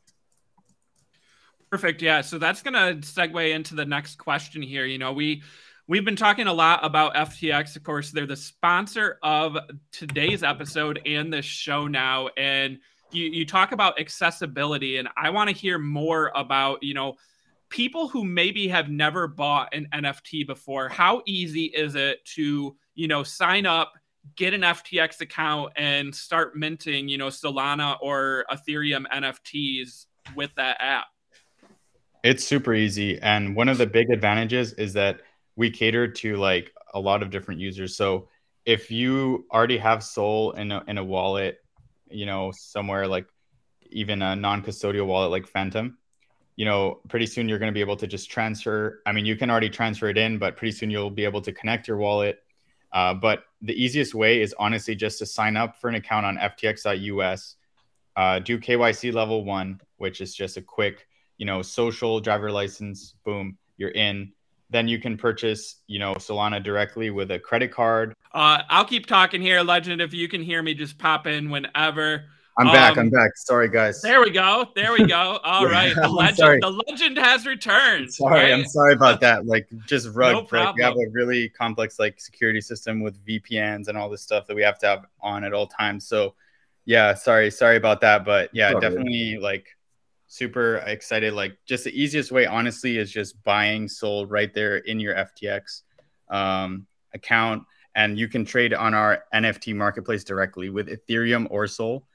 Perfect. 1.72 2.02
Yeah. 2.02 2.20
So 2.20 2.36
that's 2.36 2.60
to 2.60 2.68
segue 2.70 3.54
into 3.54 3.74
the 3.74 3.86
next 3.86 4.16
question 4.16 4.60
here. 4.60 4.84
You 4.84 4.98
know, 4.98 5.14
we 5.14 5.42
we've 5.88 6.04
been 6.04 6.16
talking 6.16 6.46
a 6.46 6.52
lot 6.52 6.84
about 6.84 7.14
FTX. 7.14 7.76
Of 7.76 7.82
course, 7.82 8.10
they're 8.10 8.26
the 8.26 8.36
sponsor 8.36 9.18
of 9.22 9.56
today's 9.90 10.42
episode 10.42 11.00
and 11.06 11.32
this 11.32 11.46
show 11.46 11.86
now. 11.86 12.28
And 12.36 12.80
you, 13.12 13.26
you 13.26 13.46
talk 13.46 13.72
about 13.72 14.00
accessibility, 14.00 14.96
and 14.96 15.08
I 15.16 15.30
want 15.30 15.50
to 15.50 15.54
hear 15.54 15.78
more 15.78 16.32
about, 16.34 16.82
you 16.82 16.94
know, 16.94 17.16
people 17.68 18.08
who 18.08 18.24
maybe 18.24 18.68
have 18.68 18.88
never 18.88 19.26
bought 19.26 19.74
an 19.74 19.88
NFT 19.94 20.46
before. 20.46 20.88
How 20.88 21.22
easy 21.26 21.64
is 21.64 21.94
it 21.94 22.24
to, 22.34 22.76
you 22.94 23.08
know, 23.08 23.22
sign 23.22 23.66
up, 23.66 23.92
get 24.36 24.54
an 24.54 24.60
FTX 24.60 25.20
account, 25.20 25.72
and 25.76 26.14
start 26.14 26.56
minting, 26.56 27.08
you 27.08 27.18
know, 27.18 27.28
Solana 27.28 27.96
or 28.00 28.44
Ethereum 28.50 29.04
NFTs 29.12 30.06
with 30.36 30.54
that 30.56 30.76
app? 30.80 31.06
It's 32.22 32.44
super 32.44 32.74
easy. 32.74 33.18
And 33.20 33.56
one 33.56 33.68
of 33.68 33.78
the 33.78 33.86
big 33.86 34.10
advantages 34.10 34.74
is 34.74 34.92
that 34.92 35.22
we 35.56 35.70
cater 35.70 36.06
to 36.06 36.36
like 36.36 36.72
a 36.94 37.00
lot 37.00 37.22
of 37.22 37.30
different 37.30 37.60
users. 37.60 37.96
So 37.96 38.28
if 38.64 38.90
you 38.90 39.46
already 39.52 39.78
have 39.78 40.04
Sol 40.04 40.52
in 40.52 40.70
a, 40.70 40.84
in 40.86 40.98
a 40.98 41.04
wallet, 41.04 41.61
you 42.12 42.26
know, 42.26 42.52
somewhere 42.54 43.06
like 43.06 43.26
even 43.90 44.22
a 44.22 44.36
non 44.36 44.62
custodial 44.62 45.06
wallet 45.06 45.30
like 45.30 45.46
Phantom, 45.46 45.96
you 46.56 46.64
know, 46.64 47.00
pretty 47.08 47.26
soon 47.26 47.48
you're 47.48 47.58
going 47.58 47.70
to 47.70 47.74
be 47.74 47.80
able 47.80 47.96
to 47.96 48.06
just 48.06 48.30
transfer. 48.30 49.00
I 49.06 49.12
mean, 49.12 49.26
you 49.26 49.36
can 49.36 49.50
already 49.50 49.70
transfer 49.70 50.08
it 50.08 50.18
in, 50.18 50.38
but 50.38 50.56
pretty 50.56 50.72
soon 50.72 50.90
you'll 50.90 51.10
be 51.10 51.24
able 51.24 51.42
to 51.42 51.52
connect 51.52 51.88
your 51.88 51.96
wallet. 51.96 52.38
Uh, 52.92 53.14
but 53.14 53.44
the 53.62 53.72
easiest 53.72 54.14
way 54.14 54.42
is 54.42 54.54
honestly 54.58 54.94
just 54.94 55.18
to 55.18 55.26
sign 55.26 55.56
up 55.56 55.80
for 55.80 55.88
an 55.88 55.94
account 55.94 56.26
on 56.26 56.36
ftx.us, 56.36 57.56
uh, 58.16 58.38
do 58.38 58.58
KYC 58.58 59.14
level 59.14 59.44
one, 59.44 59.80
which 59.96 60.20
is 60.20 60.34
just 60.34 60.58
a 60.58 60.62
quick 60.62 61.06
you 61.42 61.46
know, 61.46 61.60
social 61.60 62.20
driver 62.20 62.52
license, 62.52 63.16
boom, 63.24 63.58
you're 63.76 63.90
in. 63.90 64.32
Then 64.72 64.88
you 64.88 64.98
can 64.98 65.18
purchase, 65.18 65.76
you 65.86 65.98
know, 65.98 66.14
Solana 66.14 66.62
directly 66.62 67.10
with 67.10 67.30
a 67.30 67.38
credit 67.38 67.70
card. 67.72 68.14
Uh, 68.32 68.62
I'll 68.70 68.86
keep 68.86 69.06
talking 69.06 69.42
here, 69.42 69.60
Legend. 69.60 70.00
If 70.00 70.14
you 70.14 70.28
can 70.28 70.42
hear 70.42 70.62
me, 70.62 70.72
just 70.72 70.96
pop 70.98 71.26
in 71.26 71.50
whenever. 71.50 72.24
I'm 72.58 72.68
um, 72.68 72.72
back. 72.72 72.96
I'm 72.96 73.10
back. 73.10 73.30
Sorry, 73.36 73.68
guys. 73.68 74.00
There 74.00 74.20
we 74.20 74.30
go. 74.30 74.68
There 74.74 74.92
we 74.92 75.06
go. 75.06 75.38
All 75.44 75.66
right. 75.66 75.94
The 75.94 76.08
legend, 76.08 76.62
the 76.62 76.82
legend 76.86 77.18
has 77.18 77.46
returned. 77.46 78.12
Sorry, 78.12 78.40
right? 78.40 78.52
I'm 78.52 78.64
sorry 78.64 78.94
about 78.94 79.20
that. 79.20 79.46
Like 79.46 79.68
just 79.86 80.08
rug. 80.14 80.34
No 80.34 80.42
problem. 80.42 80.76
we 80.76 80.82
have 80.82 80.94
a 80.94 81.10
really 81.12 81.50
complex 81.50 81.98
like 81.98 82.20
security 82.20 82.60
system 82.60 83.00
with 83.02 83.22
VPNs 83.26 83.88
and 83.88 83.96
all 83.96 84.08
this 84.08 84.22
stuff 84.22 84.46
that 84.46 84.56
we 84.56 84.62
have 84.62 84.78
to 84.80 84.86
have 84.86 85.06
on 85.20 85.44
at 85.44 85.52
all 85.52 85.66
times. 85.66 86.06
So 86.06 86.34
yeah, 86.84 87.14
sorry, 87.14 87.50
sorry 87.50 87.76
about 87.76 88.00
that. 88.02 88.24
But 88.24 88.50
yeah, 88.52 88.70
sorry. 88.70 88.80
definitely 88.80 89.38
like 89.38 89.66
super 90.32 90.76
excited. 90.86 91.34
Like 91.34 91.58
just 91.66 91.84
the 91.84 91.92
easiest 91.92 92.32
way, 92.32 92.46
honestly, 92.46 92.96
is 92.96 93.12
just 93.12 93.42
buying 93.42 93.86
Sol 93.86 94.26
right 94.26 94.52
there 94.52 94.78
in 94.78 94.98
your 94.98 95.14
FTX 95.14 95.82
um, 96.30 96.86
account, 97.12 97.64
and 97.94 98.18
you 98.18 98.28
can 98.28 98.44
trade 98.44 98.72
on 98.72 98.94
our 98.94 99.24
NFT 99.34 99.74
marketplace 99.74 100.24
directly 100.24 100.70
with 100.70 100.88
Ethereum 100.88 101.46
or 101.50 101.66
Sol, 101.66 102.06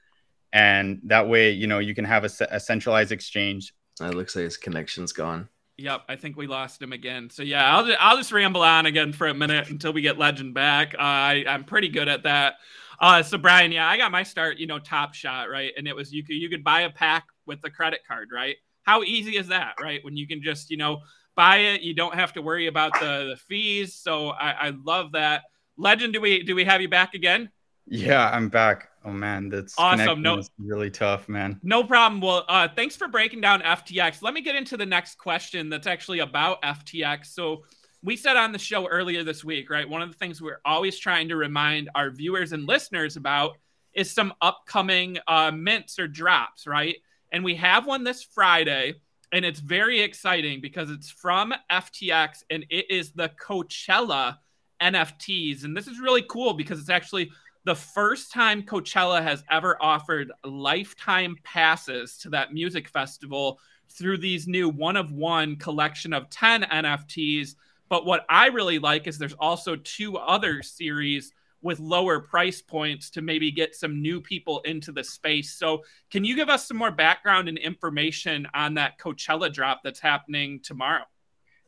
and 0.52 1.00
that 1.04 1.28
way, 1.28 1.52
you 1.52 1.68
know, 1.68 1.78
you 1.78 1.94
can 1.94 2.04
have 2.04 2.24
a, 2.24 2.30
a 2.50 2.58
centralized 2.58 3.12
exchange. 3.12 3.72
It 4.00 4.14
looks 4.14 4.34
like 4.34 4.44
his 4.44 4.56
connection's 4.56 5.12
gone. 5.12 5.48
Yep, 5.76 6.02
I 6.08 6.16
think 6.16 6.36
we 6.36 6.48
lost 6.48 6.82
him 6.82 6.92
again. 6.92 7.30
So 7.30 7.44
yeah, 7.44 7.72
I'll 7.72 7.94
I'll 8.00 8.16
just 8.16 8.32
ramble 8.32 8.62
on 8.62 8.86
again 8.86 9.12
for 9.12 9.28
a 9.28 9.34
minute 9.34 9.70
until 9.70 9.92
we 9.92 10.02
get 10.02 10.18
Legend 10.18 10.54
back. 10.54 10.94
Uh, 10.94 11.02
I 11.02 11.44
I'm 11.46 11.62
pretty 11.62 11.88
good 11.88 12.08
at 12.08 12.24
that. 12.24 12.54
Uh, 13.00 13.22
so 13.22 13.38
Brian, 13.38 13.70
yeah, 13.70 13.88
I 13.88 13.96
got 13.96 14.10
my 14.10 14.24
start, 14.24 14.58
you 14.58 14.66
know, 14.66 14.80
Top 14.80 15.14
Shot, 15.14 15.48
right? 15.48 15.70
And 15.76 15.86
it 15.86 15.94
was 15.94 16.12
you 16.12 16.24
could 16.24 16.34
you 16.34 16.48
could 16.48 16.64
buy 16.64 16.80
a 16.80 16.90
pack 16.90 17.28
with 17.48 17.60
the 17.62 17.70
credit 17.70 18.00
card, 18.06 18.28
right? 18.32 18.56
How 18.82 19.02
easy 19.02 19.36
is 19.36 19.48
that, 19.48 19.74
right? 19.80 20.04
When 20.04 20.16
you 20.16 20.28
can 20.28 20.42
just, 20.42 20.70
you 20.70 20.76
know, 20.76 21.00
buy 21.34 21.56
it, 21.58 21.82
you 21.82 21.94
don't 21.94 22.14
have 22.14 22.32
to 22.34 22.42
worry 22.42 22.66
about 22.66 22.92
the, 22.94 23.30
the 23.30 23.36
fees. 23.48 23.94
So 23.94 24.30
I, 24.30 24.50
I 24.50 24.70
love 24.84 25.12
that. 25.12 25.42
Legend, 25.76 26.12
do 26.12 26.20
we 26.20 26.42
do 26.42 26.54
we 26.54 26.64
have 26.64 26.80
you 26.80 26.88
back 26.88 27.14
again? 27.14 27.50
Yeah, 27.86 28.28
I'm 28.30 28.48
back. 28.48 28.90
Oh 29.04 29.12
man, 29.12 29.48
that's 29.48 29.74
awesome. 29.78 30.20
No, 30.20 30.42
really 30.58 30.90
tough, 30.90 31.28
man. 31.28 31.60
No 31.62 31.84
problem. 31.84 32.20
Well, 32.20 32.44
uh, 32.48 32.68
thanks 32.74 32.96
for 32.96 33.08
breaking 33.08 33.40
down 33.40 33.62
FTX. 33.62 34.22
Let 34.22 34.34
me 34.34 34.42
get 34.42 34.56
into 34.56 34.76
the 34.76 34.84
next 34.84 35.16
question. 35.16 35.70
That's 35.70 35.86
actually 35.86 36.18
about 36.18 36.60
FTX. 36.62 37.26
So 37.26 37.62
we 38.02 38.16
said 38.16 38.36
on 38.36 38.52
the 38.52 38.58
show 38.58 38.86
earlier 38.86 39.24
this 39.24 39.44
week, 39.44 39.70
right? 39.70 39.88
One 39.88 40.02
of 40.02 40.10
the 40.10 40.16
things 40.16 40.42
we're 40.42 40.60
always 40.64 40.98
trying 40.98 41.28
to 41.28 41.36
remind 41.36 41.88
our 41.94 42.10
viewers 42.10 42.52
and 42.52 42.66
listeners 42.66 43.16
about 43.16 43.56
is 43.94 44.10
some 44.10 44.34
upcoming 44.42 45.18
uh, 45.26 45.50
mints 45.50 45.98
or 45.98 46.06
drops, 46.06 46.66
right? 46.66 46.96
And 47.32 47.44
we 47.44 47.54
have 47.56 47.86
one 47.86 48.04
this 48.04 48.22
Friday, 48.22 48.94
and 49.32 49.44
it's 49.44 49.60
very 49.60 50.00
exciting 50.00 50.60
because 50.60 50.90
it's 50.90 51.10
from 51.10 51.54
FTX 51.70 52.42
and 52.50 52.64
it 52.70 52.90
is 52.90 53.12
the 53.12 53.30
Coachella 53.40 54.38
NFTs. 54.80 55.64
And 55.64 55.76
this 55.76 55.86
is 55.86 56.00
really 56.00 56.22
cool 56.22 56.54
because 56.54 56.80
it's 56.80 56.90
actually 56.90 57.30
the 57.64 57.74
first 57.74 58.32
time 58.32 58.62
Coachella 58.62 59.22
has 59.22 59.44
ever 59.50 59.76
offered 59.82 60.32
lifetime 60.44 61.36
passes 61.44 62.16
to 62.18 62.30
that 62.30 62.54
music 62.54 62.88
festival 62.88 63.60
through 63.90 64.18
these 64.18 64.46
new 64.46 64.68
one 64.68 64.96
of 64.96 65.12
one 65.12 65.56
collection 65.56 66.12
of 66.12 66.30
10 66.30 66.62
NFTs 66.62 67.54
but 67.88 68.04
what 68.04 68.24
I 68.28 68.46
really 68.48 68.78
like 68.78 69.06
is 69.06 69.18
there's 69.18 69.34
also 69.34 69.76
two 69.76 70.16
other 70.16 70.62
series 70.62 71.32
with 71.62 71.80
lower 71.80 72.20
price 72.20 72.62
points 72.62 73.10
to 73.10 73.22
maybe 73.22 73.50
get 73.50 73.74
some 73.74 74.00
new 74.00 74.20
people 74.20 74.60
into 74.60 74.92
the 74.92 75.02
space. 75.02 75.56
So, 75.58 75.82
can 76.10 76.24
you 76.24 76.36
give 76.36 76.48
us 76.48 76.66
some 76.66 76.76
more 76.76 76.90
background 76.90 77.48
and 77.48 77.58
information 77.58 78.46
on 78.54 78.74
that 78.74 78.98
Coachella 78.98 79.52
drop 79.52 79.80
that's 79.82 80.00
happening 80.00 80.60
tomorrow? 80.62 81.04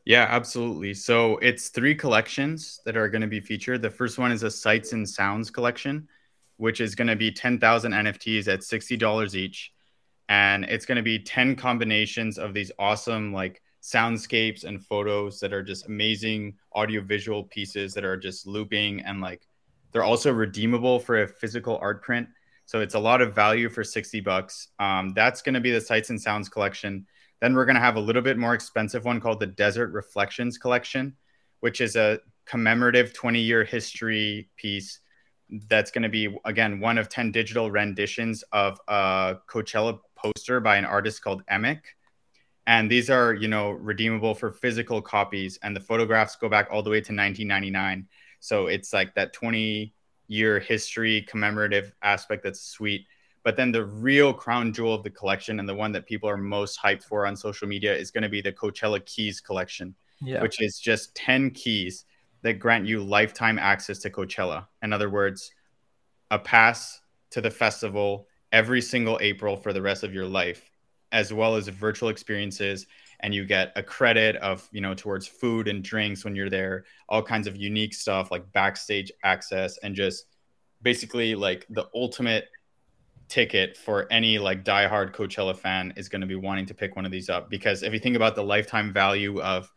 Yeah, 0.05 0.25
absolutely. 0.29 0.93
So, 0.93 1.37
it's 1.37 1.69
three 1.69 1.95
collections 1.95 2.79
that 2.85 2.95
are 2.95 3.09
going 3.09 3.21
to 3.21 3.27
be 3.27 3.41
featured. 3.41 3.81
The 3.81 3.89
first 3.89 4.17
one 4.17 4.31
is 4.31 4.43
a 4.43 4.51
Sights 4.51 4.93
and 4.93 5.07
Sounds 5.07 5.49
collection, 5.49 6.07
which 6.57 6.79
is 6.79 6.95
going 6.95 7.09
to 7.09 7.15
be 7.15 7.31
10,000 7.31 7.91
NFTs 7.91 8.47
at 8.47 8.61
$60 8.61 9.35
each. 9.35 9.73
And 10.29 10.63
it's 10.63 10.85
going 10.85 10.95
to 10.95 11.01
be 11.01 11.19
10 11.19 11.57
combinations 11.57 12.37
of 12.37 12.53
these 12.53 12.71
awesome, 12.79 13.33
like, 13.33 13.61
soundscapes 13.81 14.63
and 14.63 14.85
photos 14.85 15.39
that 15.39 15.53
are 15.53 15.63
just 15.63 15.87
amazing 15.87 16.53
audiovisual 16.75 17.43
pieces 17.45 17.93
that 17.93 18.05
are 18.05 18.17
just 18.17 18.45
looping 18.45 19.01
and 19.01 19.21
like 19.21 19.47
they're 19.91 20.03
also 20.03 20.31
redeemable 20.31 20.99
for 20.99 21.23
a 21.23 21.27
physical 21.27 21.77
art 21.81 22.03
print. 22.03 22.27
So 22.65 22.79
it's 22.79 22.95
a 22.95 22.99
lot 22.99 23.21
of 23.21 23.35
value 23.35 23.69
for 23.69 23.83
60 23.83 24.21
bucks. 24.21 24.69
Um, 24.79 25.13
that's 25.13 25.41
going 25.41 25.55
to 25.55 25.59
be 25.59 25.71
the 25.71 25.81
Sights 25.81 26.09
and 26.09 26.21
Sounds 26.21 26.47
collection. 26.47 27.05
Then 27.41 27.53
we're 27.53 27.65
going 27.65 27.75
to 27.75 27.81
have 27.81 27.95
a 27.95 27.99
little 27.99 28.21
bit 28.21 28.37
more 28.37 28.53
expensive 28.53 29.03
one 29.03 29.19
called 29.19 29.39
the 29.39 29.47
Desert 29.47 29.91
Reflections 29.91 30.57
collection, 30.57 31.15
which 31.59 31.81
is 31.81 31.95
a 31.95 32.19
commemorative 32.45 33.13
20 33.13 33.39
year 33.39 33.63
history 33.63 34.49
piece 34.55 34.99
that's 35.67 35.91
going 35.91 36.03
to 36.03 36.09
be, 36.09 36.33
again, 36.45 36.79
one 36.79 36.97
of 36.97 37.09
10 37.09 37.31
digital 37.31 37.69
renditions 37.69 38.43
of 38.53 38.79
a 38.87 39.35
Coachella 39.49 39.99
poster 40.15 40.59
by 40.59 40.77
an 40.77 40.85
artist 40.85 41.21
called 41.21 41.43
Emic 41.47 41.79
and 42.67 42.89
these 42.89 43.09
are 43.09 43.33
you 43.33 43.47
know 43.47 43.71
redeemable 43.71 44.33
for 44.33 44.51
physical 44.51 45.01
copies 45.01 45.57
and 45.63 45.75
the 45.75 45.79
photographs 45.79 46.35
go 46.35 46.49
back 46.49 46.67
all 46.71 46.83
the 46.83 46.89
way 46.89 46.97
to 46.97 47.13
1999 47.13 48.07
so 48.41 48.67
it's 48.67 48.91
like 48.91 49.15
that 49.15 49.31
20 49.31 49.93
year 50.27 50.59
history 50.59 51.21
commemorative 51.29 51.93
aspect 52.01 52.43
that's 52.43 52.61
sweet 52.61 53.05
But 53.43 53.55
then 53.55 53.71
the 53.71 53.85
real 53.85 54.33
crown 54.33 54.71
jewel 54.73 54.93
of 54.93 55.03
the 55.03 55.09
collection 55.09 55.59
and 55.59 55.67
the 55.67 55.73
one 55.75 55.91
that 55.93 56.05
people 56.05 56.29
are 56.29 56.37
most 56.37 56.79
hyped 56.79 57.03
for 57.03 57.25
on 57.25 57.35
social 57.35 57.67
media 57.67 57.95
is 57.95 58.11
going 58.11 58.23
to 58.23 58.29
be 58.29 58.41
the 58.41 58.51
Coachella 58.51 59.03
Keys 59.05 59.41
collection, 59.41 59.95
yeah. 60.21 60.41
which 60.41 60.61
is 60.61 60.79
just 60.79 61.15
10 61.15 61.51
keys 61.51 62.05
that 62.43 62.59
grant 62.59 62.85
you 62.85 63.03
lifetime 63.03 63.57
access 63.57 63.99
to 63.99 64.09
Coachella. 64.09 64.67
In 64.83 64.93
other 64.93 65.09
words, 65.09 65.51
a 66.29 66.37
pass 66.39 67.01
to 67.31 67.41
the 67.41 67.51
festival 67.51 68.27
every 68.51 68.81
single 68.81 69.17
April 69.21 69.57
for 69.57 69.73
the 69.73 69.81
rest 69.81 70.03
of 70.03 70.13
your 70.13 70.27
life, 70.27 70.69
as 71.11 71.33
well 71.33 71.55
as 71.55 71.67
virtual 71.67 72.09
experiences. 72.09 72.85
And 73.23 73.33
you 73.33 73.45
get 73.45 73.71
a 73.75 73.83
credit 73.83 74.35
of, 74.37 74.67
you 74.71 74.81
know, 74.81 74.93
towards 74.93 75.27
food 75.27 75.67
and 75.67 75.83
drinks 75.83 76.23
when 76.25 76.35
you're 76.35 76.49
there, 76.49 76.85
all 77.07 77.21
kinds 77.21 77.47
of 77.47 77.55
unique 77.55 77.93
stuff 77.93 78.31
like 78.31 78.51
backstage 78.51 79.11
access 79.23 79.77
and 79.79 79.95
just 79.95 80.25
basically 80.81 81.35
like 81.35 81.65
the 81.69 81.87
ultimate 81.93 82.45
ticket 83.31 83.77
for 83.77 84.11
any 84.11 84.37
like 84.37 84.65
diehard 84.65 85.15
Coachella 85.15 85.55
fan 85.55 85.93
is 85.95 86.09
going 86.09 86.21
to 86.21 86.27
be 86.27 86.35
wanting 86.35 86.65
to 86.65 86.73
pick 86.73 86.95
one 86.95 87.05
of 87.05 87.11
these 87.11 87.29
up. 87.29 87.49
Because 87.49 87.83
if 87.83 87.93
you 87.93 87.99
think 87.99 88.15
about 88.15 88.35
the 88.35 88.43
lifetime 88.43 88.91
value 88.91 89.41
of 89.41 89.71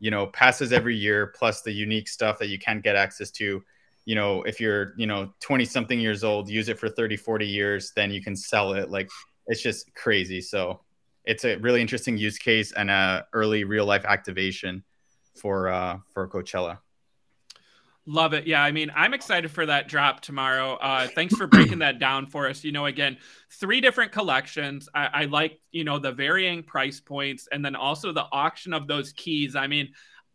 you 0.00 0.10
know 0.10 0.26
passes 0.26 0.72
every 0.72 0.96
year 0.96 1.28
plus 1.28 1.62
the 1.62 1.72
unique 1.72 2.08
stuff 2.08 2.38
that 2.38 2.48
you 2.48 2.58
can't 2.58 2.82
get 2.82 2.96
access 2.96 3.30
to 3.30 3.62
you 4.04 4.14
know 4.14 4.42
if 4.42 4.60
you're 4.60 4.92
you 4.98 5.06
know 5.06 5.32
20 5.40 5.64
something 5.64 5.98
years 5.98 6.22
old 6.22 6.50
use 6.50 6.68
it 6.68 6.78
for 6.78 6.88
30 6.88 7.16
40 7.16 7.46
years 7.46 7.92
then 7.96 8.10
you 8.10 8.22
can 8.22 8.36
sell 8.36 8.72
it. 8.72 8.90
Like 8.90 9.08
it's 9.46 9.62
just 9.62 9.94
crazy. 9.94 10.40
So 10.40 10.80
it's 11.26 11.44
a 11.44 11.56
really 11.56 11.80
interesting 11.80 12.16
use 12.16 12.38
case 12.38 12.72
and 12.72 12.90
a 12.90 13.26
early 13.32 13.64
real 13.64 13.84
life 13.84 14.04
activation 14.04 14.82
for 15.34 15.68
uh 15.68 15.98
for 16.12 16.28
coachella 16.28 16.78
Love 18.08 18.34
it. 18.34 18.46
Yeah, 18.46 18.62
I 18.62 18.70
mean, 18.70 18.92
I'm 18.94 19.14
excited 19.14 19.50
for 19.50 19.66
that 19.66 19.88
drop 19.88 20.20
tomorrow. 20.20 20.74
Uh, 20.74 21.08
thanks 21.08 21.34
for 21.34 21.48
breaking 21.48 21.80
that 21.80 21.98
down 21.98 22.26
for 22.26 22.48
us. 22.48 22.62
You 22.62 22.70
know, 22.70 22.86
again, 22.86 23.16
three 23.50 23.80
different 23.80 24.12
collections. 24.12 24.88
I, 24.94 25.08
I 25.12 25.24
like, 25.24 25.60
you 25.72 25.82
know, 25.82 25.98
the 25.98 26.12
varying 26.12 26.62
price 26.62 27.00
points 27.00 27.48
and 27.50 27.64
then 27.64 27.74
also 27.74 28.12
the 28.12 28.26
auction 28.30 28.72
of 28.72 28.86
those 28.86 29.12
keys. 29.12 29.56
I 29.56 29.66
mean, 29.66 29.88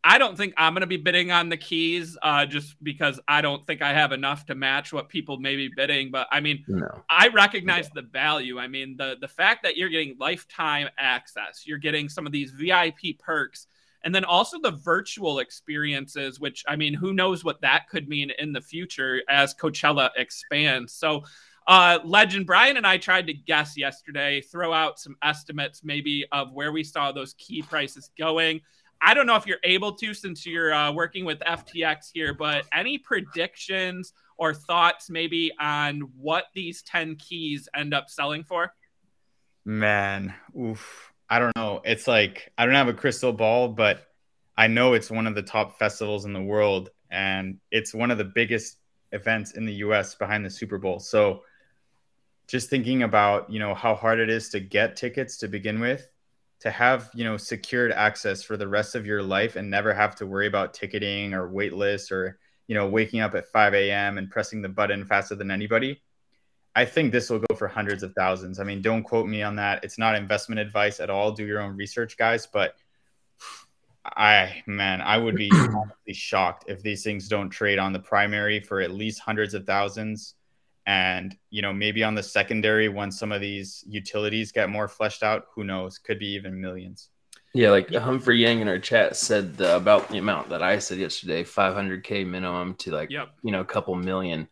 I 0.03 0.17
don't 0.17 0.35
think 0.35 0.53
I'm 0.57 0.73
going 0.73 0.81
to 0.81 0.87
be 0.87 0.97
bidding 0.97 1.31
on 1.31 1.49
the 1.49 1.57
keys 1.57 2.17
uh, 2.23 2.45
just 2.45 2.75
because 2.83 3.19
I 3.27 3.41
don't 3.41 3.65
think 3.67 3.81
I 3.81 3.93
have 3.93 4.11
enough 4.11 4.45
to 4.47 4.55
match 4.55 4.91
what 4.91 5.09
people 5.09 5.37
may 5.37 5.55
be 5.55 5.69
bidding. 5.75 6.09
But 6.09 6.27
I 6.31 6.39
mean, 6.39 6.63
no. 6.67 7.03
I 7.09 7.27
recognize 7.27 7.89
the 7.89 8.01
value. 8.01 8.59
I 8.59 8.67
mean, 8.67 8.95
the 8.97 9.17
the 9.21 9.27
fact 9.27 9.63
that 9.63 9.77
you're 9.77 9.89
getting 9.89 10.15
lifetime 10.19 10.87
access, 10.97 11.63
you're 11.65 11.77
getting 11.77 12.09
some 12.09 12.25
of 12.25 12.31
these 12.31 12.51
VIP 12.51 13.19
perks 13.19 13.67
and 14.03 14.13
then 14.13 14.25
also 14.25 14.59
the 14.59 14.71
virtual 14.71 15.39
experiences 15.39 16.39
which 16.39 16.63
i 16.67 16.75
mean 16.75 16.93
who 16.93 17.13
knows 17.13 17.43
what 17.43 17.61
that 17.61 17.87
could 17.89 18.07
mean 18.07 18.31
in 18.39 18.51
the 18.53 18.61
future 18.61 19.21
as 19.29 19.53
coachella 19.53 20.09
expands 20.17 20.93
so 20.93 21.23
uh, 21.67 21.99
legend 22.03 22.45
brian 22.45 22.77
and 22.77 22.87
i 22.87 22.97
tried 22.97 23.27
to 23.27 23.33
guess 23.33 23.77
yesterday 23.77 24.41
throw 24.41 24.73
out 24.73 24.99
some 24.99 25.15
estimates 25.21 25.83
maybe 25.83 26.25
of 26.31 26.51
where 26.53 26.71
we 26.71 26.83
saw 26.83 27.11
those 27.11 27.35
key 27.35 27.61
prices 27.61 28.09
going 28.17 28.59
i 29.01 29.13
don't 29.13 29.25
know 29.25 29.35
if 29.35 29.45
you're 29.45 29.57
able 29.63 29.93
to 29.93 30.13
since 30.13 30.45
you're 30.45 30.73
uh, 30.73 30.91
working 30.91 31.25
with 31.25 31.39
ftx 31.39 32.09
here 32.13 32.33
but 32.33 32.65
any 32.73 32.97
predictions 32.97 34.13
or 34.37 34.53
thoughts 34.53 35.09
maybe 35.09 35.51
on 35.59 36.01
what 36.17 36.45
these 36.53 36.81
10 36.83 37.15
keys 37.15 37.67
end 37.75 37.93
up 37.93 38.09
selling 38.09 38.43
for 38.43 38.73
man 39.65 40.33
oof 40.59 41.11
I 41.31 41.39
don't 41.39 41.55
know. 41.55 41.81
It's 41.85 42.09
like 42.09 42.51
I 42.57 42.65
don't 42.65 42.75
have 42.75 42.89
a 42.89 42.93
crystal 42.93 43.31
ball, 43.31 43.69
but 43.69 44.05
I 44.57 44.67
know 44.67 44.93
it's 44.93 45.09
one 45.09 45.27
of 45.27 45.33
the 45.33 45.41
top 45.41 45.79
festivals 45.79 46.25
in 46.25 46.33
the 46.33 46.41
world, 46.41 46.89
and 47.09 47.57
it's 47.71 47.93
one 47.93 48.11
of 48.11 48.17
the 48.17 48.25
biggest 48.25 48.75
events 49.13 49.53
in 49.53 49.65
the 49.65 49.75
U.S. 49.75 50.13
behind 50.13 50.45
the 50.45 50.49
Super 50.49 50.77
Bowl. 50.77 50.99
So, 50.99 51.43
just 52.47 52.69
thinking 52.69 53.03
about 53.03 53.49
you 53.49 53.59
know 53.59 53.73
how 53.73 53.95
hard 53.95 54.19
it 54.19 54.29
is 54.29 54.49
to 54.49 54.59
get 54.59 54.97
tickets 54.97 55.37
to 55.37 55.47
begin 55.47 55.79
with, 55.79 56.05
to 56.61 56.71
have 56.71 57.09
you 57.13 57.23
know 57.23 57.37
secured 57.37 57.91
access 57.91 58.43
for 58.43 58.57
the 58.57 58.67
rest 58.67 58.95
of 58.95 59.05
your 59.05 59.21
life 59.21 59.55
and 59.55 59.69
never 59.69 59.93
have 59.93 60.15
to 60.15 60.25
worry 60.25 60.47
about 60.47 60.73
ticketing 60.73 61.33
or 61.33 61.49
wait 61.49 61.73
lists 61.73 62.11
or 62.11 62.39
you 62.67 62.75
know 62.75 62.87
waking 62.87 63.19
up 63.19 63.35
at 63.35 63.47
5 63.47 63.73
a.m. 63.73 64.17
and 64.17 64.29
pressing 64.29 64.61
the 64.61 64.69
button 64.69 65.05
faster 65.05 65.35
than 65.35 65.51
anybody 65.51 66.01
I 66.75 66.85
think 66.85 67.11
this 67.11 67.29
will 67.29 67.39
go 67.39 67.55
for 67.55 67.67
hundreds 67.67 68.01
of 68.01 68.13
thousands. 68.13 68.59
I 68.59 68.63
mean, 68.63 68.81
don't 68.81 69.03
quote 69.03 69.27
me 69.27 69.43
on 69.43 69.57
that. 69.57 69.83
It's 69.83 69.97
not 69.97 70.15
investment 70.15 70.59
advice 70.59 70.99
at 70.99 71.09
all. 71.09 71.31
Do 71.31 71.45
your 71.45 71.59
own 71.59 71.75
research, 71.75 72.17
guys. 72.17 72.47
But 72.47 72.75
I, 74.05 74.63
man, 74.65 75.01
I 75.01 75.17
would 75.17 75.35
be 75.35 75.51
shocked 76.13 76.65
if 76.67 76.81
these 76.81 77.03
things 77.03 77.27
don't 77.27 77.49
trade 77.49 77.77
on 77.77 77.91
the 77.91 77.99
primary 77.99 78.61
for 78.61 78.79
at 78.79 78.91
least 78.91 79.19
hundreds 79.19 79.53
of 79.53 79.65
thousands. 79.65 80.35
And, 80.85 81.35
you 81.49 81.61
know, 81.61 81.71
maybe 81.71 82.03
on 82.03 82.15
the 82.15 82.23
secondary, 82.23 82.89
once 82.89 83.19
some 83.19 83.31
of 83.31 83.39
these 83.41 83.83
utilities 83.87 84.51
get 84.51 84.69
more 84.69 84.87
fleshed 84.87 85.23
out, 85.23 85.45
who 85.53 85.63
knows? 85.63 85.97
Could 85.97 86.19
be 86.19 86.33
even 86.33 86.59
millions. 86.59 87.09
Yeah, 87.53 87.71
like 87.71 87.93
Humphrey 87.93 88.41
Yang 88.41 88.61
in 88.61 88.67
our 88.69 88.79
chat 88.79 89.15
said 89.17 89.57
the, 89.57 89.75
about 89.75 90.09
the 90.09 90.17
amount 90.17 90.49
that 90.49 90.63
I 90.63 90.79
said 90.79 90.99
yesterday 90.99 91.43
500K 91.43 92.25
minimum 92.25 92.75
to 92.75 92.91
like, 92.91 93.11
yep. 93.11 93.29
you 93.43 93.51
know, 93.51 93.59
a 93.59 93.65
couple 93.65 93.93
million 93.95 94.47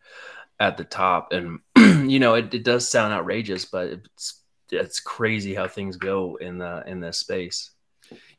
at 0.60 0.78
the 0.78 0.84
top. 0.84 1.32
And 1.32 1.60
you 2.10 2.20
know, 2.20 2.36
it, 2.36 2.54
it 2.54 2.63
does 2.63 2.89
sound 2.89 3.13
outrageous, 3.13 3.65
but 3.65 3.88
it's 3.88 4.42
it's 4.72 5.00
crazy 5.00 5.56
how 5.56 5.68
things 5.68 5.98
go 5.98 6.36
in 6.36 6.58
the 6.58 6.84
in 6.86 7.00
this 7.00 7.18
space. 7.18 7.72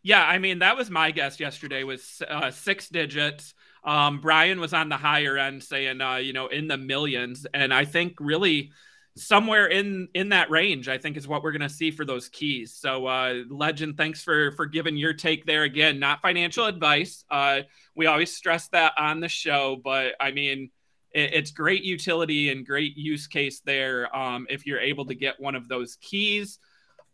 Yeah, 0.02 0.24
I 0.24 0.38
mean 0.38 0.60
that 0.60 0.76
was 0.76 0.90
my 0.90 1.10
guess 1.10 1.40
yesterday 1.40 1.82
was 1.82 2.22
uh, 2.28 2.50
six 2.50 2.88
digits. 2.88 3.54
Um, 3.84 4.20
Brian 4.20 4.60
was 4.60 4.72
on 4.72 4.88
the 4.88 4.96
higher 4.96 5.36
end, 5.38 5.62
saying 5.62 6.00
uh, 6.00 6.16
you 6.16 6.32
know 6.32 6.48
in 6.48 6.68
the 6.68 6.76
millions, 6.76 7.46
and 7.54 7.72
I 7.72 7.84
think 7.84 8.14
really 8.20 8.70
somewhere 9.16 9.66
in 9.66 10.08
in 10.14 10.28
that 10.28 10.48
range 10.50 10.88
i 10.88 10.96
think 10.96 11.16
is 11.16 11.26
what 11.26 11.42
we're 11.42 11.50
going 11.50 11.60
to 11.60 11.68
see 11.68 11.90
for 11.90 12.04
those 12.04 12.28
keys. 12.28 12.74
So 12.74 13.06
uh 13.06 13.42
legend 13.50 13.96
thanks 13.96 14.22
for 14.22 14.52
for 14.52 14.66
giving 14.66 14.96
your 14.96 15.12
take 15.12 15.44
there 15.44 15.64
again. 15.64 15.98
Not 15.98 16.22
financial 16.22 16.64
advice. 16.66 17.24
Uh 17.28 17.62
we 17.96 18.06
always 18.06 18.34
stress 18.34 18.68
that 18.68 18.92
on 18.96 19.18
the 19.20 19.28
show 19.28 19.80
but 19.82 20.14
i 20.20 20.30
mean 20.30 20.70
it's 21.12 21.50
great 21.50 21.82
utility 21.82 22.50
and 22.50 22.64
great 22.64 22.96
use 22.96 23.26
case 23.26 23.60
there 23.60 24.14
um, 24.16 24.46
if 24.48 24.64
you're 24.66 24.80
able 24.80 25.04
to 25.06 25.14
get 25.14 25.40
one 25.40 25.54
of 25.54 25.68
those 25.68 25.96
keys. 26.00 26.58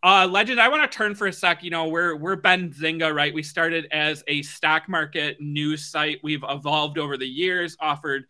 Uh, 0.06 0.24
Legend, 0.24 0.60
I 0.60 0.68
want 0.68 0.88
to 0.88 0.96
turn 0.96 1.16
for 1.16 1.26
a 1.26 1.32
sec. 1.32 1.64
You 1.64 1.70
know, 1.70 1.88
we're 1.88 2.14
we're 2.14 2.36
Benzinga, 2.36 3.12
right? 3.12 3.34
We 3.34 3.42
started 3.42 3.88
as 3.90 4.22
a 4.28 4.40
stock 4.42 4.88
market 4.88 5.40
news 5.40 5.84
site. 5.84 6.20
We've 6.22 6.44
evolved 6.48 6.96
over 6.96 7.16
the 7.16 7.26
years, 7.26 7.76
offered 7.80 8.26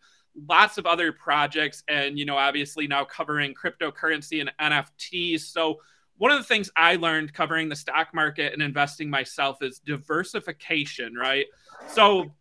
lots 0.49 0.79
of 0.79 0.87
other 0.87 1.11
projects, 1.11 1.83
and 1.87 2.17
you 2.17 2.25
know, 2.25 2.35
obviously 2.35 2.87
now 2.87 3.03
covering 3.03 3.53
cryptocurrency 3.53 4.41
and 4.41 4.51
NFTs. 4.59 5.41
So 5.41 5.79
one 6.17 6.31
of 6.31 6.39
the 6.39 6.45
things 6.45 6.71
I 6.75 6.95
learned 6.95 7.31
covering 7.35 7.69
the 7.69 7.75
stock 7.75 8.07
market 8.11 8.53
and 8.53 8.61
investing 8.63 9.07
myself 9.07 9.61
is 9.61 9.77
diversification, 9.77 11.13
right? 11.13 11.45
So 11.89 12.33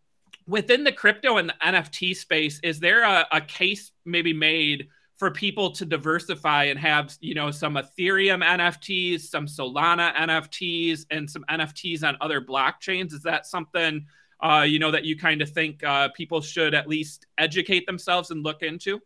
within 0.49 0.83
the 0.83 0.93
crypto 0.93 1.37
and 1.37 1.51
the 1.51 1.57
NFT 1.63 2.17
space, 2.17 2.59
is 2.63 2.81
there 2.81 3.03
a, 3.03 3.27
a 3.31 3.43
case 3.43 3.93
maybe 4.07 4.33
made 4.33 4.89
for 5.17 5.31
people 5.31 5.71
to 5.71 5.87
diversify 5.87 6.65
and 6.65 6.79
have 6.79 7.17
you 7.21 7.35
know 7.35 7.51
some 7.51 7.75
Ethereum 7.75 8.45
NFTs, 8.45 9.23
some 9.23 9.47
Solana 9.47 10.15
NFTs, 10.15 11.07
and 11.11 11.29
some 11.29 11.45
NFTs 11.51 12.03
on 12.05 12.17
other 12.21 12.41
blockchains? 12.41 13.13
Is 13.13 13.23
that 13.23 13.47
something 13.47 14.07
uh, 14.43 14.65
you 14.67 14.79
know 14.79 14.91
that 14.91 15.05
you 15.05 15.19
kind 15.19 15.43
of 15.43 15.51
think 15.51 15.83
uh, 15.85 16.09
people 16.11 16.41
should 16.41 16.75
at 16.75 16.89
least 16.89 17.27
educate 17.39 17.87
themselves 17.87 18.31
and 18.31 18.43
look 18.43 18.63
into? 18.63 19.01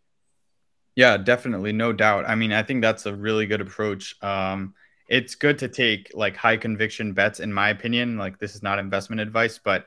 Yeah, 0.96 1.16
definitely, 1.16 1.72
no 1.72 1.92
doubt. 1.92 2.28
I 2.28 2.34
mean, 2.34 2.52
I 2.52 2.62
think 2.62 2.82
that's 2.82 3.06
a 3.06 3.14
really 3.14 3.46
good 3.46 3.60
approach. 3.60 4.16
Um, 4.22 4.74
it's 5.08 5.34
good 5.34 5.58
to 5.58 5.68
take 5.68 6.10
like 6.14 6.36
high 6.36 6.56
conviction 6.56 7.12
bets, 7.12 7.40
in 7.40 7.52
my 7.52 7.70
opinion. 7.70 8.16
Like 8.18 8.38
this 8.38 8.54
is 8.54 8.62
not 8.62 8.78
investment 8.78 9.20
advice, 9.20 9.58
but 9.58 9.86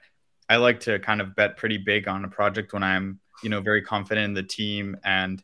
I 0.49 0.57
like 0.57 0.81
to 0.81 0.99
kind 0.99 1.21
of 1.21 1.35
bet 1.35 1.57
pretty 1.57 1.77
big 1.77 2.07
on 2.07 2.25
a 2.25 2.29
project 2.29 2.73
when 2.73 2.83
I'm, 2.83 3.19
you 3.41 3.49
know, 3.49 3.61
very 3.61 3.81
confident 3.81 4.25
in 4.25 4.33
the 4.33 4.43
team 4.43 4.97
and, 5.03 5.43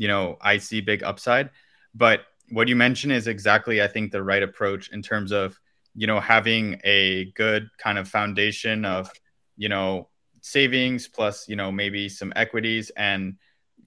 you 0.00 0.08
know, 0.08 0.38
I 0.40 0.56
see 0.56 0.80
big 0.80 1.02
upside. 1.02 1.50
But 1.94 2.22
what 2.48 2.68
you 2.68 2.74
mentioned 2.74 3.12
is 3.12 3.26
exactly, 3.26 3.82
I 3.82 3.86
think, 3.86 4.10
the 4.10 4.22
right 4.22 4.42
approach 4.42 4.88
in 4.92 5.02
terms 5.02 5.30
of, 5.30 5.60
you 5.94 6.06
know, 6.06 6.18
having 6.18 6.80
a 6.84 7.26
good 7.32 7.68
kind 7.76 7.98
of 7.98 8.08
foundation 8.08 8.86
of, 8.86 9.10
you 9.58 9.68
know, 9.68 10.08
savings 10.40 11.06
plus, 11.06 11.46
you 11.50 11.54
know, 11.54 11.70
maybe 11.70 12.08
some 12.08 12.32
equities 12.34 12.88
and 12.96 13.36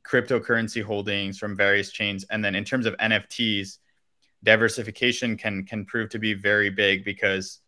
cryptocurrency 0.08 0.84
holdings 0.84 1.40
from 1.40 1.58
various 1.58 1.92
chains. 1.92 2.26
And 2.30 2.46
then 2.46 2.54
in 2.54 2.64
terms 2.64 2.86
of 2.86 2.96
NFTs, 2.98 3.80
diversification 4.44 5.36
can 5.36 5.66
can 5.66 5.84
prove 5.84 6.10
to 6.10 6.20
be 6.20 6.36
very 6.36 6.70
big 6.70 7.04
because 7.04 7.60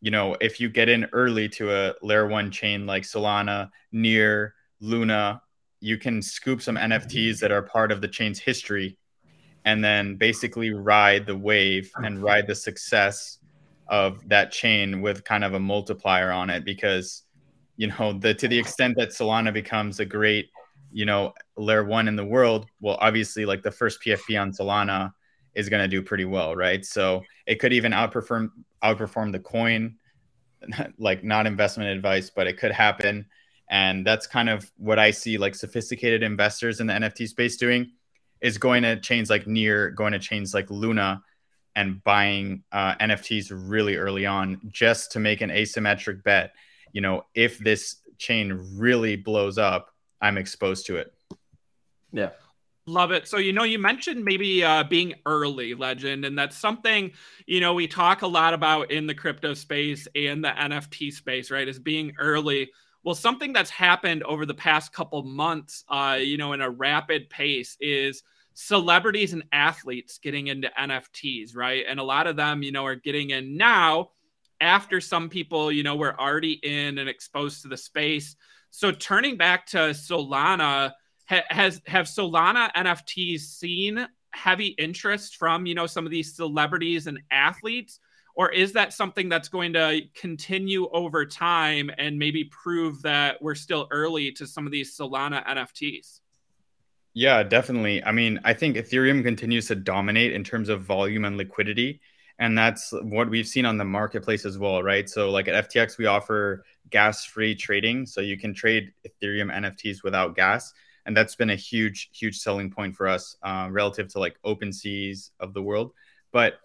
you 0.00 0.12
know, 0.12 0.36
if 0.40 0.60
you 0.60 0.68
get 0.68 0.88
in 0.88 1.08
early 1.12 1.48
to 1.48 1.74
a 1.74 1.94
layer 2.00 2.28
one 2.28 2.52
chain 2.52 2.86
like 2.86 3.02
Solana, 3.02 3.70
Near, 3.90 4.54
Luna, 4.80 5.42
you 5.80 5.98
can 5.98 6.20
scoop 6.22 6.60
some 6.60 6.76
NFTs 6.76 7.38
that 7.40 7.52
are 7.52 7.62
part 7.62 7.92
of 7.92 8.00
the 8.00 8.08
chain's 8.08 8.38
history 8.38 8.96
and 9.64 9.84
then 9.84 10.16
basically 10.16 10.70
ride 10.70 11.26
the 11.26 11.36
wave 11.36 11.90
and 11.96 12.22
ride 12.22 12.46
the 12.46 12.54
success 12.54 13.38
of 13.88 14.26
that 14.28 14.52
chain 14.52 15.00
with 15.00 15.24
kind 15.24 15.44
of 15.44 15.54
a 15.54 15.60
multiplier 15.60 16.30
on 16.30 16.50
it 16.50 16.64
because 16.64 17.22
you 17.76 17.86
know 17.86 18.12
the 18.12 18.34
to 18.34 18.48
the 18.48 18.58
extent 18.58 18.96
that 18.96 19.10
Solana 19.10 19.52
becomes 19.52 20.00
a 20.00 20.04
great 20.04 20.50
you 20.92 21.04
know, 21.04 21.34
layer 21.56 21.84
one 21.84 22.08
in 22.08 22.16
the 22.16 22.24
world, 22.24 22.66
well, 22.80 22.98
obviously, 23.00 23.44
like 23.44 23.62
the 23.62 23.70
first 23.70 24.00
PFP 24.02 24.40
on 24.40 24.52
Solana 24.52 25.12
is 25.54 25.68
going 25.68 25.82
to 25.82 25.88
do 25.88 26.02
pretty 26.02 26.24
well, 26.24 26.54
right? 26.56 26.84
So 26.84 27.22
it 27.46 27.56
could 27.56 27.72
even 27.72 27.92
outperform 27.92 28.50
outperform 28.82 29.32
the 29.32 29.40
coin. 29.40 29.96
like 30.98 31.22
not 31.22 31.46
investment 31.46 31.90
advice, 31.90 32.30
but 32.30 32.46
it 32.46 32.58
could 32.58 32.72
happen. 32.72 33.26
And 33.70 34.06
that's 34.06 34.26
kind 34.26 34.48
of 34.48 34.70
what 34.76 34.98
I 34.98 35.10
see 35.10 35.38
like 35.38 35.54
sophisticated 35.54 36.22
investors 36.22 36.80
in 36.80 36.86
the 36.86 36.94
NFT 36.94 37.28
space 37.28 37.56
doing 37.56 37.92
is 38.40 38.58
going 38.58 38.82
to 38.82 38.98
chains 39.00 39.30
like 39.30 39.46
Near, 39.46 39.90
going 39.90 40.12
to 40.12 40.18
chains 40.18 40.54
like 40.54 40.70
Luna 40.70 41.22
and 41.74 42.02
buying 42.02 42.62
uh, 42.72 42.94
NFTs 42.96 43.52
really 43.52 43.96
early 43.96 44.26
on 44.26 44.60
just 44.68 45.12
to 45.12 45.20
make 45.20 45.40
an 45.40 45.50
asymmetric 45.50 46.22
bet. 46.22 46.52
You 46.92 47.00
know, 47.00 47.26
if 47.34 47.58
this 47.58 47.96
chain 48.18 48.76
really 48.76 49.16
blows 49.16 49.58
up, 49.58 49.90
I'm 50.20 50.38
exposed 50.38 50.86
to 50.86 50.96
it. 50.96 51.12
Yeah. 52.12 52.30
Love 52.86 53.12
it. 53.12 53.28
So, 53.28 53.36
you 53.36 53.52
know, 53.52 53.64
you 53.64 53.78
mentioned 53.78 54.24
maybe 54.24 54.64
uh, 54.64 54.82
being 54.82 55.14
early, 55.26 55.74
legend, 55.74 56.24
and 56.24 56.38
that's 56.38 56.56
something, 56.56 57.12
you 57.46 57.60
know, 57.60 57.74
we 57.74 57.86
talk 57.86 58.22
a 58.22 58.26
lot 58.26 58.54
about 58.54 58.90
in 58.90 59.06
the 59.06 59.14
crypto 59.14 59.52
space 59.52 60.08
and 60.14 60.42
the 60.42 60.48
NFT 60.48 61.12
space, 61.12 61.50
right? 61.50 61.68
Is 61.68 61.78
being 61.78 62.14
early. 62.18 62.70
Well, 63.04 63.14
something 63.14 63.52
that's 63.52 63.70
happened 63.70 64.22
over 64.24 64.44
the 64.44 64.54
past 64.54 64.92
couple 64.92 65.22
months, 65.22 65.84
uh, 65.88 66.18
you 66.20 66.36
know, 66.36 66.52
in 66.52 66.60
a 66.60 66.70
rapid 66.70 67.30
pace 67.30 67.76
is 67.80 68.22
celebrities 68.54 69.32
and 69.32 69.44
athletes 69.52 70.18
getting 70.18 70.48
into 70.48 70.68
NFTs, 70.78 71.54
right? 71.54 71.84
And 71.88 72.00
a 72.00 72.02
lot 72.02 72.26
of 72.26 72.36
them, 72.36 72.62
you 72.62 72.72
know, 72.72 72.84
are 72.84 72.96
getting 72.96 73.30
in 73.30 73.56
now 73.56 74.10
after 74.60 75.00
some 75.00 75.28
people, 75.28 75.70
you 75.70 75.84
know, 75.84 75.96
were 75.96 76.18
already 76.20 76.52
in 76.54 76.98
and 76.98 77.08
exposed 77.08 77.62
to 77.62 77.68
the 77.68 77.76
space. 77.76 78.34
So, 78.70 78.90
turning 78.90 79.36
back 79.36 79.66
to 79.66 79.78
Solana, 79.94 80.92
ha- 81.28 81.44
has 81.48 81.80
have 81.86 82.06
Solana 82.06 82.70
NFTs 82.72 83.40
seen 83.40 84.06
heavy 84.32 84.66
interest 84.66 85.36
from 85.36 85.64
you 85.66 85.74
know 85.74 85.86
some 85.86 86.04
of 86.04 86.10
these 86.10 86.34
celebrities 86.34 87.06
and 87.06 87.20
athletes, 87.30 88.00
or 88.38 88.52
is 88.52 88.72
that 88.74 88.92
something 88.92 89.28
that's 89.28 89.48
going 89.48 89.72
to 89.72 90.00
continue 90.14 90.88
over 90.92 91.26
time 91.26 91.90
and 91.98 92.16
maybe 92.16 92.44
prove 92.44 93.02
that 93.02 93.42
we're 93.42 93.56
still 93.56 93.88
early 93.90 94.30
to 94.30 94.46
some 94.46 94.64
of 94.64 94.70
these 94.70 94.96
Solana 94.96 95.44
NFTs? 95.44 96.20
Yeah, 97.14 97.42
definitely. 97.42 98.04
I 98.04 98.12
mean, 98.12 98.38
I 98.44 98.54
think 98.54 98.76
Ethereum 98.76 99.24
continues 99.24 99.66
to 99.66 99.74
dominate 99.74 100.34
in 100.34 100.44
terms 100.44 100.68
of 100.68 100.82
volume 100.82 101.24
and 101.24 101.36
liquidity. 101.36 102.00
And 102.38 102.56
that's 102.56 102.92
what 103.02 103.28
we've 103.28 103.48
seen 103.48 103.66
on 103.66 103.76
the 103.76 103.84
marketplace 103.84 104.44
as 104.44 104.56
well, 104.56 104.84
right? 104.84 105.10
So, 105.10 105.30
like 105.30 105.48
at 105.48 105.68
FTX, 105.68 105.98
we 105.98 106.06
offer 106.06 106.64
gas 106.90 107.24
free 107.24 107.56
trading. 107.56 108.06
So 108.06 108.20
you 108.20 108.38
can 108.38 108.54
trade 108.54 108.92
Ethereum 109.04 109.52
NFTs 109.52 110.04
without 110.04 110.36
gas 110.36 110.72
and 111.06 111.16
that's 111.16 111.34
been 111.34 111.50
a 111.50 111.56
huge 111.56 112.10
huge 112.12 112.38
selling 112.38 112.70
point 112.70 112.94
for 112.94 113.08
us 113.08 113.36
uh, 113.42 113.66
relative 113.70 114.08
to 114.08 114.20
like 114.20 114.38
OpenSeas 114.44 115.30
of 115.40 115.54
the 115.54 115.62
world 115.62 115.92
but 116.32 116.60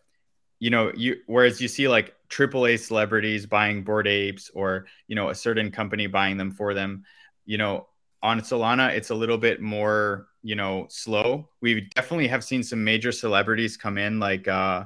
you 0.64 0.70
know 0.70 0.94
you 0.96 1.18
whereas 1.26 1.60
you 1.60 1.68
see 1.68 1.90
like 1.90 2.16
AAA 2.30 2.80
celebrities 2.80 3.46
buying 3.46 3.84
Bored 3.84 4.08
Apes 4.08 4.50
or 4.54 4.86
you 5.10 5.16
know 5.16 5.28
a 5.28 5.36
certain 5.36 5.70
company 5.72 6.08
buying 6.08 6.38
them 6.38 6.52
for 6.52 6.74
them 6.74 7.04
you 7.46 7.58
know 7.58 7.88
on 8.22 8.40
solana 8.40 8.96
it's 8.96 9.10
a 9.10 9.16
little 9.16 9.38
bit 9.38 9.60
more 9.60 10.28
you 10.42 10.56
know 10.56 10.88
slow 10.90 11.50
we 11.60 11.82
definitely 11.96 12.30
have 12.30 12.46
seen 12.46 12.64
some 12.64 12.82
major 12.82 13.12
celebrities 13.12 13.76
come 13.76 13.98
in 13.98 14.22
like 14.22 14.48
uh 14.48 14.86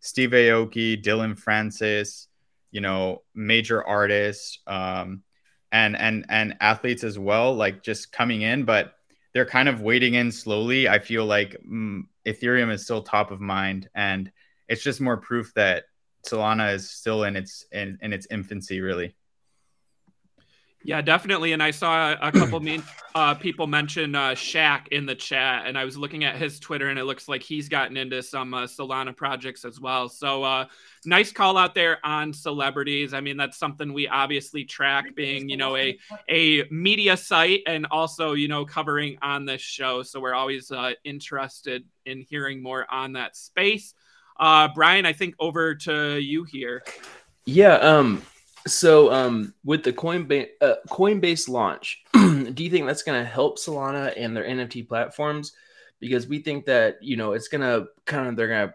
steve 0.00 0.30
aoki 0.30 1.00
Dillon 1.02 1.36
francis 1.36 2.28
you 2.70 2.80
know 2.80 3.20
major 3.34 3.84
artists 3.84 4.60
um 4.66 5.22
and 5.72 5.94
and 5.94 6.24
and 6.30 6.56
athletes 6.62 7.04
as 7.04 7.18
well 7.18 7.54
like 7.54 7.82
just 7.82 8.12
coming 8.12 8.40
in 8.40 8.64
but 8.64 8.94
they're 9.34 9.44
kind 9.44 9.68
of 9.68 9.82
waiting 9.82 10.14
in 10.14 10.32
slowly. 10.32 10.88
I 10.88 10.98
feel 10.98 11.24
like 11.24 11.56
mm, 11.64 12.02
Ethereum 12.26 12.72
is 12.72 12.82
still 12.82 13.02
top 13.02 13.30
of 13.30 13.40
mind, 13.40 13.88
and 13.94 14.32
it's 14.68 14.82
just 14.82 15.00
more 15.00 15.16
proof 15.16 15.52
that 15.54 15.84
Solana 16.26 16.74
is 16.74 16.90
still 16.90 17.24
in 17.24 17.36
its 17.36 17.66
in, 17.72 17.98
in 18.02 18.12
its 18.12 18.26
infancy, 18.30 18.80
really. 18.80 19.14
Yeah, 20.84 21.02
definitely. 21.02 21.52
And 21.52 21.62
I 21.62 21.72
saw 21.72 22.14
a 22.20 22.30
couple 22.30 22.60
mean, 22.60 22.84
uh, 23.14 23.34
people 23.34 23.66
mention 23.66 24.14
uh, 24.14 24.30
Shaq 24.30 24.88
in 24.88 25.06
the 25.06 25.14
chat, 25.14 25.66
and 25.66 25.76
I 25.76 25.84
was 25.84 25.96
looking 25.96 26.24
at 26.24 26.36
his 26.36 26.60
Twitter, 26.60 26.88
and 26.88 26.98
it 26.98 27.04
looks 27.04 27.28
like 27.28 27.42
he's 27.42 27.68
gotten 27.68 27.96
into 27.96 28.22
some 28.22 28.54
uh, 28.54 28.62
Solana 28.62 29.14
projects 29.14 29.64
as 29.64 29.80
well. 29.80 30.08
So, 30.08 30.44
uh, 30.44 30.66
nice 31.04 31.32
call 31.32 31.56
out 31.56 31.74
there 31.74 31.98
on 32.04 32.32
celebrities. 32.32 33.12
I 33.12 33.20
mean, 33.20 33.36
that's 33.36 33.58
something 33.58 33.92
we 33.92 34.06
obviously 34.06 34.64
track, 34.64 35.16
being 35.16 35.48
you 35.48 35.56
know 35.56 35.76
a 35.76 35.98
a 36.28 36.64
media 36.70 37.16
site, 37.16 37.62
and 37.66 37.86
also 37.90 38.34
you 38.34 38.46
know 38.46 38.64
covering 38.64 39.18
on 39.20 39.44
this 39.44 39.60
show. 39.60 40.04
So 40.04 40.20
we're 40.20 40.34
always 40.34 40.70
uh, 40.70 40.92
interested 41.02 41.84
in 42.06 42.22
hearing 42.22 42.62
more 42.62 42.86
on 42.88 43.14
that 43.14 43.36
space. 43.36 43.94
Uh, 44.38 44.68
Brian, 44.74 45.06
I 45.06 45.12
think 45.12 45.34
over 45.38 45.74
to 45.74 46.18
you 46.18 46.44
here. 46.44 46.82
Yeah. 47.44 47.74
Um 47.76 48.22
so, 48.68 49.12
um, 49.12 49.54
with 49.64 49.82
the 49.82 49.92
Coinbase 49.92 50.48
uh, 50.60 50.74
Coinbase 50.88 51.48
launch, 51.48 52.02
do 52.12 52.64
you 52.64 52.70
think 52.70 52.86
that's 52.86 53.02
going 53.02 53.20
to 53.20 53.28
help 53.28 53.58
Solana 53.58 54.12
and 54.16 54.36
their 54.36 54.44
NFT 54.44 54.88
platforms? 54.88 55.52
Because 56.00 56.26
we 56.26 56.40
think 56.40 56.66
that 56.66 57.02
you 57.02 57.16
know 57.16 57.32
it's 57.32 57.48
going 57.48 57.62
to 57.62 57.88
kind 58.04 58.28
of 58.28 58.36
they're 58.36 58.48
going 58.48 58.68
to 58.68 58.74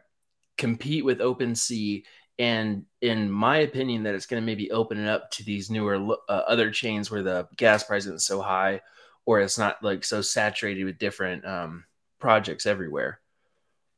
compete 0.57 1.05
with 1.05 1.19
OpenSea, 1.19 2.03
and 2.39 2.85
in 3.01 3.29
my 3.31 3.57
opinion, 3.57 4.03
that 4.03 4.15
it's 4.15 4.25
going 4.25 4.41
to 4.41 4.45
maybe 4.45 4.71
open 4.71 4.97
it 4.97 5.07
up 5.07 5.31
to 5.31 5.43
these 5.43 5.69
newer 5.69 6.15
uh, 6.27 6.31
other 6.31 6.71
chains 6.71 7.09
where 7.09 7.23
the 7.23 7.47
gas 7.55 7.83
price 7.83 8.05
isn't 8.05 8.21
so 8.21 8.41
high, 8.41 8.81
or 9.25 9.41
it's 9.41 9.57
not 9.57 9.83
like 9.83 10.03
so 10.03 10.21
saturated 10.21 10.85
with 10.85 10.97
different 10.97 11.45
um, 11.45 11.85
projects 12.19 12.65
everywhere. 12.65 13.19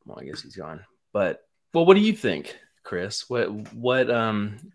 Well, 0.05 0.19
I 0.19 0.25
guess 0.25 0.41
he's 0.41 0.55
gone, 0.55 0.81
but 1.13 1.41
well, 1.75 1.85
what 1.85 1.95
do 1.95 2.01
you 2.01 2.13
think, 2.13 2.57
Chris? 2.83 3.29
What 3.29 3.51
what 3.73 4.09
um 4.09 4.71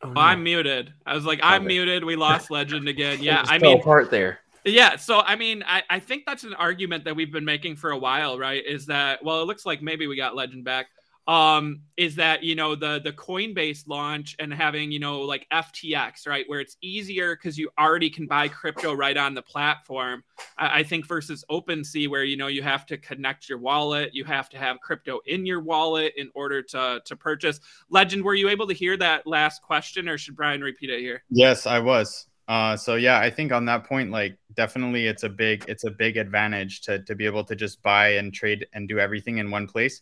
Oh, 0.00 0.12
no. 0.12 0.20
I'm 0.20 0.44
muted. 0.44 0.92
I 1.04 1.14
was 1.14 1.24
like, 1.24 1.40
I'm 1.42 1.62
okay. 1.62 1.68
muted. 1.68 2.04
We 2.04 2.14
lost 2.14 2.52
Legend 2.52 2.88
again. 2.88 3.18
Yeah, 3.22 3.42
I 3.46 3.58
mean, 3.58 3.82
part 3.82 4.10
there. 4.10 4.38
Yeah, 4.64 4.96
so 4.96 5.20
I 5.20 5.34
mean, 5.34 5.64
I, 5.66 5.82
I 5.90 5.98
think 5.98 6.24
that's 6.24 6.44
an 6.44 6.54
argument 6.54 7.04
that 7.04 7.16
we've 7.16 7.32
been 7.32 7.44
making 7.44 7.76
for 7.76 7.90
a 7.90 7.98
while, 7.98 8.38
right? 8.38 8.64
Is 8.64 8.86
that 8.86 9.24
well, 9.24 9.42
it 9.42 9.46
looks 9.46 9.66
like 9.66 9.82
maybe 9.82 10.06
we 10.06 10.16
got 10.16 10.36
Legend 10.36 10.64
back 10.64 10.86
um, 11.28 11.82
is 11.98 12.16
that 12.16 12.42
you 12.42 12.54
know 12.54 12.74
the 12.74 13.00
the 13.04 13.12
Coinbase 13.12 13.86
launch 13.86 14.34
and 14.38 14.52
having 14.52 14.90
you 14.90 14.98
know 14.98 15.20
like 15.20 15.46
FTX 15.52 16.26
right 16.26 16.44
where 16.48 16.58
it's 16.58 16.78
easier 16.80 17.36
because 17.36 17.58
you 17.58 17.68
already 17.78 18.08
can 18.08 18.26
buy 18.26 18.48
crypto 18.48 18.94
right 18.94 19.16
on 19.16 19.34
the 19.34 19.42
platform. 19.42 20.24
I, 20.56 20.78
I, 20.78 20.82
think 20.82 21.06
versus 21.06 21.44
OpenSea 21.50 22.08
where 22.08 22.24
you 22.24 22.38
know 22.38 22.46
you 22.46 22.62
have 22.62 22.86
to 22.86 22.96
connect 22.96 23.46
your 23.46 23.58
wallet, 23.58 24.14
you 24.14 24.24
have 24.24 24.48
to 24.48 24.58
have 24.58 24.80
crypto 24.80 25.20
in 25.26 25.44
your 25.44 25.60
wallet 25.60 26.14
in 26.16 26.30
order 26.34 26.62
to 26.62 27.02
to 27.04 27.14
purchase. 27.14 27.60
Legend, 27.90 28.24
were 28.24 28.34
you 28.34 28.48
able 28.48 28.66
to 28.66 28.74
hear 28.74 28.96
that 28.96 29.26
last 29.26 29.60
question, 29.60 30.08
or 30.08 30.16
should 30.16 30.34
Brian 30.34 30.62
repeat 30.62 30.88
it 30.88 31.00
here? 31.00 31.22
Yes, 31.28 31.66
I 31.66 31.78
was. 31.78 32.26
Uh, 32.48 32.74
so 32.74 32.94
yeah, 32.94 33.20
I 33.20 33.28
think 33.28 33.52
on 33.52 33.66
that 33.66 33.84
point, 33.84 34.10
like 34.10 34.38
definitely, 34.54 35.06
it's 35.06 35.24
a 35.24 35.28
big 35.28 35.66
it's 35.68 35.84
a 35.84 35.90
big 35.90 36.16
advantage 36.16 36.80
to 36.82 37.00
to 37.00 37.14
be 37.14 37.26
able 37.26 37.44
to 37.44 37.54
just 37.54 37.82
buy 37.82 38.14
and 38.14 38.32
trade 38.32 38.66
and 38.72 38.88
do 38.88 38.98
everything 38.98 39.36
in 39.36 39.50
one 39.50 39.66
place 39.66 40.00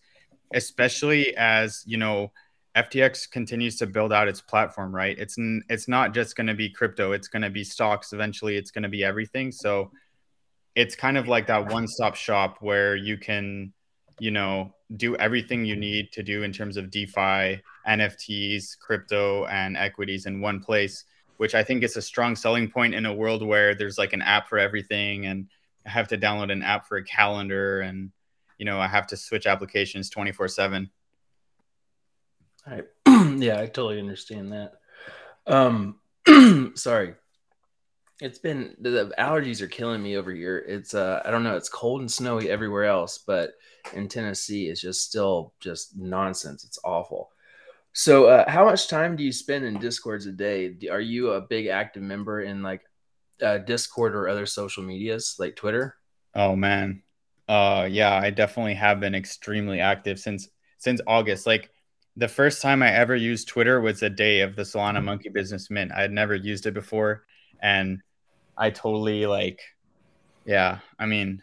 especially 0.53 1.37
as 1.37 1.83
you 1.87 1.97
know 1.97 2.33
FTX 2.77 3.31
continues 3.31 3.77
to 3.77 3.87
build 3.87 4.13
out 4.13 4.29
its 4.29 4.43
platform, 4.43 4.95
right? 4.95 5.19
It's 5.19 5.37
it's 5.71 5.89
not 5.89 6.13
just 6.13 6.37
going 6.37 6.47
to 6.47 6.55
be 6.55 6.69
crypto; 6.69 7.13
it's 7.13 7.27
going 7.27 7.43
to 7.43 7.51
be 7.51 7.65
stocks. 7.65 8.13
Eventually, 8.13 8.57
it's 8.57 8.71
going 8.71 8.83
to 8.83 8.91
be 8.91 9.03
everything. 9.03 9.51
So 9.51 9.91
it's 10.75 10.95
kind 10.95 11.17
of 11.17 11.27
like 11.27 11.47
that 11.47 11.73
one-stop 11.73 12.17
shop 12.17 12.59
where 12.61 12.95
you 12.95 13.17
can, 13.17 13.73
you 14.21 14.31
know, 14.31 14.75
do 14.95 15.17
everything 15.17 15.65
you 15.65 15.75
need 15.75 16.13
to 16.13 16.23
do 16.23 16.43
in 16.43 16.53
terms 16.53 16.77
of 16.77 16.91
DeFi, 16.91 17.63
NFTs, 17.89 18.79
crypto, 18.79 19.47
and 19.47 19.75
equities 19.75 20.27
in 20.27 20.43
one 20.43 20.61
place. 20.61 21.05
Which 21.39 21.55
I 21.55 21.65
think 21.65 21.83
is 21.83 21.97
a 21.97 22.03
strong 22.03 22.37
selling 22.37 22.71
point 22.71 22.95
in 22.95 23.07
a 23.07 23.15
world 23.15 23.43
where 23.43 23.75
there's 23.75 23.97
like 23.97 24.13
an 24.13 24.23
app 24.23 24.49
for 24.49 24.59
everything, 24.59 25.25
and 25.25 25.49
I 25.87 25.91
have 25.91 26.09
to 26.09 26.19
download 26.19 26.53
an 26.53 26.63
app 26.63 26.87
for 26.87 26.99
a 26.99 27.05
calendar 27.05 27.81
and 27.81 28.11
you 28.59 28.65
know, 28.65 28.81
I 28.81 28.87
have 28.87 29.07
to 29.09 29.17
switch 29.17 29.47
applications 29.47 30.11
24 30.11 30.49
seven. 30.49 30.91
I, 32.67 32.83
yeah, 33.37 33.61
I 33.61 33.67
totally 33.67 34.01
understand 34.01 34.53
that. 34.53 34.73
Um, 35.47 36.01
sorry. 36.75 37.15
It's 38.19 38.39
been 38.39 38.75
the 38.81 39.13
allergies 39.19 39.61
are 39.61 39.67
killing 39.67 40.03
me 40.03 40.17
over 40.17 40.33
here. 40.33 40.65
It's 40.67 40.95
uh 40.95 41.21
I 41.25 41.31
don't 41.31 41.45
know, 41.45 41.57
it's 41.57 41.69
cold 41.69 42.01
and 42.01 42.11
snowy 42.11 42.49
everywhere 42.49 42.85
else, 42.85 43.19
but 43.19 43.53
in 43.93 44.09
Tennessee 44.09 44.69
it's 44.69 44.81
just 44.81 45.03
still 45.03 45.53
just 45.61 45.99
nonsense. 45.99 46.65
It's 46.65 46.79
awful. 46.83 47.31
So, 47.93 48.27
uh, 48.27 48.51
how 48.51 48.67
much 48.67 48.89
time 48.89 49.17
do 49.17 49.25
you 49.25 49.33
spend 49.33 49.65
in 49.65 49.79
Discords 49.79 50.27
a 50.27 50.33
day? 50.33 50.77
Are 50.91 51.01
you 51.01 51.31
a 51.31 51.41
big 51.41 51.69
active 51.69 52.03
member 52.03 52.43
in 52.43 52.63
like 52.63 52.83
uh, 53.41 53.57
Discord 53.57 54.15
or 54.15 54.29
other 54.29 54.45
social 54.45 54.83
medias 54.83 55.37
like 55.39 55.57
Twitter? 55.57 55.97
Oh 56.35 56.55
man, 56.55 57.03
uh, 57.49 57.89
yeah, 57.91 58.15
I 58.15 58.31
definitely 58.31 58.75
have 58.75 59.01
been 59.01 59.15
extremely 59.15 59.81
active 59.81 60.19
since 60.19 60.49
since 60.79 61.01
August. 61.07 61.47
Like 61.47 61.71
the 62.17 62.29
first 62.29 62.63
time 62.63 62.83
I 62.83 62.91
ever 62.93 63.15
used 63.15 63.49
Twitter 63.49 63.81
was 63.81 64.01
the 64.01 64.11
day 64.11 64.41
of 64.41 64.57
the 64.57 64.63
Solana 64.63 64.97
mm-hmm. 64.97 65.07
Monkey 65.07 65.29
Business 65.29 65.71
Mint. 65.71 65.93
I 65.93 66.03
had 66.03 66.13
never 66.13 66.35
used 66.35 66.67
it 66.67 66.75
before, 66.75 67.25
and 67.61 68.01
I 68.57 68.71
totally 68.71 69.27
like 69.27 69.61
Yeah, 70.45 70.79
I 70.99 71.07
mean, 71.07 71.43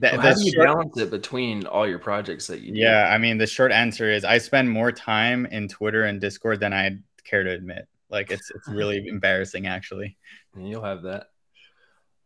that, 0.00 0.18
how 0.18 0.34
do 0.34 0.44
you 0.44 0.52
short, 0.52 0.66
balance 0.66 0.98
it 0.98 1.10
between 1.10 1.66
all 1.66 1.86
your 1.86 2.00
projects 2.00 2.48
that 2.48 2.60
you? 2.60 2.72
Yeah, 2.74 3.06
do? 3.06 3.14
I 3.14 3.18
mean, 3.18 3.38
the 3.38 3.46
short 3.46 3.70
answer 3.70 4.10
is 4.10 4.24
I 4.24 4.38
spend 4.38 4.70
more 4.70 4.90
time 4.90 5.46
in 5.46 5.68
Twitter 5.68 6.04
and 6.04 6.20
Discord 6.20 6.58
than 6.58 6.72
I 6.72 6.98
care 7.24 7.44
to 7.44 7.50
admit. 7.50 7.86
Like 8.10 8.32
it's 8.32 8.50
it's 8.50 8.68
really 8.68 9.04
embarrassing, 9.06 9.68
actually. 9.68 10.16
You'll 10.56 10.82
have 10.82 11.02
that. 11.02 11.28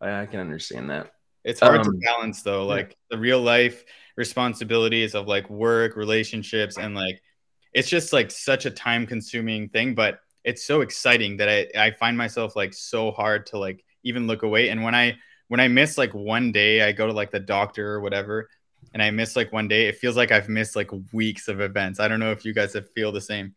I, 0.00 0.22
I 0.22 0.26
can 0.26 0.40
understand 0.40 0.88
that. 0.90 1.12
It's 1.46 1.60
hard 1.60 1.80
um, 1.80 1.84
to 1.84 1.98
balance 2.04 2.42
though, 2.42 2.66
like 2.66 2.90
yeah. 2.90 3.16
the 3.16 3.18
real 3.18 3.40
life 3.40 3.84
responsibilities 4.16 5.14
of 5.14 5.28
like 5.28 5.48
work, 5.48 5.94
relationships, 5.94 6.76
and 6.76 6.94
like 6.94 7.22
it's 7.72 7.88
just 7.88 8.12
like 8.12 8.32
such 8.32 8.66
a 8.66 8.70
time 8.70 9.06
consuming 9.06 9.68
thing, 9.68 9.94
but 9.94 10.18
it's 10.42 10.64
so 10.64 10.80
exciting 10.80 11.36
that 11.36 11.48
I, 11.48 11.86
I 11.86 11.90
find 11.92 12.18
myself 12.18 12.56
like 12.56 12.74
so 12.74 13.12
hard 13.12 13.46
to 13.46 13.58
like 13.58 13.84
even 14.02 14.26
look 14.26 14.42
away. 14.42 14.70
And 14.70 14.82
when 14.82 14.94
I 14.94 15.16
when 15.46 15.60
I 15.60 15.68
miss 15.68 15.96
like 15.96 16.12
one 16.14 16.50
day, 16.50 16.82
I 16.82 16.90
go 16.90 17.06
to 17.06 17.12
like 17.12 17.30
the 17.30 17.38
doctor 17.38 17.94
or 17.94 18.00
whatever, 18.00 18.50
and 18.92 19.00
I 19.00 19.12
miss 19.12 19.36
like 19.36 19.52
one 19.52 19.68
day, 19.68 19.86
it 19.86 19.98
feels 19.98 20.16
like 20.16 20.32
I've 20.32 20.48
missed 20.48 20.74
like 20.74 20.90
weeks 21.12 21.46
of 21.46 21.60
events. 21.60 22.00
I 22.00 22.08
don't 22.08 22.18
know 22.18 22.32
if 22.32 22.44
you 22.44 22.54
guys 22.54 22.74
have 22.74 22.90
feel 22.90 23.12
the 23.12 23.20
same. 23.20 23.54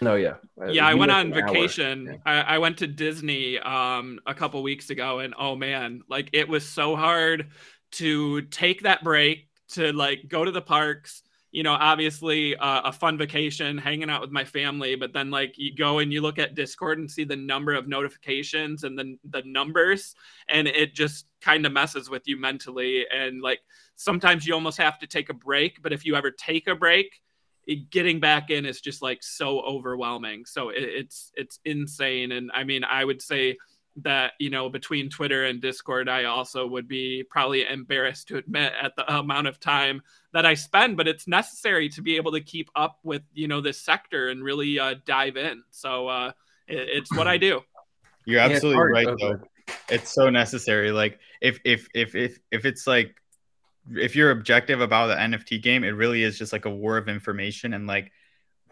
No, 0.00 0.14
yeah, 0.14 0.34
yeah. 0.68 0.86
I 0.86 0.94
went 0.94 1.12
on 1.12 1.32
vacation. 1.32 2.06
Yeah. 2.06 2.16
I, 2.26 2.54
I, 2.54 2.58
went 2.58 2.78
to 2.78 2.86
Disney 2.86 3.58
um, 3.58 4.20
a 4.26 4.34
couple 4.34 4.62
weeks 4.62 4.90
ago, 4.90 5.20
and 5.20 5.34
oh 5.38 5.56
man, 5.56 6.02
like 6.08 6.30
it 6.32 6.48
was 6.48 6.68
so 6.68 6.96
hard 6.96 7.50
to 7.92 8.42
take 8.42 8.82
that 8.82 9.02
break 9.02 9.48
to 9.68 9.92
like 9.92 10.28
go 10.28 10.44
to 10.44 10.50
the 10.50 10.60
parks. 10.60 11.22
You 11.52 11.62
know, 11.62 11.72
obviously 11.72 12.54
uh, 12.56 12.82
a 12.84 12.92
fun 12.92 13.16
vacation, 13.16 13.78
hanging 13.78 14.10
out 14.10 14.20
with 14.20 14.30
my 14.30 14.44
family, 14.44 14.94
but 14.96 15.14
then 15.14 15.30
like 15.30 15.54
you 15.56 15.74
go 15.74 16.00
and 16.00 16.12
you 16.12 16.20
look 16.20 16.38
at 16.38 16.54
Discord 16.54 16.98
and 16.98 17.10
see 17.10 17.24
the 17.24 17.36
number 17.36 17.72
of 17.72 17.88
notifications 17.88 18.84
and 18.84 18.98
the 18.98 19.16
the 19.30 19.42
numbers, 19.46 20.14
and 20.48 20.68
it 20.68 20.94
just 20.94 21.26
kind 21.40 21.64
of 21.64 21.72
messes 21.72 22.10
with 22.10 22.26
you 22.26 22.38
mentally. 22.38 23.06
And 23.10 23.40
like 23.40 23.60
sometimes 23.94 24.46
you 24.46 24.52
almost 24.52 24.78
have 24.78 24.98
to 24.98 25.06
take 25.06 25.30
a 25.30 25.34
break, 25.34 25.82
but 25.82 25.92
if 25.92 26.04
you 26.04 26.16
ever 26.16 26.30
take 26.30 26.66
a 26.66 26.74
break 26.74 27.20
getting 27.90 28.20
back 28.20 28.50
in 28.50 28.64
is 28.64 28.80
just 28.80 29.02
like 29.02 29.22
so 29.22 29.60
overwhelming. 29.60 30.44
So 30.44 30.70
it, 30.70 30.82
it's 30.82 31.32
it's 31.34 31.58
insane. 31.64 32.32
And 32.32 32.50
I 32.54 32.64
mean, 32.64 32.84
I 32.84 33.04
would 33.04 33.20
say 33.20 33.56
that 34.02 34.32
you 34.38 34.50
know 34.50 34.68
between 34.68 35.08
Twitter 35.08 35.44
and 35.44 35.60
Discord, 35.60 36.08
I 36.08 36.24
also 36.24 36.66
would 36.66 36.86
be 36.86 37.24
probably 37.28 37.66
embarrassed 37.66 38.28
to 38.28 38.36
admit 38.36 38.72
at 38.80 38.94
the 38.96 39.12
amount 39.12 39.46
of 39.48 39.58
time 39.58 40.02
that 40.32 40.46
I 40.46 40.54
spend, 40.54 40.96
but 40.96 41.08
it's 41.08 41.26
necessary 41.26 41.88
to 41.90 42.02
be 42.02 42.16
able 42.16 42.32
to 42.32 42.40
keep 42.40 42.70
up 42.76 42.98
with 43.02 43.22
you 43.32 43.48
know 43.48 43.60
this 43.60 43.80
sector 43.80 44.28
and 44.28 44.44
really 44.44 44.78
uh, 44.78 44.94
dive 45.04 45.36
in. 45.36 45.62
So 45.70 46.08
uh, 46.08 46.32
it, 46.68 46.88
it's 46.92 47.16
what 47.16 47.26
I 47.26 47.36
do. 47.38 47.62
You're 48.26 48.40
absolutely 48.40 48.92
yeah, 48.92 49.08
right, 49.08 49.18
though. 49.20 49.40
It's 49.88 50.12
so 50.12 50.30
necessary. 50.30 50.92
Like 50.92 51.18
if 51.40 51.58
if 51.64 51.88
if 51.94 52.14
if 52.14 52.38
if 52.50 52.64
it's 52.64 52.86
like 52.86 53.16
if 53.94 54.16
you're 54.16 54.30
objective 54.30 54.80
about 54.80 55.08
the 55.08 55.14
NFT 55.14 55.62
game, 55.62 55.84
it 55.84 55.90
really 55.90 56.22
is 56.22 56.38
just 56.38 56.52
like 56.52 56.64
a 56.64 56.70
war 56.70 56.96
of 56.96 57.08
information 57.08 57.74
and 57.74 57.86
like 57.86 58.12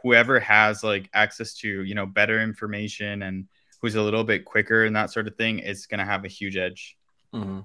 whoever 0.02 0.40
has 0.40 0.82
like 0.82 1.08
access 1.14 1.54
to, 1.54 1.82
you 1.82 1.94
know, 1.94 2.06
better 2.06 2.42
information 2.42 3.22
and 3.22 3.46
who's 3.80 3.94
a 3.94 4.02
little 4.02 4.24
bit 4.24 4.44
quicker 4.44 4.84
and 4.84 4.96
that 4.96 5.10
sort 5.10 5.26
of 5.26 5.36
thing 5.36 5.58
is 5.58 5.86
going 5.86 5.98
to 5.98 6.04
have 6.04 6.24
a 6.24 6.28
huge 6.28 6.56
edge. 6.56 6.96
Mm-hmm. 7.32 7.60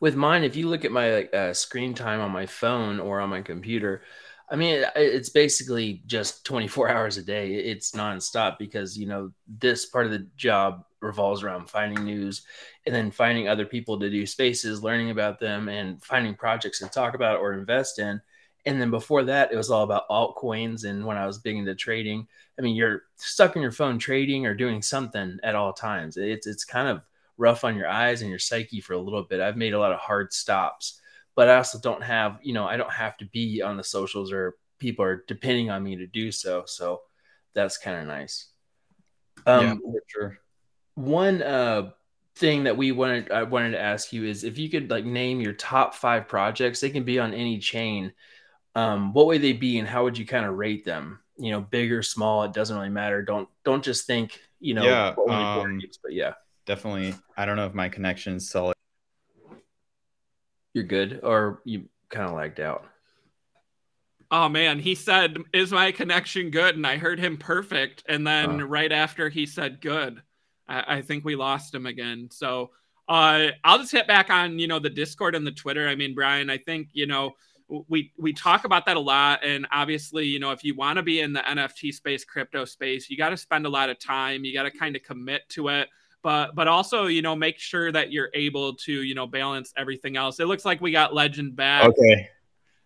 With 0.00 0.16
mine, 0.16 0.42
if 0.42 0.56
you 0.56 0.68
look 0.68 0.84
at 0.84 0.92
my 0.92 1.24
uh, 1.24 1.54
screen 1.54 1.94
time 1.94 2.20
on 2.20 2.30
my 2.30 2.46
phone 2.46 2.98
or 2.98 3.20
on 3.20 3.30
my 3.30 3.40
computer, 3.40 4.02
I 4.50 4.56
mean, 4.56 4.84
it's 4.96 5.30
basically 5.30 6.02
just 6.06 6.44
24 6.44 6.88
hours 6.90 7.16
a 7.16 7.22
day. 7.22 7.54
It's 7.54 7.92
nonstop 7.92 8.58
because, 8.58 8.98
you 8.98 9.06
know, 9.06 9.32
this 9.46 9.86
part 9.86 10.06
of 10.06 10.12
the 10.12 10.26
job 10.36 10.84
revolves 11.02 11.42
around 11.42 11.68
finding 11.68 12.04
news 12.04 12.42
and 12.86 12.94
then 12.94 13.10
finding 13.10 13.48
other 13.48 13.66
people 13.66 13.98
to 13.98 14.08
do 14.08 14.24
spaces, 14.24 14.82
learning 14.82 15.10
about 15.10 15.38
them, 15.38 15.68
and 15.68 16.02
finding 16.02 16.34
projects 16.34 16.78
to 16.78 16.88
talk 16.88 17.14
about 17.14 17.40
or 17.40 17.52
invest 17.52 17.98
in. 17.98 18.20
And 18.64 18.80
then 18.80 18.90
before 18.90 19.24
that, 19.24 19.52
it 19.52 19.56
was 19.56 19.70
all 19.70 19.82
about 19.82 20.08
altcoins. 20.08 20.84
And 20.84 21.04
when 21.04 21.16
I 21.16 21.26
was 21.26 21.38
big 21.38 21.56
into 21.56 21.74
trading, 21.74 22.28
I 22.58 22.62
mean, 22.62 22.76
you're 22.76 23.02
stuck 23.16 23.56
in 23.56 23.62
your 23.62 23.72
phone 23.72 23.98
trading 23.98 24.46
or 24.46 24.54
doing 24.54 24.82
something 24.82 25.38
at 25.42 25.56
all 25.56 25.72
times. 25.72 26.16
It's 26.16 26.46
it's 26.46 26.64
kind 26.64 26.88
of 26.88 27.02
rough 27.36 27.64
on 27.64 27.76
your 27.76 27.88
eyes 27.88 28.22
and 28.22 28.30
your 28.30 28.38
psyche 28.38 28.80
for 28.80 28.92
a 28.92 29.00
little 29.00 29.24
bit. 29.24 29.40
I've 29.40 29.56
made 29.56 29.74
a 29.74 29.80
lot 29.80 29.92
of 29.92 29.98
hard 29.98 30.32
stops, 30.32 31.00
but 31.34 31.48
I 31.48 31.56
also 31.56 31.78
don't 31.80 32.02
have, 32.02 32.38
you 32.42 32.52
know, 32.52 32.64
I 32.64 32.76
don't 32.76 32.92
have 32.92 33.16
to 33.18 33.24
be 33.24 33.62
on 33.62 33.76
the 33.76 33.84
socials 33.84 34.32
or 34.32 34.56
people 34.78 35.04
are 35.04 35.24
depending 35.26 35.70
on 35.70 35.82
me 35.82 35.96
to 35.96 36.06
do 36.06 36.30
so. 36.30 36.64
So 36.66 37.02
that's 37.54 37.78
kind 37.78 38.00
of 38.00 38.06
nice. 38.06 38.46
Um, 39.46 39.64
yeah, 39.66 39.74
for 39.74 40.02
sure. 40.06 40.38
One 40.94 41.42
uh, 41.42 41.90
thing 42.36 42.64
that 42.64 42.76
we 42.76 42.92
wanted 42.92 43.30
I 43.30 43.42
wanted 43.42 43.72
to 43.72 43.80
ask 43.80 44.12
you 44.12 44.24
is 44.24 44.44
if 44.44 44.58
you 44.58 44.68
could 44.68 44.90
like 44.90 45.04
name 45.04 45.40
your 45.40 45.52
top 45.52 45.94
five 45.94 46.28
projects, 46.28 46.80
they 46.80 46.90
can 46.90 47.04
be 47.04 47.18
on 47.18 47.34
any 47.34 47.58
chain. 47.58 48.12
Um, 48.74 49.12
what 49.12 49.26
would 49.26 49.42
they 49.42 49.52
be 49.52 49.78
and 49.78 49.86
how 49.86 50.04
would 50.04 50.16
you 50.16 50.26
kind 50.26 50.46
of 50.46 50.54
rate 50.54 50.84
them? 50.84 51.20
You 51.38 51.52
know, 51.52 51.60
big 51.60 51.92
or 51.92 52.02
small, 52.02 52.44
it 52.44 52.52
doesn't 52.52 52.76
really 52.76 52.88
matter. 52.88 53.22
Don't 53.22 53.48
don't 53.64 53.84
just 53.84 54.06
think, 54.06 54.40
you 54.60 54.74
know, 54.74 54.84
yeah, 54.84 55.14
um, 55.28 55.80
but 56.02 56.12
yeah. 56.12 56.34
Definitely. 56.64 57.14
I 57.36 57.44
don't 57.44 57.56
know 57.56 57.66
if 57.66 57.74
my 57.74 57.88
connection 57.88 58.36
is 58.36 58.48
solid. 58.48 58.76
You're 60.74 60.84
good, 60.84 61.20
or 61.22 61.60
you 61.64 61.88
kind 62.08 62.28
of 62.28 62.34
lagged 62.34 62.60
out. 62.60 62.86
Oh 64.30 64.48
man, 64.48 64.78
he 64.78 64.94
said, 64.94 65.36
"Is 65.52 65.72
my 65.72 65.92
connection 65.92 66.50
good?" 66.50 66.76
And 66.76 66.86
I 66.86 66.96
heard 66.96 67.18
him 67.18 67.36
perfect, 67.36 68.04
and 68.08 68.26
then 68.26 68.62
uh. 68.62 68.64
right 68.64 68.92
after 68.92 69.28
he 69.28 69.44
said 69.44 69.80
good. 69.80 70.22
I, 70.72 70.96
I 70.96 71.02
think 71.02 71.24
we 71.24 71.36
lost 71.36 71.74
him 71.74 71.86
again. 71.86 72.28
So 72.30 72.70
uh, 73.08 73.48
I'll 73.64 73.78
just 73.78 73.92
hit 73.92 74.06
back 74.06 74.30
on 74.30 74.58
you 74.58 74.66
know 74.66 74.78
the 74.78 74.90
Discord 74.90 75.34
and 75.34 75.46
the 75.46 75.52
Twitter. 75.52 75.88
I 75.88 75.94
mean, 75.94 76.14
Brian, 76.14 76.50
I 76.50 76.58
think 76.58 76.88
you 76.92 77.06
know 77.06 77.32
we 77.88 78.12
we 78.18 78.32
talk 78.32 78.64
about 78.64 78.86
that 78.86 78.96
a 78.96 79.00
lot, 79.00 79.44
and 79.44 79.66
obviously, 79.72 80.26
you 80.26 80.38
know, 80.38 80.50
if 80.50 80.64
you 80.64 80.74
want 80.74 80.96
to 80.96 81.02
be 81.02 81.20
in 81.20 81.32
the 81.32 81.40
NFT 81.40 81.92
space, 81.92 82.24
crypto 82.24 82.64
space, 82.64 83.10
you 83.10 83.16
got 83.16 83.30
to 83.30 83.36
spend 83.36 83.66
a 83.66 83.68
lot 83.68 83.90
of 83.90 83.98
time. 83.98 84.44
You 84.44 84.54
got 84.54 84.64
to 84.64 84.70
kind 84.70 84.96
of 84.96 85.02
commit 85.02 85.42
to 85.50 85.68
it. 85.68 85.88
But 86.22 86.54
but 86.54 86.68
also 86.68 87.06
you 87.06 87.20
know 87.20 87.34
make 87.34 87.58
sure 87.58 87.90
that 87.90 88.12
you're 88.12 88.30
able 88.32 88.74
to 88.76 89.02
you 89.02 89.14
know 89.14 89.26
balance 89.26 89.72
everything 89.76 90.16
else. 90.16 90.38
It 90.38 90.46
looks 90.46 90.64
like 90.64 90.80
we 90.80 90.92
got 90.92 91.14
legend 91.14 91.56
back. 91.56 91.84
Okay. 91.84 92.28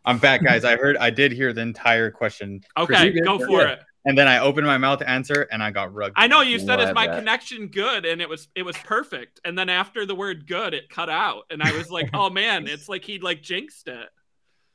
I'm 0.06 0.18
back 0.18 0.42
guys. 0.42 0.64
I 0.64 0.76
heard 0.76 0.96
i 0.98 1.10
did 1.10 1.32
hear 1.32 1.52
the 1.52 1.62
entire 1.62 2.10
question. 2.10 2.62
Okay 2.78 3.20
go 3.20 3.38
for 3.44 3.66
it 3.66 3.80
and 4.06 4.16
then 4.16 4.28
I 4.28 4.38
opened 4.38 4.66
my 4.68 4.78
mouth 4.78 5.00
to 5.00 5.10
answer, 5.10 5.48
and 5.50 5.60
I 5.60 5.72
got 5.72 5.92
rugged. 5.92 6.14
I 6.16 6.28
know 6.28 6.40
you 6.40 6.60
said, 6.60 6.80
"Is 6.80 6.94
my 6.94 7.08
that. 7.08 7.18
connection 7.18 7.66
good?" 7.66 8.06
And 8.06 8.22
it 8.22 8.28
was 8.28 8.48
it 8.54 8.62
was 8.62 8.76
perfect. 8.78 9.40
And 9.44 9.58
then 9.58 9.68
after 9.68 10.06
the 10.06 10.14
word 10.14 10.46
"good," 10.46 10.74
it 10.74 10.88
cut 10.88 11.10
out, 11.10 11.44
and 11.50 11.60
I 11.60 11.76
was 11.76 11.90
like, 11.90 12.10
"Oh 12.14 12.30
man, 12.30 12.68
it's 12.68 12.88
like 12.88 13.04
he'd 13.04 13.24
like 13.24 13.42
jinxed 13.42 13.88
it." 13.88 14.08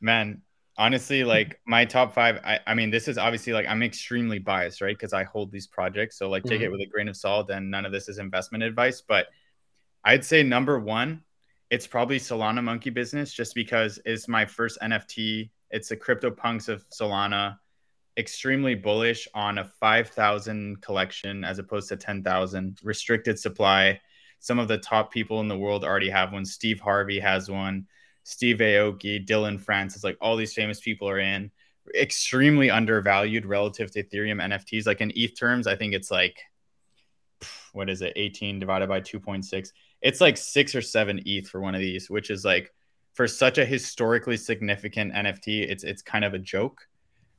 Man, 0.01 0.41
honestly, 0.77 1.23
like 1.23 1.61
my 1.65 1.85
top 1.85 2.13
five. 2.13 2.41
I, 2.43 2.59
I 2.67 2.73
mean, 2.73 2.91
this 2.91 3.07
is 3.07 3.17
obviously 3.17 3.53
like 3.53 3.65
I'm 3.67 3.81
extremely 3.83 4.37
biased, 4.37 4.81
right? 4.81 4.95
Because 4.97 5.13
I 5.13 5.23
hold 5.23 5.49
these 5.49 5.65
projects, 5.65 6.17
so 6.17 6.29
like 6.29 6.43
take 6.43 6.55
mm-hmm. 6.55 6.65
it 6.65 6.71
with 6.71 6.81
a 6.81 6.87
grain 6.87 7.07
of 7.07 7.15
salt. 7.15 7.49
And 7.49 7.71
none 7.71 7.85
of 7.85 7.93
this 7.93 8.09
is 8.09 8.19
investment 8.19 8.65
advice, 8.65 9.01
but 9.01 9.27
I'd 10.03 10.25
say 10.25 10.43
number 10.43 10.77
one, 10.77 11.21
it's 11.69 11.87
probably 11.87 12.19
Solana 12.19 12.61
Monkey 12.61 12.89
Business, 12.89 13.31
just 13.31 13.55
because 13.55 13.97
it's 14.03 14.27
my 14.27 14.45
first 14.45 14.77
NFT. 14.81 15.51
It's 15.69 15.87
the 15.87 15.95
CryptoPunks 15.95 16.67
of 16.67 16.83
Solana 16.89 17.55
extremely 18.17 18.75
bullish 18.75 19.27
on 19.33 19.57
a 19.57 19.65
5,000 19.65 20.81
collection 20.81 21.43
as 21.43 21.59
opposed 21.59 21.89
to 21.89 21.97
10,000 21.97 22.79
restricted 22.83 23.39
supply. 23.39 23.99
Some 24.39 24.59
of 24.59 24.67
the 24.67 24.77
top 24.77 25.11
people 25.11 25.39
in 25.39 25.47
the 25.47 25.57
world 25.57 25.83
already 25.83 26.09
have 26.09 26.33
one. 26.33 26.45
Steve 26.45 26.79
Harvey 26.79 27.19
has 27.19 27.49
one. 27.49 27.87
Steve 28.23 28.57
Aoki, 28.57 29.25
Dillon 29.25 29.57
Francis, 29.57 30.03
like 30.03 30.17
all 30.21 30.35
these 30.35 30.53
famous 30.53 30.79
people 30.79 31.09
are 31.09 31.19
in. 31.19 31.51
Extremely 31.95 32.69
undervalued 32.69 33.45
relative 33.45 33.91
to 33.91 34.03
Ethereum 34.03 34.41
NFTs. 34.41 34.85
Like 34.85 35.01
in 35.01 35.11
ETH 35.15 35.37
terms, 35.37 35.67
I 35.67 35.75
think 35.75 35.93
it's 35.93 36.11
like, 36.11 36.39
what 37.73 37.89
is 37.89 38.01
it, 38.01 38.13
18 38.15 38.59
divided 38.59 38.89
by 38.89 39.01
2.6. 39.01 39.69
It's 40.01 40.21
like 40.21 40.37
six 40.37 40.75
or 40.75 40.81
seven 40.81 41.21
ETH 41.25 41.47
for 41.47 41.61
one 41.61 41.75
of 41.75 41.81
these, 41.81 42.09
which 42.09 42.29
is 42.29 42.43
like 42.43 42.71
for 43.13 43.27
such 43.27 43.57
a 43.57 43.65
historically 43.65 44.37
significant 44.37 45.13
NFT, 45.13 45.69
it's 45.69 45.83
it's 45.83 46.01
kind 46.01 46.25
of 46.25 46.33
a 46.33 46.39
joke. 46.39 46.87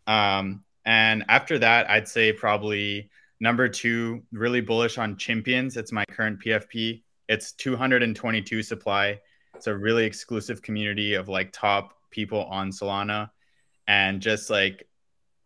Um, 0.07 0.65
and 0.85 1.25
after 1.29 1.59
that, 1.59 1.89
I'd 1.89 2.09
say 2.09 2.33
probably 2.33 3.11
number 3.41 3.69
two, 3.69 4.23
really 4.33 4.61
bullish 4.61 4.99
on 4.99 5.17
Champions. 5.17 5.77
It's 5.77 5.93
my 5.93 6.05
current 6.05 6.41
PFP. 6.41 7.03
It's 7.29 7.53
222 7.53 8.63
supply. 8.63 9.21
It's 9.55 9.67
a 9.67 9.77
really 9.77 10.05
exclusive 10.05 10.63
community 10.63 11.15
of 11.15 11.29
like 11.29 11.53
top 11.53 11.95
people 12.11 12.45
on 12.45 12.71
Solana 12.71 13.31
and 13.87 14.21
just 14.21 14.51
like 14.51 14.89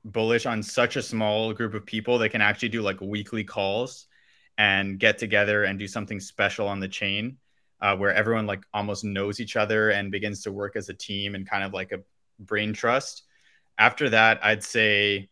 bullish 0.04 0.46
on 0.46 0.62
such 0.62 0.96
a 0.96 1.02
small 1.02 1.52
group 1.52 1.74
of 1.74 1.84
people 1.84 2.18
that 2.18 2.30
can 2.30 2.40
actually 2.40 2.68
do 2.68 2.82
like 2.82 3.00
weekly 3.00 3.44
calls 3.44 4.06
and 4.58 4.98
get 4.98 5.18
together 5.18 5.64
and 5.64 5.78
do 5.78 5.86
something 5.86 6.20
special 6.20 6.68
on 6.68 6.80
the 6.80 6.88
chain 6.88 7.36
uh, 7.80 7.96
where 7.96 8.14
everyone 8.14 8.46
like 8.46 8.62
almost 8.72 9.04
knows 9.04 9.40
each 9.40 9.56
other 9.56 9.90
and 9.90 10.10
begins 10.10 10.42
to 10.42 10.52
work 10.52 10.76
as 10.76 10.88
a 10.88 10.94
team 10.94 11.34
and 11.34 11.48
kind 11.48 11.64
of 11.64 11.72
like 11.72 11.92
a 11.92 12.00
brain 12.38 12.72
trust 12.72 13.24
after 13.78 14.10
that, 14.10 14.44
I'd 14.44 14.64
say, 14.64 15.28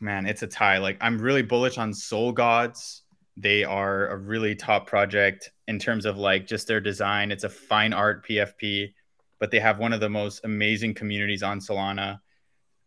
man, 0.00 0.26
it's 0.26 0.42
a 0.42 0.46
tie. 0.46 0.78
Like 0.78 0.98
I'm 1.00 1.18
really 1.18 1.42
bullish 1.42 1.78
on 1.78 1.92
SolGods. 1.92 3.00
They 3.36 3.64
are 3.64 4.08
a 4.08 4.16
really 4.16 4.54
top 4.54 4.86
project 4.86 5.50
in 5.66 5.78
terms 5.78 6.04
of 6.04 6.18
like 6.18 6.46
just 6.46 6.66
their 6.66 6.80
design. 6.80 7.30
It's 7.30 7.44
a 7.44 7.48
fine 7.48 7.92
art 7.92 8.26
PFP, 8.26 8.92
but 9.38 9.50
they 9.50 9.60
have 9.60 9.78
one 9.78 9.92
of 9.92 10.00
the 10.00 10.08
most 10.08 10.40
amazing 10.44 10.94
communities 10.94 11.42
on 11.42 11.60
Solana. 11.60 12.20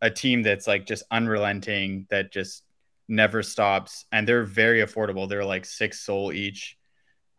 A 0.01 0.09
team 0.09 0.43
that's 0.43 0.67
like 0.67 0.85
just 0.85 1.03
unrelenting, 1.11 2.07
that 2.09 2.31
just 2.31 2.63
never 3.07 3.41
stops, 3.41 4.05
and 4.11 4.27
they're 4.27 4.43
very 4.43 4.81
affordable. 4.81 5.29
They're 5.29 5.45
like 5.45 5.65
six 5.65 6.01
Sol 6.01 6.33
each. 6.33 6.77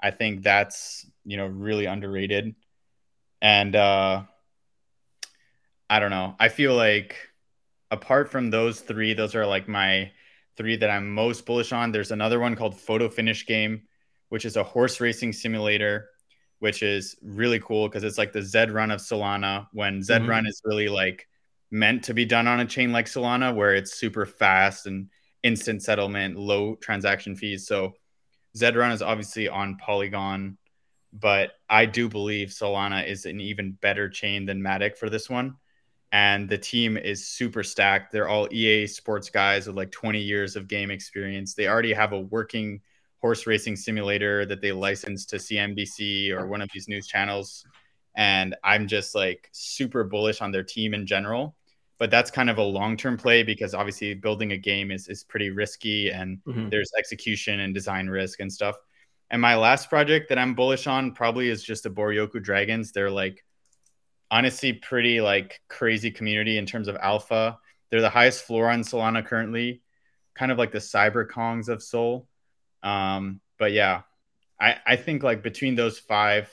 I 0.01 0.11
think 0.11 0.43
that's 0.43 1.07
you 1.25 1.37
know 1.37 1.47
really 1.47 1.87
underrated. 1.87 2.55
And 3.43 3.77
uh 3.77 4.23
I 5.95 6.01
don't 6.01 6.11
know. 6.11 6.35
I 6.41 6.49
feel 6.49 6.75
like 6.75 7.15
apart 7.93 8.29
from 8.29 8.51
those 8.51 8.81
three, 8.81 9.15
those 9.15 9.37
are 9.37 9.47
like 9.47 9.69
my 9.69 10.11
three 10.57 10.75
that 10.75 10.91
I'm 10.91 11.15
most 11.15 11.47
bullish 11.47 11.71
on. 11.71 11.93
There's 11.93 12.11
another 12.11 12.41
one 12.41 12.57
called 12.57 12.77
Photo 12.77 13.09
Finish 13.09 13.47
Game, 13.47 13.83
which 14.29 14.45
is 14.45 14.57
a 14.57 14.65
horse 14.65 15.01
racing 15.01 15.33
simulator, 15.33 16.09
which 16.59 16.83
is 16.83 17.15
really 17.23 17.61
cool 17.61 17.87
because 17.87 18.03
it's 18.03 18.19
like 18.19 18.33
the 18.33 18.43
Zed 18.43 18.73
Run 18.73 18.91
of 18.91 18.99
Solana 18.99 19.69
when 19.73 20.03
Zed 20.03 20.23
mm-hmm. 20.23 20.31
Run 20.31 20.47
is 20.49 20.61
really 20.65 20.89
like 20.89 21.29
meant 21.71 22.03
to 22.03 22.13
be 22.13 22.25
done 22.25 22.49
on 22.49 22.59
a 22.59 22.67
chain 22.67 22.91
like 22.91 23.07
Solana, 23.07 23.55
where 23.55 23.77
it's 23.77 23.95
super 23.95 24.27
fast 24.27 24.89
and 24.89 25.11
instant 25.45 25.81
settlement, 25.81 26.37
low 26.37 26.75
transaction 26.75 27.37
fees. 27.37 27.69
So 27.69 27.93
Zed 28.57 28.75
Run 28.75 28.91
is 28.91 29.01
obviously 29.01 29.49
on 29.49 29.77
Polygon, 29.77 30.59
but 31.13 31.53
I 31.71 31.87
do 31.87 32.09
believe 32.09 32.49
Solana 32.49 33.09
is 33.09 33.27
an 33.27 33.39
even 33.39 33.79
better 33.81 34.09
chain 34.09 34.45
than 34.45 34.61
Matic 34.61 34.97
for 34.97 35.09
this 35.09 35.31
one 35.31 35.55
and 36.15 36.49
the 36.49 36.57
team 36.57 36.97
is 36.97 37.27
super 37.27 37.65
stacked. 37.65 38.13
They're 38.13 38.29
all 38.29 38.47
EA 38.53 38.87
sports 38.87 39.31
guys 39.31 39.67
with 39.67 39.75
like 39.75 39.91
20 39.91 40.21
years 40.21 40.55
of 40.55 40.69
game 40.69 40.93
experience. 40.93 41.55
They 41.55 41.67
already 41.67 41.93
have 41.93 42.13
a 42.13 42.21
working 42.21 42.83
horse 43.21 43.49
racing 43.49 43.75
simulator 43.75 44.47
that 44.47 44.61
they 44.61 44.71
licensed 44.71 45.31
to 45.31 45.37
CNBC 45.37 46.31
or 46.31 46.47
one 46.47 46.63
of 46.63 46.69
these 46.73 46.87
news 46.87 47.09
channels. 47.09 47.67
And 48.15 48.55
I'm 48.63 48.87
just 48.87 49.17
like 49.17 49.49
super 49.51 50.05
bullish 50.05 50.41
on 50.41 50.53
their 50.53 50.63
team 50.63 50.95
in 50.95 51.05
general. 51.05 51.57
But 51.99 52.13
that's 52.13 52.31
kind 52.31 52.49
of 52.49 52.59
a 52.59 52.63
long 52.63 52.97
term 52.97 53.17
play 53.17 53.43
because 53.43 53.75
obviously 53.75 54.15
building 54.15 54.53
a 54.53 54.57
game 54.57 54.93
is, 54.93 55.09
is 55.09 55.25
pretty 55.25 55.51
risky 55.51 56.11
and 56.11 56.39
mm-hmm. 56.47 56.69
there's 56.69 56.93
execution 56.97 57.59
and 57.59 57.75
design 57.75 58.07
risk 58.07 58.39
and 58.39 58.53
stuff. 58.53 58.77
And 59.31 59.43
my 59.43 59.57
last 59.57 59.91
project 59.91 60.29
that 60.29 60.39
I'm 60.39 60.55
bullish 60.55 60.87
on 60.87 61.11
probably 61.11 61.49
is 61.49 61.65
just 61.65 61.83
the 61.83 61.91
Boryoku 61.91 62.41
Dragons. 62.41 62.93
They're 62.93 63.11
like 63.11 63.45
honestly 64.35 64.73
pretty 64.73 65.21
like 65.21 65.61
crazy 65.69 66.11
community 66.11 66.59
in 66.59 66.67
terms 66.67 66.89
of 66.89 66.97
alpha. 66.97 67.57
They're 67.89 68.01
the 68.01 68.11
highest 68.11 68.45
floor 68.45 68.69
on 68.69 68.81
Solana 68.81 69.25
currently, 69.25 69.81
kind 70.35 70.51
of 70.51 70.59
like 70.59 70.73
the 70.73 70.79
CyberKongz 70.79 71.69
of 71.69 71.81
Sol. 71.81 72.27
Um, 72.83 73.41
but 73.61 73.71
yeah, 73.71 74.03
I 74.61 74.77
I 74.85 74.97
think 74.97 75.23
like 75.23 75.45
between 75.45 75.77
those 75.77 76.01
five, 76.01 76.51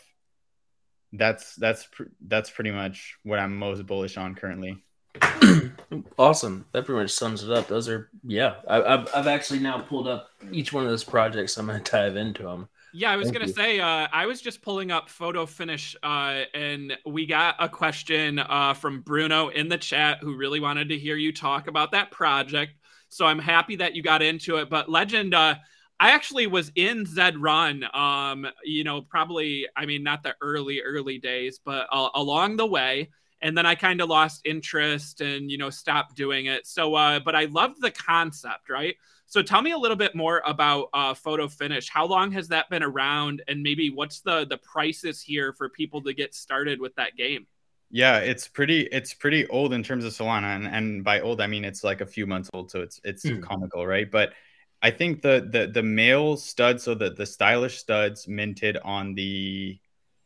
that's 1.12 1.56
that's 1.56 1.88
pr- 1.92 2.14
that's 2.28 2.52
pretty 2.52 2.70
much 2.70 3.18
what 3.24 3.40
I'm 3.40 3.58
most 3.58 3.88
bullish 3.88 4.16
on 4.16 4.36
currently. 4.36 4.84
awesome. 6.20 6.66
That 6.74 6.86
pretty 6.86 7.02
much 7.02 7.12
sums 7.12 7.44
it 7.44 7.52
up. 7.52 7.68
Those 7.68 7.90
are 7.90 8.12
yeah. 8.24 8.58
I, 8.68 8.76
have 8.76 9.10
I've 9.16 9.28
actually 9.28 9.60
now 9.60 9.80
pulled 9.80 10.08
up 10.08 10.30
each 10.52 10.72
one 10.72 10.84
of 10.84 10.90
those 10.92 11.04
projects. 11.04 11.58
I'm 11.58 11.66
going 11.66 11.84
to 11.84 11.92
dive 11.92 12.16
into 12.16 12.44
them. 12.44 12.70
Yeah, 12.94 13.10
I 13.12 13.16
was 13.16 13.28
Thank 13.28 13.36
gonna 13.36 13.48
you. 13.48 13.54
say 13.54 13.80
uh, 13.80 14.08
I 14.12 14.26
was 14.26 14.42
just 14.42 14.62
pulling 14.62 14.92
up 14.92 15.10
photo 15.10 15.46
finish, 15.46 15.96
uh, 16.04 16.42
and 16.54 16.98
we 17.06 17.26
got 17.26 17.56
a 17.60 17.70
question 17.70 18.38
uh, 18.40 18.74
from 18.74 19.02
Bruno 19.02 19.48
in 19.48 19.70
the 19.70 19.78
chat 19.78 20.18
who 20.20 20.36
really 20.36 20.60
wanted 20.60 20.90
to 20.90 20.98
hear 20.98 21.16
you 21.16 21.32
talk 21.32 21.68
about 21.68 21.92
that 21.94 22.12
project. 22.12 22.74
So 23.08 23.26
I'm 23.26 23.40
happy 23.40 23.78
that 23.78 23.96
you 23.96 24.04
got 24.04 24.22
into 24.22 24.58
it. 24.58 24.70
But 24.70 24.90
Legend, 24.90 25.34
uh, 25.34 25.56
I 26.02 26.12
actually 26.12 26.48
was 26.48 26.72
in 26.76 27.06
Zed 27.06 27.38
Run. 27.38 27.86
Um, 27.94 28.46
you 28.66 28.84
know, 28.84 29.02
probably 29.02 29.68
I 29.78 29.86
mean 29.86 30.04
not 30.04 30.22
the 30.24 30.36
early 30.42 30.82
early 30.82 31.18
days, 31.18 31.60
but 31.64 31.88
uh, 31.92 32.10
along 32.16 32.58
the 32.58 32.68
way. 32.68 33.10
And 33.42 33.58
then 33.58 33.66
I 33.66 33.76
kind 33.76 34.02
of 34.02 34.10
lost 34.10 34.42
interest 34.46 35.22
and 35.22 35.50
you 35.50 35.58
know 35.58 35.70
stopped 35.70 36.16
doing 36.16 36.48
it. 36.48 36.68
So, 36.68 36.96
uh, 36.96 37.22
but 37.22 37.36
I 37.36 37.46
loved 37.46 37.82
the 37.82 37.92
concept, 37.92 38.70
right? 38.70 38.96
So 39.32 39.42
tell 39.42 39.62
me 39.62 39.72
a 39.72 39.78
little 39.78 39.96
bit 39.96 40.14
more 40.14 40.42
about 40.46 40.90
uh, 40.94 41.14
Photo 41.14 41.48
Finish. 41.48 41.88
How 41.88 42.06
long 42.06 42.34
has 42.34 42.50
that 42.50 42.70
been 42.70 42.84
around, 42.84 43.42
and 43.48 43.64
maybe 43.64 43.90
what's 43.90 44.20
the 44.20 44.46
the 44.46 44.58
prices 44.58 45.22
here 45.22 45.54
for 45.54 45.70
people 45.70 46.02
to 46.02 46.14
get 46.14 46.36
started 46.36 46.82
with 46.82 46.94
that 46.96 47.16
game? 47.16 47.48
Yeah, 47.90 48.18
it's 48.18 48.50
pretty 48.50 48.82
it's 48.92 49.14
pretty 49.14 49.48
old 49.48 49.72
in 49.72 49.84
terms 49.84 50.04
of 50.04 50.12
Solana, 50.12 50.58
and, 50.58 50.68
and 50.68 51.02
by 51.06 51.22
old 51.22 51.40
I 51.40 51.48
mean 51.48 51.64
it's 51.64 51.82
like 51.82 52.02
a 52.02 52.06
few 52.06 52.28
months 52.28 52.50
old, 52.54 52.72
so 52.72 52.82
it's 52.82 53.00
it's 53.06 53.24
mm. 53.24 53.42
comical, 53.42 53.88
right? 53.88 54.12
But 54.12 54.34
I 54.82 54.92
think 54.92 55.22
the 55.22 55.48
the 55.50 55.68
the 55.68 55.82
male 55.82 56.36
studs, 56.36 56.84
so 56.84 56.94
the 56.94 57.12
the 57.12 57.26
stylish 57.26 57.78
studs 57.78 58.28
minted 58.28 58.80
on 58.84 59.16
the, 59.16 59.80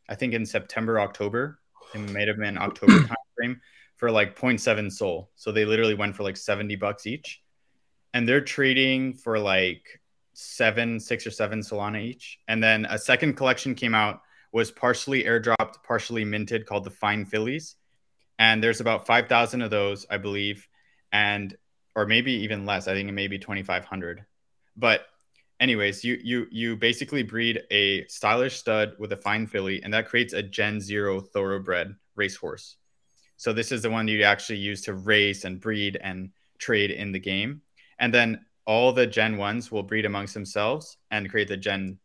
I 0.10 0.16
think 0.16 0.34
in 0.34 0.48
September 0.48 1.00
October, 1.00 1.60
it 1.94 2.00
might 2.12 2.28
have 2.28 2.38
been 2.38 2.58
October 2.58 3.04
time 3.08 3.16
frame 3.38 3.62
for 3.98 4.10
like 4.10 4.36
0.7 4.36 4.92
SOL. 4.92 5.30
So 5.36 5.52
they 5.52 5.64
literally 5.64 5.94
went 5.94 6.16
for 6.16 6.24
like 6.24 6.38
70 6.38 6.76
bucks 6.78 7.06
each 7.06 7.44
and 8.16 8.28
they're 8.28 8.40
trading 8.40 9.14
for 9.14 9.38
like 9.38 10.00
seven, 10.32 11.02
six 11.02 11.28
or 11.28 11.32
seven 11.32 11.60
Solana 11.60 12.02
each. 12.02 12.40
And 12.48 12.64
then 12.64 12.86
a 12.86 12.98
second 12.98 13.34
collection 13.34 13.76
came 13.76 13.94
out, 13.94 14.22
was 14.54 14.72
partially 14.72 15.26
airdropped, 15.26 15.84
partially 15.84 16.24
minted, 16.24 16.66
called 16.66 16.86
the 16.86 16.92
Fine 16.92 17.26
Fillies. 17.26 17.76
And 18.40 18.64
there's 18.64 18.80
about 18.80 19.06
5,000 19.06 19.62
of 19.62 19.70
those, 19.70 20.06
I 20.10 20.18
believe. 20.18 20.66
And, 21.12 21.58
or 21.94 22.06
maybe 22.06 22.32
even 22.32 22.66
less. 22.66 22.88
I 22.88 22.94
think 22.94 23.10
it 23.10 23.12
may 23.12 23.28
be 23.28 23.38
2,500. 23.38 24.24
But 24.78 25.08
anyways, 25.60 26.06
you, 26.06 26.18
you, 26.24 26.48
you 26.52 26.78
basically 26.78 27.24
breed 27.24 27.64
a 27.70 28.08
stylish 28.08 28.56
stud 28.56 28.94
with 28.98 29.12
a 29.12 29.18
fine 29.18 29.46
filly, 29.46 29.84
and 29.84 29.94
that 29.94 30.08
creates 30.08 30.32
a 30.32 30.42
Gen 30.42 30.80
Zero 30.80 31.20
thoroughbred 31.20 31.94
racehorse. 32.16 32.78
So 33.36 33.52
this 33.52 33.74
is 33.74 33.82
the 33.82 33.90
one 33.90 34.08
you 34.08 34.24
actually 34.24 34.60
use 34.60 34.84
to 34.84 34.94
race 34.94 35.44
and 35.44 35.60
breed 35.60 35.98
and 36.02 36.30
trade 36.60 36.92
in 36.92 37.12
the 37.12 37.20
game 37.20 37.62
and 38.00 38.14
then 38.14 38.46
all 38.66 38.92
the 38.92 39.08
Gen 39.08 39.38
ones 39.38 39.72
will 39.72 39.84
breed 39.84 40.06
amongst 40.06 40.34
themselves 40.34 40.98
and 41.12 41.30
create 41.30 41.48
the 41.48 41.58
Gen 41.58 42.00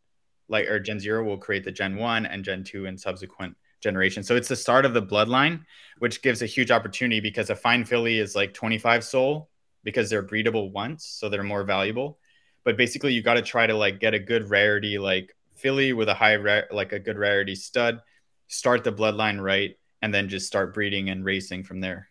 like 0.48 0.66
or 0.66 0.80
Gen 0.80 0.98
zero 0.98 1.24
will 1.24 1.38
create 1.38 1.64
the 1.64 1.72
Gen 1.72 1.96
one 1.96 2.26
and 2.26 2.44
Gen 2.44 2.64
two 2.64 2.86
and 2.86 3.00
subsequent 3.00 3.56
generations. 3.80 4.26
So 4.26 4.36
it's 4.36 4.48
the 4.48 4.56
start 4.56 4.84
of 4.84 4.94
the 4.94 5.02
bloodline, 5.02 5.64
which 5.98 6.22
gives 6.22 6.42
a 6.42 6.46
huge 6.46 6.70
opportunity 6.70 7.20
because 7.20 7.50
a 7.50 7.56
fine 7.56 7.84
filly 7.84 8.18
is 8.18 8.34
like 8.36 8.52
25 8.52 9.04
Sol 9.04 9.48
because 9.84 10.10
they're 10.10 10.26
breedable 10.26 10.70
once, 10.72 11.06
so 11.06 11.28
they're 11.28 11.42
more 11.42 11.64
valuable. 11.64 12.18
But 12.64 12.76
basically, 12.76 13.14
you 13.14 13.22
got 13.22 13.34
to 13.34 13.42
try 13.42 13.66
to 13.66 13.74
like 13.74 14.00
get 14.00 14.12
a 14.12 14.18
good 14.18 14.50
rarity 14.50 14.98
like 14.98 15.34
filly 15.54 15.92
with 15.92 16.08
a 16.08 16.14
high 16.14 16.36
rare, 16.36 16.68
like 16.70 16.92
a 16.92 16.98
good 16.98 17.16
rarity 17.16 17.54
stud, 17.54 18.00
start 18.48 18.84
the 18.84 18.92
bloodline 18.92 19.40
right, 19.40 19.76
and 20.02 20.12
then 20.12 20.28
just 20.28 20.46
start 20.46 20.74
breeding 20.74 21.08
and 21.08 21.24
racing 21.24 21.64
from 21.64 21.80
there. 21.80 22.08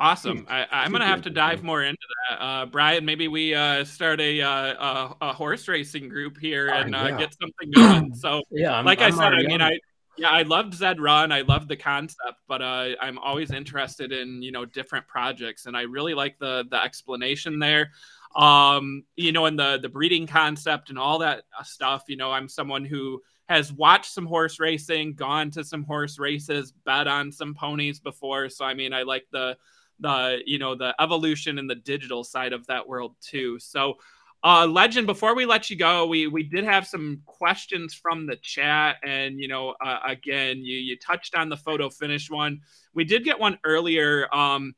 Awesome. 0.00 0.46
I, 0.48 0.66
am 0.86 0.92
gonna 0.92 1.04
have 1.04 1.20
to 1.22 1.30
dive 1.30 1.62
more 1.62 1.82
into 1.82 1.98
that. 2.30 2.42
Uh, 2.42 2.64
Brian, 2.64 3.04
maybe 3.04 3.28
we 3.28 3.54
uh, 3.54 3.84
start 3.84 4.18
a, 4.18 4.40
uh, 4.40 4.50
a, 4.50 5.16
a 5.20 5.32
horse 5.34 5.68
racing 5.68 6.08
group 6.08 6.38
here 6.38 6.70
oh, 6.72 6.78
and 6.78 6.96
uh, 6.96 7.04
yeah. 7.10 7.18
get 7.18 7.36
something 7.38 7.70
going. 7.74 8.14
So, 8.20 8.42
yeah, 8.50 8.78
I'm, 8.78 8.86
like 8.86 9.00
I'm 9.00 9.12
i 9.12 9.16
said, 9.16 9.34
I 9.34 9.42
mean, 9.42 9.60
I 9.60 9.78
yeah, 10.16 10.30
I 10.30 10.42
loved 10.42 10.74
Zed 10.74 11.00
Run. 11.00 11.32
I 11.32 11.42
love 11.42 11.68
the 11.68 11.76
concept, 11.76 12.38
but 12.48 12.60
uh, 12.60 12.90
I'm 13.00 13.18
always 13.18 13.52
interested 13.52 14.10
in 14.10 14.42
you 14.42 14.52
know 14.52 14.64
different 14.64 15.06
projects, 15.06 15.66
and 15.66 15.76
I 15.76 15.82
really 15.82 16.14
like 16.14 16.38
the 16.38 16.66
the 16.70 16.82
explanation 16.82 17.58
there. 17.58 17.90
Um, 18.36 19.04
you 19.16 19.32
know, 19.32 19.46
and 19.46 19.58
the 19.58 19.78
the 19.80 19.88
breeding 19.88 20.26
concept 20.26 20.88
and 20.88 20.98
all 20.98 21.18
that 21.18 21.44
uh, 21.58 21.62
stuff. 21.62 22.04
You 22.08 22.16
know, 22.16 22.32
I'm 22.32 22.48
someone 22.48 22.84
who 22.84 23.22
has 23.48 23.72
watched 23.72 24.12
some 24.12 24.26
horse 24.26 24.60
racing, 24.60 25.14
gone 25.14 25.50
to 25.50 25.64
some 25.64 25.84
horse 25.84 26.18
races, 26.18 26.72
bet 26.84 27.06
on 27.06 27.32
some 27.32 27.54
ponies 27.54 28.00
before. 28.00 28.48
So 28.48 28.64
I 28.64 28.74
mean, 28.74 28.92
I 28.92 29.02
like 29.02 29.26
the 29.32 29.56
the 30.00 30.40
you 30.46 30.58
know 30.58 30.74
the 30.74 30.94
evolution 31.00 31.58
and 31.58 31.68
the 31.68 31.74
digital 31.74 32.24
side 32.24 32.52
of 32.52 32.66
that 32.66 32.86
world 32.86 33.14
too. 33.20 33.58
So, 33.58 33.98
uh, 34.42 34.66
legend. 34.66 35.06
Before 35.06 35.34
we 35.34 35.46
let 35.46 35.70
you 35.70 35.76
go, 35.76 36.06
we 36.06 36.26
we 36.26 36.42
did 36.42 36.64
have 36.64 36.86
some 36.86 37.22
questions 37.26 37.94
from 37.94 38.26
the 38.26 38.36
chat, 38.36 38.96
and 39.04 39.38
you 39.38 39.48
know, 39.48 39.74
uh, 39.84 39.98
again, 40.06 40.58
you 40.58 40.78
you 40.78 40.96
touched 40.96 41.34
on 41.34 41.48
the 41.48 41.56
photo 41.56 41.90
finish 41.90 42.30
one. 42.30 42.60
We 42.94 43.04
did 43.04 43.24
get 43.24 43.38
one 43.38 43.58
earlier. 43.64 44.34
Um, 44.34 44.74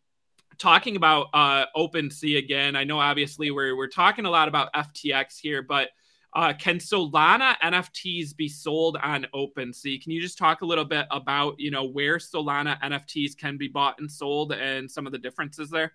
talking 0.59 0.97
about 0.97 1.27
uh, 1.35 1.67
OpenSea 1.77 2.39
again. 2.39 2.77
I 2.77 2.85
know 2.85 3.01
obviously 3.01 3.51
we're 3.51 3.77
we're 3.77 3.89
talking 3.89 4.27
a 4.27 4.31
lot 4.31 4.49
about 4.49 4.73
FTX 4.75 5.39
here, 5.41 5.63
but 5.63 5.91
uh, 6.35 6.53
can 6.55 6.79
Solana 6.79 7.57
NFTs 7.63 8.35
be 8.35 8.49
sold 8.49 8.97
on 9.03 9.27
OpenSea? 9.35 10.03
Can 10.03 10.13
you 10.13 10.21
just 10.21 10.39
talk 10.39 10.63
a 10.63 10.67
little 10.67 10.85
bit 10.85 11.07
about 11.11 11.59
you 11.59 11.71
know 11.71 11.85
where 11.85 12.17
Solana 12.17 12.81
NFTs 12.81 13.37
can 13.37 13.59
be 13.59 13.69
bought 13.69 13.99
and 13.99 14.11
sold 14.11 14.53
and 14.53 14.91
some 14.91 15.07
of 15.07 15.13
the 15.13 15.19
differences 15.19 15.69
there? 15.71 15.93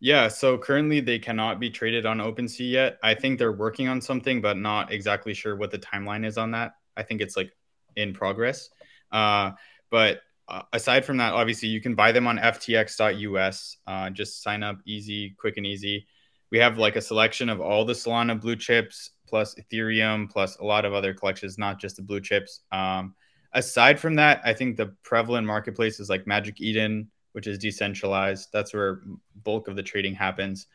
Yeah, 0.00 0.28
so 0.28 0.56
currently 0.56 1.00
they 1.00 1.18
cannot 1.18 1.60
be 1.60 1.68
traded 1.68 2.06
on 2.06 2.18
OpenSea 2.18 2.70
yet. 2.70 2.98
I 3.02 3.14
think 3.14 3.38
they're 3.38 3.52
working 3.52 3.88
on 3.88 4.00
something, 4.00 4.40
but 4.40 4.56
not 4.56 4.92
exactly 4.92 5.34
sure 5.34 5.56
what 5.56 5.70
the 5.70 5.78
timeline 5.78 6.26
is 6.26 6.38
on 6.38 6.52
that. 6.52 6.72
I 6.96 7.02
think 7.02 7.20
it's 7.20 7.36
like 7.36 7.52
in 7.96 8.14
progress. 8.14 8.70
Uh, 9.12 9.52
but 9.90 10.22
uh, 10.48 10.62
aside 10.72 11.04
from 11.04 11.18
that, 11.18 11.34
obviously 11.34 11.68
you 11.68 11.80
can 11.80 11.94
buy 11.94 12.12
them 12.12 12.26
on 12.26 12.38
FTX.us. 12.38 13.76
Uh, 13.86 14.10
just 14.10 14.42
sign 14.42 14.62
up, 14.62 14.78
easy, 14.86 15.34
quick 15.38 15.58
and 15.58 15.66
easy. 15.66 16.06
We 16.50 16.58
have 16.58 16.78
like 16.78 16.96
a 16.96 17.02
selection 17.02 17.48
of 17.48 17.60
all 17.60 17.84
the 17.84 17.92
Solana 17.92 18.40
blue 18.40 18.56
chips 18.56 19.10
plus 19.30 19.54
Ethereum, 19.54 20.28
plus 20.28 20.56
a 20.56 20.64
lot 20.64 20.84
of 20.84 20.92
other 20.92 21.14
collections, 21.14 21.56
not 21.56 21.80
just 21.80 21.96
the 21.96 22.02
blue 22.02 22.20
chips. 22.20 22.60
Um, 22.72 23.14
aside 23.52 23.98
from 23.98 24.16
that, 24.16 24.42
I 24.44 24.52
think 24.52 24.76
the 24.76 24.88
prevalent 25.04 25.46
marketplace 25.46 26.00
is 26.00 26.10
like 26.10 26.26
Magic 26.26 26.60
Eden, 26.60 27.08
which 27.32 27.46
is 27.46 27.58
decentralized, 27.58 28.48
that's 28.52 28.74
where 28.74 29.02
bulk 29.44 29.68
of 29.68 29.76
the 29.76 29.82
trading 29.82 30.14
happens. 30.14 30.66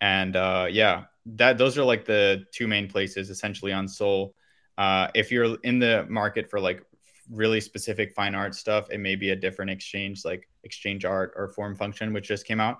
And 0.00 0.34
uh, 0.34 0.66
yeah, 0.70 1.04
that 1.36 1.58
those 1.58 1.76
are 1.76 1.84
like 1.84 2.06
the 2.06 2.44
two 2.52 2.66
main 2.66 2.88
places 2.88 3.30
essentially 3.30 3.72
on 3.72 3.86
Sol. 3.86 4.34
Uh, 4.78 5.08
if 5.14 5.30
you're 5.30 5.56
in 5.64 5.78
the 5.78 6.06
market 6.08 6.48
for 6.48 6.60
like 6.60 6.82
really 7.30 7.60
specific 7.60 8.14
fine 8.14 8.34
art 8.34 8.54
stuff, 8.54 8.88
it 8.90 8.98
may 8.98 9.16
be 9.16 9.30
a 9.30 9.36
different 9.36 9.70
exchange 9.70 10.24
like 10.24 10.48
Exchange 10.64 11.04
Art 11.04 11.32
or 11.36 11.52
Formfunction, 11.52 12.12
which 12.12 12.28
just 12.28 12.46
came 12.46 12.60
out. 12.60 12.78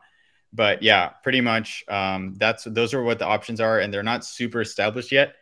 But 0.53 0.83
yeah, 0.83 1.09
pretty 1.23 1.41
much 1.41 1.85
um, 1.89 2.35
that's 2.39 2.65
those 2.65 2.95
are 2.95 3.03
what 3.03 3.19
the 3.19 3.27
options 3.27 3.61
are, 3.61 3.81
and 3.81 3.93
they're 3.93 4.03
not 4.03 4.25
super 4.25 4.61
established 4.61 5.13
yet. 5.13 5.35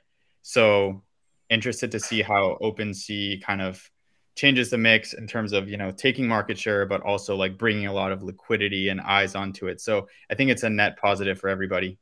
So 0.42 1.02
interested 1.48 1.92
to 1.92 2.00
see 2.00 2.22
how 2.22 2.59
OpenSea 2.61 3.42
kind 3.42 3.62
of 3.62 3.88
changes 4.34 4.68
the 4.68 4.78
mix 4.78 5.14
in 5.14 5.26
terms 5.26 5.52
of 5.52 5.68
you 5.68 5.76
know 5.76 5.90
taking 5.90 6.28
market 6.28 6.59
share, 6.59 6.86
but 6.86 7.02
also 7.02 7.36
like 7.36 7.59
bringing 7.59 7.86
a 7.86 7.92
lot 7.92 8.12
of 8.12 8.22
liquidity 8.22 8.88
and 8.88 9.00
eyes 9.00 9.34
onto 9.34 9.66
it. 9.68 9.80
So 9.80 10.09
I 10.30 10.34
think 10.34 10.50
it's 10.50 10.62
a 10.62 10.70
net 10.70 10.98
positive 10.98 11.38
for 11.38 11.48
everybody. 11.48 11.98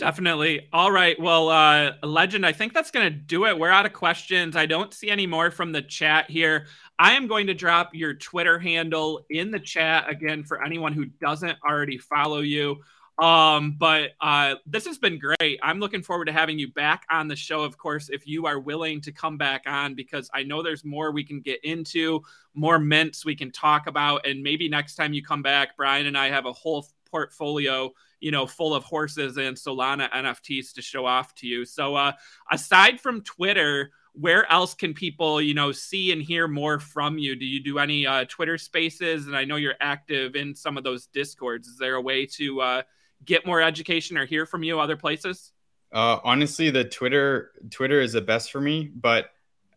Definitely. 0.00 0.66
All 0.72 0.90
right. 0.90 1.20
Well, 1.20 1.50
uh, 1.50 1.92
Legend, 2.02 2.46
I 2.46 2.52
think 2.52 2.72
that's 2.72 2.90
going 2.90 3.04
to 3.04 3.14
do 3.14 3.44
it. 3.44 3.58
We're 3.58 3.68
out 3.68 3.84
of 3.84 3.92
questions. 3.92 4.56
I 4.56 4.64
don't 4.64 4.94
see 4.94 5.10
any 5.10 5.26
more 5.26 5.50
from 5.50 5.72
the 5.72 5.82
chat 5.82 6.30
here. 6.30 6.68
I 6.98 7.12
am 7.12 7.26
going 7.26 7.46
to 7.48 7.54
drop 7.54 7.94
your 7.94 8.14
Twitter 8.14 8.58
handle 8.58 9.20
in 9.28 9.50
the 9.50 9.60
chat 9.60 10.08
again 10.08 10.42
for 10.42 10.64
anyone 10.64 10.94
who 10.94 11.04
doesn't 11.04 11.58
already 11.68 11.98
follow 11.98 12.38
you. 12.38 12.80
Um, 13.18 13.76
but 13.78 14.12
uh, 14.22 14.54
this 14.64 14.86
has 14.86 14.96
been 14.96 15.18
great. 15.18 15.60
I'm 15.62 15.80
looking 15.80 16.02
forward 16.02 16.24
to 16.28 16.32
having 16.32 16.58
you 16.58 16.72
back 16.72 17.04
on 17.10 17.28
the 17.28 17.36
show, 17.36 17.62
of 17.62 17.76
course, 17.76 18.08
if 18.08 18.26
you 18.26 18.46
are 18.46 18.58
willing 18.58 19.02
to 19.02 19.12
come 19.12 19.36
back 19.36 19.64
on, 19.66 19.94
because 19.94 20.30
I 20.32 20.44
know 20.44 20.62
there's 20.62 20.82
more 20.82 21.12
we 21.12 21.24
can 21.24 21.42
get 21.42 21.62
into, 21.62 22.22
more 22.54 22.78
mints 22.78 23.26
we 23.26 23.36
can 23.36 23.52
talk 23.52 23.86
about. 23.86 24.26
And 24.26 24.42
maybe 24.42 24.66
next 24.66 24.94
time 24.94 25.12
you 25.12 25.22
come 25.22 25.42
back, 25.42 25.76
Brian 25.76 26.06
and 26.06 26.16
I 26.16 26.30
have 26.30 26.46
a 26.46 26.54
whole 26.54 26.86
portfolio 27.10 27.92
you 28.20 28.30
know, 28.30 28.46
full 28.46 28.74
of 28.74 28.84
horses 28.84 29.36
and 29.36 29.56
Solana 29.56 30.10
NFTs 30.10 30.74
to 30.74 30.82
show 30.82 31.06
off 31.06 31.34
to 31.36 31.46
you. 31.46 31.64
So, 31.64 31.94
uh, 31.94 32.12
aside 32.50 33.00
from 33.00 33.22
Twitter, 33.22 33.90
where 34.12 34.50
else 34.50 34.74
can 34.74 34.92
people, 34.92 35.40
you 35.40 35.54
know, 35.54 35.72
see 35.72 36.12
and 36.12 36.22
hear 36.22 36.48
more 36.48 36.78
from 36.78 37.18
you? 37.18 37.36
Do 37.36 37.44
you 37.44 37.62
do 37.62 37.78
any 37.78 38.06
uh, 38.06 38.24
Twitter 38.28 38.58
spaces? 38.58 39.26
And 39.26 39.36
I 39.36 39.44
know 39.44 39.56
you're 39.56 39.74
active 39.80 40.36
in 40.36 40.54
some 40.54 40.76
of 40.76 40.84
those 40.84 41.06
discords. 41.06 41.68
Is 41.68 41.78
there 41.78 41.94
a 41.94 42.00
way 42.00 42.26
to 42.26 42.60
uh, 42.60 42.82
get 43.24 43.46
more 43.46 43.60
education 43.60 44.18
or 44.18 44.26
hear 44.26 44.46
from 44.46 44.62
you 44.62 44.80
other 44.80 44.96
places? 44.96 45.52
Uh, 45.92 46.18
honestly, 46.22 46.70
the 46.70 46.84
Twitter 46.84 47.52
Twitter 47.70 48.00
is 48.00 48.12
the 48.12 48.20
best 48.20 48.52
for 48.52 48.60
me. 48.60 48.90
But 48.94 49.30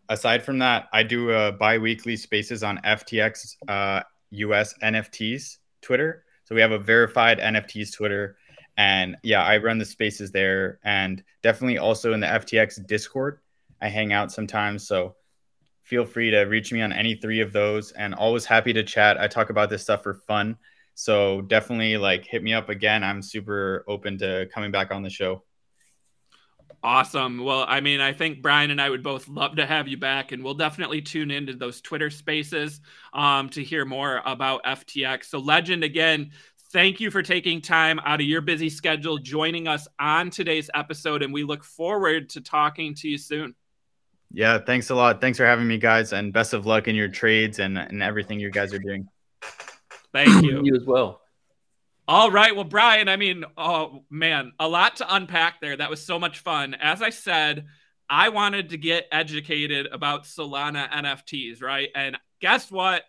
aside 0.09 0.43
from 0.43 0.59
that, 0.59 0.87
I 0.93 1.03
do 1.03 1.31
uh, 1.31 1.51
bi-weekly 1.51 2.17
spaces 2.17 2.63
on 2.63 2.79
FTX 2.79 3.55
uh, 3.67 4.01
US 4.31 4.73
NFTs 4.79 5.57
Twitter. 5.81 6.23
So 6.43 6.55
we 6.55 6.61
have 6.61 6.71
a 6.71 6.79
verified 6.79 7.39
NFTs 7.39 7.93
Twitter. 7.93 8.37
And 8.77 9.17
yeah, 9.23 9.43
I 9.43 9.57
run 9.57 9.77
the 9.77 9.85
spaces 9.85 10.31
there 10.31 10.79
and 10.83 11.23
definitely 11.41 11.77
also 11.77 12.13
in 12.13 12.19
the 12.19 12.27
FTX 12.27 12.85
Discord. 12.87 13.39
I 13.81 13.89
hang 13.89 14.13
out 14.13 14.31
sometimes. 14.31 14.87
So 14.87 15.15
feel 15.83 16.05
free 16.05 16.31
to 16.31 16.41
reach 16.41 16.71
me 16.71 16.81
on 16.81 16.93
any 16.93 17.15
three 17.15 17.41
of 17.41 17.53
those 17.53 17.91
and 17.91 18.15
always 18.15 18.45
happy 18.45 18.73
to 18.73 18.83
chat. 18.83 19.19
I 19.19 19.27
talk 19.27 19.49
about 19.49 19.69
this 19.69 19.83
stuff 19.83 20.03
for 20.03 20.13
fun. 20.13 20.57
So 20.95 21.41
definitely 21.41 21.97
like 21.97 22.25
hit 22.25 22.43
me 22.43 22.53
up 22.53 22.69
again. 22.69 23.03
I'm 23.03 23.21
super 23.21 23.83
open 23.87 24.17
to 24.19 24.47
coming 24.53 24.71
back 24.71 24.91
on 24.91 25.03
the 25.03 25.09
show. 25.09 25.43
Awesome. 26.85 27.41
Well, 27.41 27.63
I 27.65 27.79
mean, 27.79 28.01
I 28.01 28.11
think 28.11 28.41
Brian 28.41 28.69
and 28.69 28.81
I 28.81 28.89
would 28.89 29.03
both 29.03 29.29
love 29.29 29.55
to 29.55 29.65
have 29.65 29.87
you 29.87 29.95
back, 29.95 30.33
and 30.33 30.43
we'll 30.43 30.53
definitely 30.53 31.01
tune 31.01 31.31
into 31.31 31.53
those 31.53 31.79
Twitter 31.79 32.09
spaces 32.09 32.81
um, 33.13 33.47
to 33.49 33.63
hear 33.63 33.85
more 33.85 34.21
about 34.25 34.65
FTX. 34.65 35.25
So, 35.25 35.39
Legend, 35.39 35.85
again, 35.85 36.31
thank 36.73 36.99
you 36.99 37.09
for 37.09 37.21
taking 37.21 37.61
time 37.61 37.99
out 37.99 38.19
of 38.19 38.27
your 38.27 38.41
busy 38.41 38.69
schedule, 38.69 39.17
joining 39.17 39.65
us 39.65 39.87
on 39.97 40.29
today's 40.29 40.69
episode, 40.73 41.23
and 41.23 41.31
we 41.31 41.45
look 41.45 41.63
forward 41.63 42.29
to 42.31 42.41
talking 42.41 42.93
to 42.95 43.07
you 43.07 43.17
soon. 43.17 43.55
Yeah, 44.33 44.57
thanks 44.57 44.89
a 44.89 44.95
lot. 44.95 45.21
Thanks 45.21 45.37
for 45.37 45.45
having 45.45 45.67
me, 45.67 45.77
guys, 45.77 46.11
and 46.11 46.33
best 46.33 46.53
of 46.53 46.65
luck 46.65 46.89
in 46.89 46.95
your 46.95 47.07
trades 47.07 47.59
and, 47.59 47.77
and 47.77 48.03
everything 48.03 48.41
you 48.41 48.51
guys 48.51 48.73
are 48.73 48.79
doing. 48.79 49.07
Thank 50.11 50.43
you. 50.43 50.61
you 50.65 50.75
as 50.75 50.83
well. 50.85 51.22
All 52.05 52.31
right. 52.31 52.53
Well, 52.53 52.65
Brian, 52.65 53.07
I 53.07 53.15
mean, 53.15 53.45
oh 53.57 54.03
man, 54.09 54.51
a 54.59 54.67
lot 54.67 54.97
to 54.97 55.15
unpack 55.15 55.61
there. 55.61 55.77
That 55.77 55.89
was 55.89 56.05
so 56.05 56.19
much 56.19 56.39
fun. 56.39 56.73
As 56.73 57.01
I 57.01 57.11
said, 57.11 57.65
I 58.09 58.27
wanted 58.27 58.69
to 58.69 58.77
get 58.77 59.07
educated 59.09 59.87
about 59.89 60.25
Solana 60.25 60.89
NFTs, 60.89 61.61
right? 61.61 61.89
And 61.95 62.17
guess 62.41 62.69
what? 62.69 63.03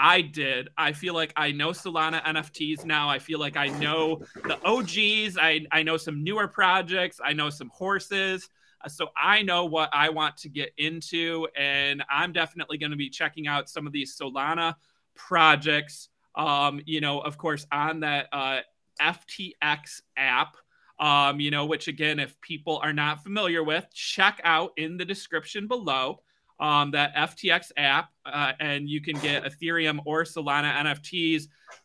I 0.00 0.20
did. 0.20 0.68
I 0.78 0.92
feel 0.92 1.14
like 1.14 1.32
I 1.36 1.50
know 1.50 1.70
Solana 1.70 2.22
NFTs 2.22 2.84
now. 2.84 3.08
I 3.08 3.18
feel 3.18 3.40
like 3.40 3.56
I 3.56 3.66
know 3.66 4.22
the 4.44 4.56
OGs. 4.64 5.36
I, 5.36 5.66
I 5.72 5.82
know 5.82 5.96
some 5.96 6.22
newer 6.22 6.46
projects. 6.46 7.20
I 7.22 7.32
know 7.32 7.50
some 7.50 7.70
horses. 7.70 8.48
Uh, 8.84 8.88
so 8.88 9.08
I 9.16 9.42
know 9.42 9.64
what 9.64 9.90
I 9.92 10.10
want 10.10 10.36
to 10.38 10.48
get 10.48 10.70
into. 10.76 11.48
And 11.56 12.04
I'm 12.08 12.32
definitely 12.32 12.78
going 12.78 12.92
to 12.92 12.96
be 12.96 13.10
checking 13.10 13.48
out 13.48 13.68
some 13.68 13.88
of 13.88 13.92
these 13.92 14.16
Solana 14.16 14.76
projects 15.16 16.10
um, 16.38 16.80
you 16.86 17.02
know, 17.02 17.20
of 17.20 17.36
course, 17.36 17.66
on 17.70 18.00
that 18.00 18.28
uh, 18.32 18.60
FTX 19.00 20.00
app. 20.16 20.56
Um, 21.00 21.38
you 21.38 21.52
know, 21.52 21.64
which 21.64 21.86
again, 21.86 22.18
if 22.18 22.40
people 22.40 22.80
are 22.82 22.92
not 22.92 23.22
familiar 23.22 23.62
with, 23.62 23.86
check 23.94 24.40
out 24.42 24.72
in 24.76 24.96
the 24.96 25.04
description 25.04 25.68
below 25.68 26.22
um, 26.58 26.90
that 26.92 27.14
FTX 27.14 27.70
app, 27.76 28.10
uh, 28.26 28.52
and 28.58 28.88
you 28.88 29.00
can 29.00 29.16
get 29.20 29.44
Ethereum 29.44 30.00
or 30.04 30.24
Solana 30.24 30.74
NFTs. 30.74 31.44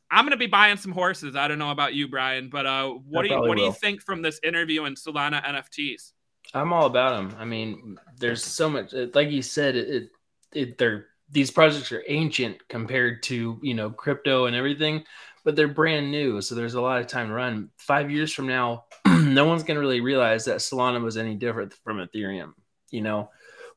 I'm 0.10 0.26
gonna 0.26 0.38
be 0.38 0.48
buying 0.48 0.78
some 0.78 0.92
horses. 0.92 1.36
I 1.36 1.48
don't 1.48 1.60
know 1.60 1.72
about 1.72 1.94
you, 1.94 2.08
Brian, 2.08 2.50
but 2.50 2.66
uh, 2.66 2.90
what 2.90 3.24
do 3.24 3.30
you 3.30 3.40
what 3.40 3.50
will. 3.50 3.56
do 3.56 3.62
you 3.64 3.74
think 3.74 4.02
from 4.02 4.22
this 4.22 4.40
interview 4.44 4.86
in 4.86 4.96
Solana 4.96 5.44
NFTs? 5.44 6.14
I'm 6.54 6.74
all 6.74 6.86
about 6.86 7.16
them. 7.16 7.36
I 7.40 7.46
mean, 7.46 7.98
there's 8.20 8.44
so 8.44 8.70
much, 8.70 8.94
like 9.14 9.32
you 9.32 9.42
said, 9.42 9.76
it, 9.76 9.90
it, 9.90 10.10
it 10.54 10.78
they're 10.78 11.08
these 11.34 11.52
projects 11.52 11.92
are 11.92 12.04
ancient 12.08 12.58
compared 12.70 13.24
to 13.24 13.60
you 13.62 13.74
know 13.74 13.90
crypto 13.90 14.46
and 14.46 14.56
everything 14.56 15.04
but 15.44 15.56
they're 15.56 15.68
brand 15.68 16.10
new 16.10 16.40
so 16.40 16.56
there's 16.56 16.76
a 16.76 16.82
lot 16.82 17.02
of 17.02 17.08
time 17.08 17.28
to 17.28 17.34
run. 17.34 17.70
Five 17.78 18.10
years 18.10 18.32
from 18.32 18.48
now 18.48 18.86
no 19.06 19.46
one's 19.46 19.64
going 19.64 19.76
to 19.76 19.82
really 19.82 20.02
realize 20.02 20.46
that 20.46 20.58
solana 20.58 21.02
was 21.04 21.18
any 21.18 21.36
different 21.36 21.74
from 21.84 21.98
ethereum 21.98 22.54
you 22.92 23.02
know? 23.02 23.30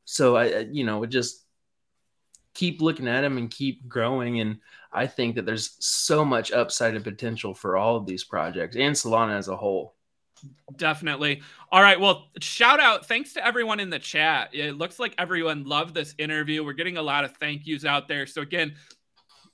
So 0.05 0.37
i 0.37 0.61
you 0.71 0.85
know 0.85 1.05
just 1.07 1.45
keep 2.55 2.81
looking 2.81 3.09
at 3.09 3.23
them 3.23 3.39
and 3.39 3.51
keep 3.51 3.89
growing 3.89 4.41
and 4.41 4.59
i 4.93 5.07
think 5.07 5.35
that 5.35 5.45
there's 5.45 5.77
so 5.85 6.25
much 6.25 6.53
upside 6.53 6.95
and 6.95 7.05
potential 7.05 7.55
for 7.55 7.77
all 7.77 7.97
of 7.97 8.07
these 8.07 8.25
projects 8.25 8.77
and 8.77 8.95
solana 8.95 9.37
as 9.37 9.49
a 9.49 9.57
whole 9.57 9.96
Definitely. 10.77 11.43
All 11.71 11.83
right. 11.83 11.99
Well, 11.99 12.29
shout 12.41 12.81
out. 12.81 13.07
Thanks 13.07 13.33
to 13.35 13.47
everyone 13.47 13.81
in 13.81 13.91
the 13.91 13.99
chat. 13.99 14.51
It 14.53 14.77
looks 14.77 14.99
like 14.99 15.15
everyone 15.19 15.65
loved 15.65 15.95
this 15.95 16.15
interview. 16.19 16.65
We're 16.65 16.73
getting 16.73 16.97
a 16.97 17.03
lot 17.03 17.25
of 17.25 17.37
thank 17.37 17.67
yous 17.67 17.85
out 17.85 18.09
there. 18.09 18.27
So, 18.27 18.43
again, 18.43 18.75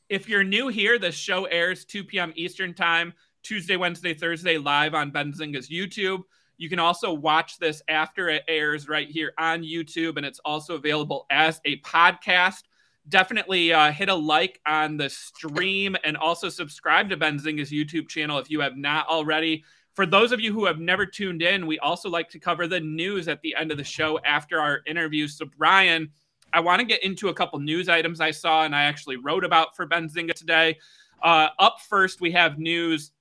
if 0.09 0.29
you're 0.29 0.45
new 0.45 0.69
here, 0.69 0.99
the 0.99 1.13
show 1.13 1.45
airs 1.45 1.85
2 1.85 2.05
p.m. 2.05 2.33
Eastern 2.37 2.75
Time, 2.75 3.15
Tuesday, 3.43 3.77
Wednesday, 3.77 4.15
Thursday, 4.15 4.59
live 4.59 4.95
on 4.95 5.11
Benzinga's 5.11 5.69
YouTube. 5.69 6.23
You 6.59 6.69
can 6.69 6.79
also 6.79 7.13
watch 7.13 7.59
this 7.59 7.83
after 7.89 8.29
it 8.29 8.45
airs 8.47 8.89
right 8.89 9.09
here 9.09 9.33
on 9.39 9.63
YouTube, 9.63 10.17
and 10.17 10.27
it's 10.27 10.39
also 10.45 10.77
available 10.77 11.27
as 11.31 11.61
a 11.65 11.81
podcast. 11.81 12.63
Definitely 13.09 13.73
uh, 13.73 13.91
hit 13.91 14.09
a 14.09 14.15
like 14.15 14.61
on 14.65 14.97
the 14.97 15.11
stream 15.11 15.97
and 16.05 16.17
also 16.17 16.49
subscribe 16.49 17.09
to 17.09 17.17
Benzinga's 17.17 17.73
YouTube 17.73 18.09
channel 18.09 18.39
if 18.39 18.49
you 18.49 18.61
have 18.61 18.77
not 18.77 19.09
already. 19.09 19.65
For 19.95 20.07
those 20.07 20.33
of 20.33 20.41
you 20.41 20.53
who 20.53 20.65
have 20.65 20.79
never 20.79 21.05
tuned 21.05 21.43
in, 21.43 21.67
we 21.67 21.79
also 21.81 22.09
like 22.09 22.31
to 22.31 22.39
cover 22.39 22.67
the 22.67 22.81
news 22.81 23.29
at 23.29 23.43
the 23.43 23.55
end 23.55 23.71
of 23.71 23.77
the 23.77 23.85
show 23.85 24.19
after 24.25 24.59
our 24.59 24.81
interview. 24.87 25.29
So, 25.29 25.47
Brian, 25.59 26.11
I 26.53 26.61
want 26.61 26.81
to 26.81 26.87
get 26.87 27.03
into 27.03 27.29
a 27.29 27.35
couple 27.35 27.59
news 27.59 27.89
items 27.89 28.21
I 28.21 28.31
saw 28.31 28.65
and 28.65 28.75
I 28.75 28.85
actually 28.85 29.17
wrote 29.17 29.45
about 29.45 29.77
for 29.77 29.87
Benzinga 29.87 30.35
today. 30.35 30.79
Uh, 31.23 31.49
up 31.59 31.77
first, 31.89 32.21
we 32.21 32.33
have 32.33 32.59
news 32.59 33.13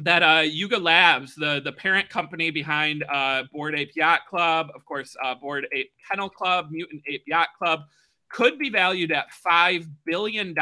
that 0.00 0.22
uh, 0.22 0.42
Yuga 0.42 0.78
Labs, 0.78 1.34
the, 1.34 1.60
the 1.64 1.72
parent 1.72 2.08
company 2.08 2.50
behind 2.50 3.04
uh, 3.04 3.44
Bored 3.52 3.74
Ape 3.74 3.92
Yacht 3.96 4.20
Club, 4.28 4.68
of 4.74 4.84
course, 4.84 5.16
uh, 5.22 5.34
Bored 5.34 5.66
Ape 5.72 5.90
Kennel 6.08 6.30
Club, 6.30 6.68
Mutant 6.70 7.02
Ape 7.06 7.24
Yacht 7.26 7.48
Club, 7.58 7.80
could 8.28 8.58
be 8.58 8.70
valued 8.70 9.10
at 9.10 9.26
$5 9.44 9.88
billion 10.04 10.54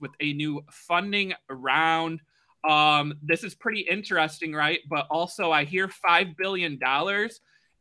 with 0.00 0.10
a 0.20 0.32
new 0.32 0.64
funding 0.70 1.32
round. 1.48 2.20
Um, 2.68 3.14
this 3.22 3.44
is 3.44 3.54
pretty 3.54 3.80
interesting, 3.80 4.54
right? 4.54 4.80
But 4.88 5.06
also, 5.10 5.50
I 5.50 5.64
hear 5.64 5.88
$5 5.88 6.36
billion, 6.36 6.78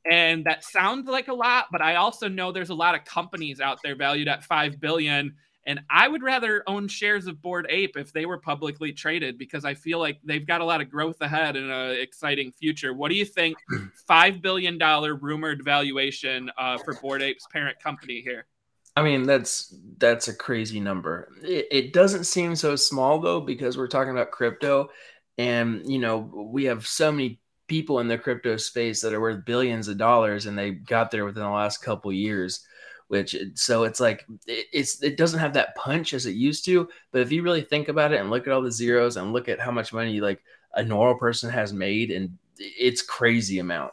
and 0.10 0.46
that 0.46 0.64
sounds 0.64 1.08
like 1.08 1.28
a 1.28 1.34
lot, 1.34 1.68
but 1.72 1.82
I 1.82 1.96
also 1.96 2.28
know 2.28 2.52
there's 2.52 2.70
a 2.70 2.76
lot 2.76 2.96
of 2.96 3.06
companies 3.06 3.60
out 3.60 3.80
there 3.84 3.96
valued 3.96 4.28
at 4.28 4.44
5 4.44 4.80
billion. 4.80 5.36
And 5.68 5.80
I 5.92 6.08
would 6.08 6.24
rather 6.24 6.64
own 6.66 6.88
shares 6.88 7.28
of 7.28 7.40
Bored 7.40 7.68
Ape 7.70 7.96
if 7.96 8.12
they 8.12 8.26
were 8.26 8.40
publicly 8.40 8.92
traded 8.92 9.38
because 9.38 9.64
I 9.64 9.76
feel 9.76 10.00
like 10.00 10.20
they've 10.24 10.46
got 10.46 10.62
a 10.62 10.66
lot 10.66 10.82
of 10.82 10.90
growth 10.90 11.22
ahead 11.22 11.56
and 11.56 11.72
an 11.72 11.92
exciting 11.92 12.52
future. 12.52 12.94
What 12.94 13.10
do 13.10 13.16
you 13.16 13.26
think? 13.26 13.58
$5 14.10 14.42
billion 14.42 14.80
rumored 14.80 15.64
valuation 15.64 16.50
uh, 16.58 16.80
for 16.80 16.96
Bored 16.96 17.22
Ape's 17.22 17.46
parent 17.54 17.80
company 17.80 18.22
here. 18.22 18.48
I 18.96 19.04
mean, 19.04 19.24
that's 19.24 19.74
that's 19.98 20.28
a 20.28 20.36
crazy 20.36 20.80
number. 20.80 21.32
It, 21.44 21.68
it 21.72 21.94
doesn't 21.94 22.26
seem 22.26 22.56
so 22.56 22.76
small 22.76 23.20
though 23.20 23.42
because 23.42 23.78
we're 23.78 23.88
talking 23.88 24.12
about 24.12 24.32
crypto, 24.32 24.90
and 25.38 25.90
you 25.90 26.00
know 26.00 26.18
we 26.18 26.66
have 26.66 26.86
so 26.86 27.12
many 27.12 27.40
people 27.68 28.00
in 28.00 28.08
the 28.08 28.18
crypto 28.18 28.58
space 28.58 29.02
that 29.02 29.14
are 29.14 29.22
worth 29.22 29.46
billions 29.46 29.88
of 29.88 29.98
dollars, 29.98 30.46
and 30.46 30.58
they 30.58 30.72
got 30.72 31.10
there 31.12 31.26
within 31.26 31.44
the 31.44 31.50
last 31.50 31.78
couple 31.80 32.12
years 32.12 32.66
which 33.12 33.36
so 33.56 33.84
it's 33.84 34.00
like 34.00 34.26
it, 34.48 34.68
it's 34.72 35.04
it 35.04 35.18
doesn't 35.18 35.42
have 35.42 35.52
that 35.56 35.76
punch 35.76 36.14
as 36.14 36.26
it 36.26 36.32
used 36.32 36.64
to. 36.64 36.88
But 37.12 37.20
if 37.20 37.30
you 37.30 37.44
really 37.44 37.62
think 37.62 37.90
about 37.90 38.14
it 38.14 38.22
and 38.22 38.30
look 38.30 38.48
at 38.48 38.54
all 38.54 38.62
the 38.62 38.72
zeros 38.72 39.18
and 39.18 39.34
look 39.34 39.50
at 39.50 39.60
how 39.60 39.70
much 39.70 39.92
money 39.92 40.22
like 40.22 40.42
a 40.76 40.82
normal 40.82 41.20
person 41.20 41.50
has 41.50 41.74
made 41.74 42.10
and 42.10 42.38
it's 42.58 43.02
crazy 43.02 43.60
amount. 43.60 43.92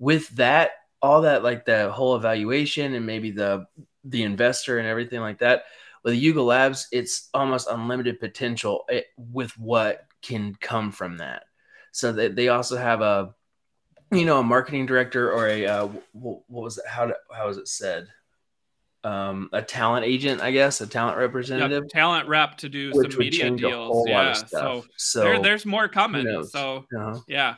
With 0.00 0.28
that 0.30 0.70
all 1.00 1.22
that 1.22 1.44
like 1.44 1.64
the 1.64 1.92
whole 1.92 2.16
evaluation 2.16 2.94
and 2.94 3.06
maybe 3.06 3.30
the 3.30 3.68
the 4.08 4.22
investor 4.22 4.78
and 4.78 4.88
everything 4.88 5.20
like 5.20 5.38
that 5.38 5.64
with 6.04 6.14
Yuga 6.14 6.42
Labs 6.42 6.88
it's 6.92 7.28
almost 7.34 7.68
unlimited 7.70 8.20
potential 8.20 8.84
eh, 8.90 9.02
with 9.16 9.56
what 9.58 10.06
can 10.22 10.54
come 10.60 10.92
from 10.92 11.18
that 11.18 11.44
so 11.92 12.12
that 12.12 12.36
they 12.36 12.48
also 12.48 12.76
have 12.76 13.00
a 13.00 13.34
you 14.12 14.24
know 14.24 14.40
a 14.40 14.42
marketing 14.42 14.86
director 14.86 15.32
or 15.32 15.48
a 15.48 15.66
uh, 15.66 15.88
what 16.12 16.40
was 16.48 16.78
it 16.78 16.86
how 16.86 17.12
how 17.32 17.46
was 17.46 17.58
it 17.58 17.68
said 17.68 18.08
um, 19.06 19.50
a 19.52 19.62
talent 19.62 20.04
agent, 20.04 20.40
I 20.40 20.50
guess, 20.50 20.80
a 20.80 20.86
talent 20.86 21.16
representative, 21.16 21.84
yep, 21.84 21.90
talent 21.90 22.26
rep 22.26 22.56
to 22.58 22.68
do 22.68 22.92
some 22.92 23.16
media 23.16 23.50
deals. 23.50 24.08
Yeah, 24.08 24.32
so, 24.32 24.84
so 24.96 25.20
there, 25.20 25.40
there's 25.40 25.64
more 25.64 25.86
coming. 25.86 26.44
So 26.44 26.84
uh-huh. 26.92 27.20
yeah, 27.28 27.54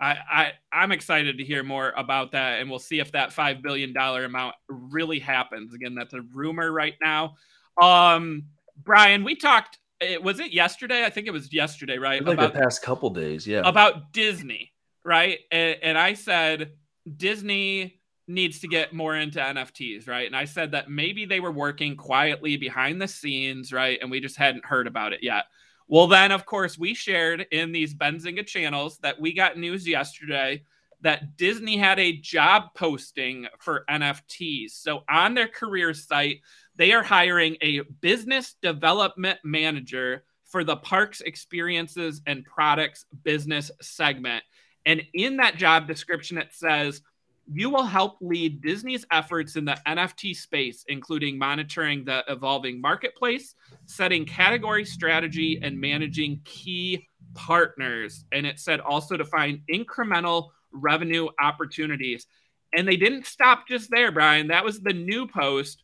I, 0.00 0.16
I 0.30 0.52
I'm 0.72 0.92
excited 0.92 1.38
to 1.38 1.44
hear 1.44 1.62
more 1.62 1.92
about 1.96 2.32
that, 2.32 2.60
and 2.60 2.70
we'll 2.70 2.78
see 2.78 3.00
if 3.00 3.12
that 3.12 3.32
five 3.32 3.62
billion 3.62 3.92
dollar 3.92 4.24
amount 4.24 4.54
really 4.68 5.18
happens. 5.18 5.74
Again, 5.74 5.94
that's 5.94 6.14
a 6.14 6.20
rumor 6.32 6.70
right 6.70 6.94
now. 7.02 7.34
Um, 7.80 8.44
Brian, 8.82 9.24
we 9.24 9.34
talked. 9.34 9.78
It, 10.00 10.22
was 10.22 10.38
it 10.38 10.52
yesterday? 10.52 11.04
I 11.04 11.10
think 11.10 11.26
it 11.26 11.32
was 11.32 11.52
yesterday, 11.52 11.98
right? 11.98 12.24
Like 12.24 12.34
about, 12.34 12.52
the 12.52 12.60
past 12.60 12.82
couple 12.82 13.10
days, 13.10 13.46
yeah. 13.46 13.62
About 13.64 14.12
Disney, 14.12 14.72
right? 15.04 15.40
And, 15.50 15.76
and 15.82 15.98
I 15.98 16.14
said 16.14 16.72
Disney 17.16 18.00
needs 18.28 18.60
to 18.60 18.68
get 18.68 18.92
more 18.92 19.16
into 19.16 19.40
NFTs, 19.40 20.06
right? 20.06 20.26
And 20.26 20.36
I 20.36 20.44
said 20.44 20.72
that 20.72 20.90
maybe 20.90 21.24
they 21.24 21.40
were 21.40 21.50
working 21.50 21.96
quietly 21.96 22.56
behind 22.56 23.00
the 23.00 23.08
scenes, 23.08 23.72
right? 23.72 23.98
And 24.00 24.10
we 24.10 24.20
just 24.20 24.36
hadn't 24.36 24.66
heard 24.66 24.86
about 24.86 25.12
it 25.12 25.20
yet. 25.22 25.44
Well, 25.88 26.06
then, 26.06 26.32
of 26.32 26.44
course, 26.44 26.78
we 26.78 26.92
shared 26.92 27.46
in 27.50 27.72
these 27.72 27.94
Benzinga 27.94 28.46
channels 28.46 28.98
that 28.98 29.18
we 29.18 29.32
got 29.32 29.58
news 29.58 29.88
yesterday 29.88 30.62
that 31.00 31.36
Disney 31.36 31.78
had 31.78 31.98
a 31.98 32.16
job 32.18 32.74
posting 32.74 33.46
for 33.58 33.84
NFTs. 33.88 34.72
So 34.72 35.04
on 35.08 35.34
their 35.34 35.48
career 35.48 35.94
site, 35.94 36.40
they 36.76 36.92
are 36.92 37.02
hiring 37.02 37.56
a 37.62 37.80
business 38.00 38.56
development 38.60 39.38
manager 39.44 40.24
for 40.44 40.64
the 40.64 40.76
parks 40.76 41.20
experiences 41.20 42.20
and 42.26 42.44
products 42.44 43.06
business 43.22 43.70
segment. 43.80 44.42
And 44.86 45.02
in 45.14 45.36
that 45.38 45.56
job 45.56 45.86
description, 45.86 46.38
it 46.38 46.48
says, 46.52 47.02
you 47.50 47.70
will 47.70 47.84
help 47.84 48.18
lead 48.20 48.60
Disney's 48.60 49.06
efforts 49.10 49.56
in 49.56 49.64
the 49.64 49.78
NFT 49.86 50.36
space, 50.36 50.84
including 50.88 51.38
monitoring 51.38 52.04
the 52.04 52.22
evolving 52.28 52.80
marketplace, 52.80 53.54
setting 53.86 54.26
category 54.26 54.84
strategy, 54.84 55.58
and 55.62 55.80
managing 55.80 56.40
key 56.44 57.06
partners. 57.34 58.24
And 58.32 58.46
it 58.46 58.58
said 58.58 58.80
also 58.80 59.16
to 59.16 59.24
find 59.24 59.60
incremental 59.72 60.50
revenue 60.72 61.28
opportunities. 61.42 62.26
And 62.74 62.86
they 62.86 62.96
didn't 62.96 63.24
stop 63.24 63.66
just 63.66 63.90
there, 63.90 64.12
Brian. 64.12 64.48
That 64.48 64.64
was 64.64 64.80
the 64.80 64.92
new 64.92 65.26
post. 65.26 65.82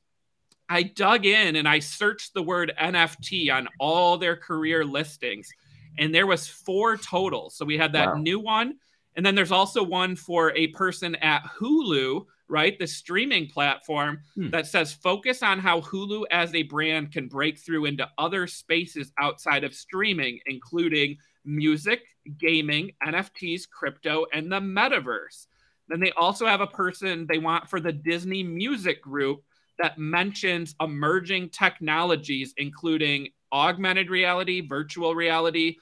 I 0.69 0.83
dug 0.83 1.25
in 1.25 1.57
and 1.57 1.67
I 1.67 1.79
searched 1.79 2.35
the 2.35 2.43
word 2.43 2.73
NFT 2.81 3.51
on 3.55 3.69
all 3.81 4.19
their 4.19 4.37
career 4.37 4.85
listings, 4.85 5.49
and 5.99 6.15
there 6.15 6.27
was 6.27 6.47
four 6.47 6.97
total. 6.97 7.49
So 7.51 7.65
we 7.65 7.79
had 7.79 7.93
that 7.93 8.09
wow. 8.09 8.15
new 8.15 8.41
one 8.41 8.75
and 9.17 9.25
then 9.25 9.35
there's 9.35 9.53
also 9.53 9.83
one 9.83 10.17
for 10.17 10.53
a 10.57 10.69
person 10.69 11.15
at 11.17 11.45
Hulu, 11.45 12.27
right? 12.49 12.79
The 12.79 12.87
streaming 12.87 13.49
platform 13.49 14.21
hmm. 14.35 14.51
that 14.51 14.67
says 14.67 14.93
focus 14.93 15.43
on 15.43 15.59
how 15.59 15.81
Hulu 15.81 16.25
as 16.31 16.55
a 16.55 16.65
brand 16.65 17.13
can 17.13 17.29
break 17.29 17.59
through 17.59 17.87
into 17.87 18.09
other 18.19 18.47
spaces 18.47 19.13
outside 19.19 19.65
of 19.65 19.75
streaming, 19.75 20.41
including 20.47 21.17
music, 21.45 22.03
gaming, 22.39 22.93
NFTs, 23.07 23.69
crypto, 23.69 24.27
and 24.33 24.51
the 24.51 24.61
metaverse. 24.61 25.47
Then 25.89 26.01
they 26.01 26.13
also 26.13 26.47
have 26.47 26.61
a 26.61 26.67
person 26.67 27.27
they 27.27 27.39
want 27.39 27.69
for 27.69 27.81
the 27.81 27.93
Disney 27.93 28.43
Music 28.43 29.03
Group 29.03 29.43
that 29.79 29.99
mentions 29.99 30.75
emerging 30.81 31.51
technologies, 31.51 32.55
including 32.57 33.29
augmented 33.53 34.11
reality, 34.11 34.67
virtual 34.67 35.15
reality, 35.15 35.77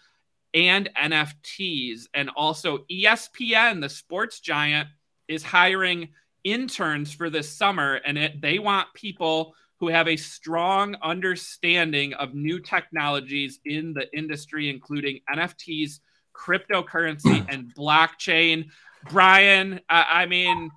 and 0.55 0.91
NFTs. 0.97 2.07
And 2.15 2.31
also, 2.37 2.85
ESPN, 2.91 3.81
the 3.81 3.89
sports 3.89 4.41
giant, 4.41 4.89
is 5.29 5.43
hiring 5.43 6.09
interns 6.45 7.13
for 7.13 7.31
this 7.31 7.49
summer, 7.49 8.01
and 8.05 8.19
it, 8.19 8.41
they 8.41 8.59
want 8.59 8.89
people 8.95 9.55
who 9.79 9.89
have 9.89 10.09
a 10.09 10.17
strong 10.17 10.95
understanding 11.03 12.15
of 12.15 12.35
new 12.35 12.61
technologies 12.61 13.59
in 13.65 13.93
the 13.93 14.07
industry, 14.17 14.71
including 14.71 15.21
NFTs, 15.33 16.01
cryptocurrency, 16.35 17.45
and 17.49 17.75
blockchain. 17.75 18.71
Brian, 19.11 19.81
I, 19.89 20.07
I 20.11 20.27
mean, 20.27 20.71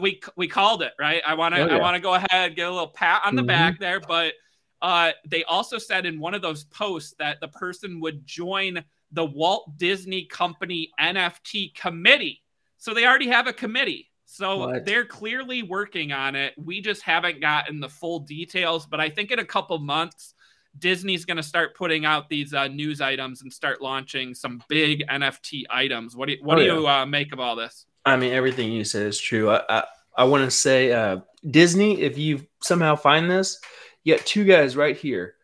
we 0.00 0.20
we 0.36 0.46
called 0.46 0.82
it 0.82 0.92
right. 0.98 1.22
I 1.26 1.34
want 1.34 1.54
to 1.54 1.62
oh, 1.62 1.66
yeah. 1.66 1.76
I 1.76 1.80
want 1.80 1.94
to 1.94 2.00
go 2.00 2.14
ahead 2.14 2.54
get 2.54 2.68
a 2.68 2.70
little 2.70 2.88
pat 2.88 3.22
on 3.24 3.34
the 3.34 3.42
mm-hmm. 3.42 3.48
back 3.48 3.80
there, 3.80 4.00
but 4.00 4.34
uh, 4.82 5.12
they 5.26 5.44
also 5.44 5.78
said 5.78 6.06
in 6.06 6.20
one 6.20 6.34
of 6.34 6.42
those 6.42 6.64
posts 6.64 7.14
that 7.18 7.40
the 7.40 7.48
person 7.48 8.00
would 8.00 8.26
join 8.26 8.84
the 9.12 9.24
Walt 9.24 9.76
Disney 9.76 10.24
Company 10.24 10.90
NFT 11.00 11.74
committee. 11.74 12.42
So 12.78 12.94
they 12.94 13.06
already 13.06 13.28
have 13.28 13.46
a 13.46 13.52
committee. 13.52 14.10
So 14.24 14.58
what? 14.58 14.84
they're 14.86 15.04
clearly 15.04 15.62
working 15.62 16.12
on 16.12 16.36
it. 16.36 16.54
We 16.56 16.80
just 16.80 17.02
haven't 17.02 17.40
gotten 17.40 17.80
the 17.80 17.88
full 17.88 18.20
details, 18.20 18.86
but 18.86 19.00
I 19.00 19.08
think 19.08 19.32
in 19.32 19.40
a 19.40 19.44
couple 19.44 19.78
months, 19.78 20.34
Disney's 20.78 21.24
going 21.24 21.36
to 21.36 21.42
start 21.42 21.74
putting 21.74 22.04
out 22.04 22.28
these 22.28 22.54
uh, 22.54 22.68
news 22.68 23.00
items 23.00 23.42
and 23.42 23.52
start 23.52 23.82
launching 23.82 24.34
some 24.34 24.62
big 24.68 25.04
NFT 25.08 25.64
items. 25.68 26.14
What 26.14 26.28
do 26.28 26.34
you, 26.34 26.44
what 26.44 26.58
oh, 26.58 26.60
do 26.60 26.66
you 26.66 26.88
uh, 26.88 27.06
make 27.06 27.32
of 27.32 27.40
all 27.40 27.56
this? 27.56 27.86
I 28.06 28.16
mean, 28.16 28.32
everything 28.32 28.72
you 28.72 28.84
said 28.84 29.06
is 29.06 29.20
true. 29.20 29.50
I 29.50 29.62
I, 29.68 29.84
I 30.16 30.24
want 30.24 30.44
to 30.44 30.50
say 30.50 30.92
uh, 30.92 31.20
Disney. 31.50 32.00
If 32.00 32.16
you 32.16 32.46
somehow 32.62 32.94
find 32.96 33.30
this, 33.30 33.60
you 34.04 34.16
got 34.16 34.24
two 34.24 34.44
guys 34.44 34.76
right 34.76 34.96
here, 34.96 35.34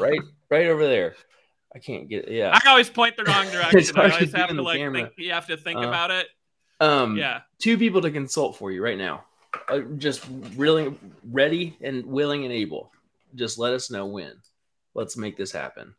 right, 0.00 0.20
right 0.50 0.66
over 0.66 0.86
there. 0.86 1.14
I 1.74 1.78
can't 1.78 2.08
get 2.08 2.28
it. 2.28 2.32
Yeah. 2.32 2.58
I 2.62 2.68
always 2.68 2.90
point 2.90 3.16
the 3.16 3.24
wrong 3.24 3.46
direction. 3.50 3.98
I 3.98 4.10
always 4.10 4.32
have 4.32 4.50
to 4.50 4.62
like 4.62 4.78
camera. 4.78 5.02
think 5.02 5.14
you 5.16 5.32
have 5.32 5.46
to 5.46 5.56
think 5.56 5.78
uh, 5.78 5.88
about 5.88 6.10
it. 6.10 6.26
Um 6.80 7.16
yeah. 7.16 7.40
Two 7.58 7.78
people 7.78 8.00
to 8.02 8.10
consult 8.10 8.56
for 8.56 8.70
you 8.70 8.82
right 8.82 8.98
now. 8.98 9.24
Uh, 9.68 9.80
just 9.98 10.26
really 10.56 10.94
ready 11.30 11.76
and 11.80 12.04
willing 12.06 12.44
and 12.44 12.52
able. 12.52 12.90
Just 13.34 13.58
let 13.58 13.72
us 13.72 13.90
know 13.90 14.06
when. 14.06 14.32
Let's 14.94 15.16
make 15.16 15.36
this 15.36 15.52
happen. 15.52 15.94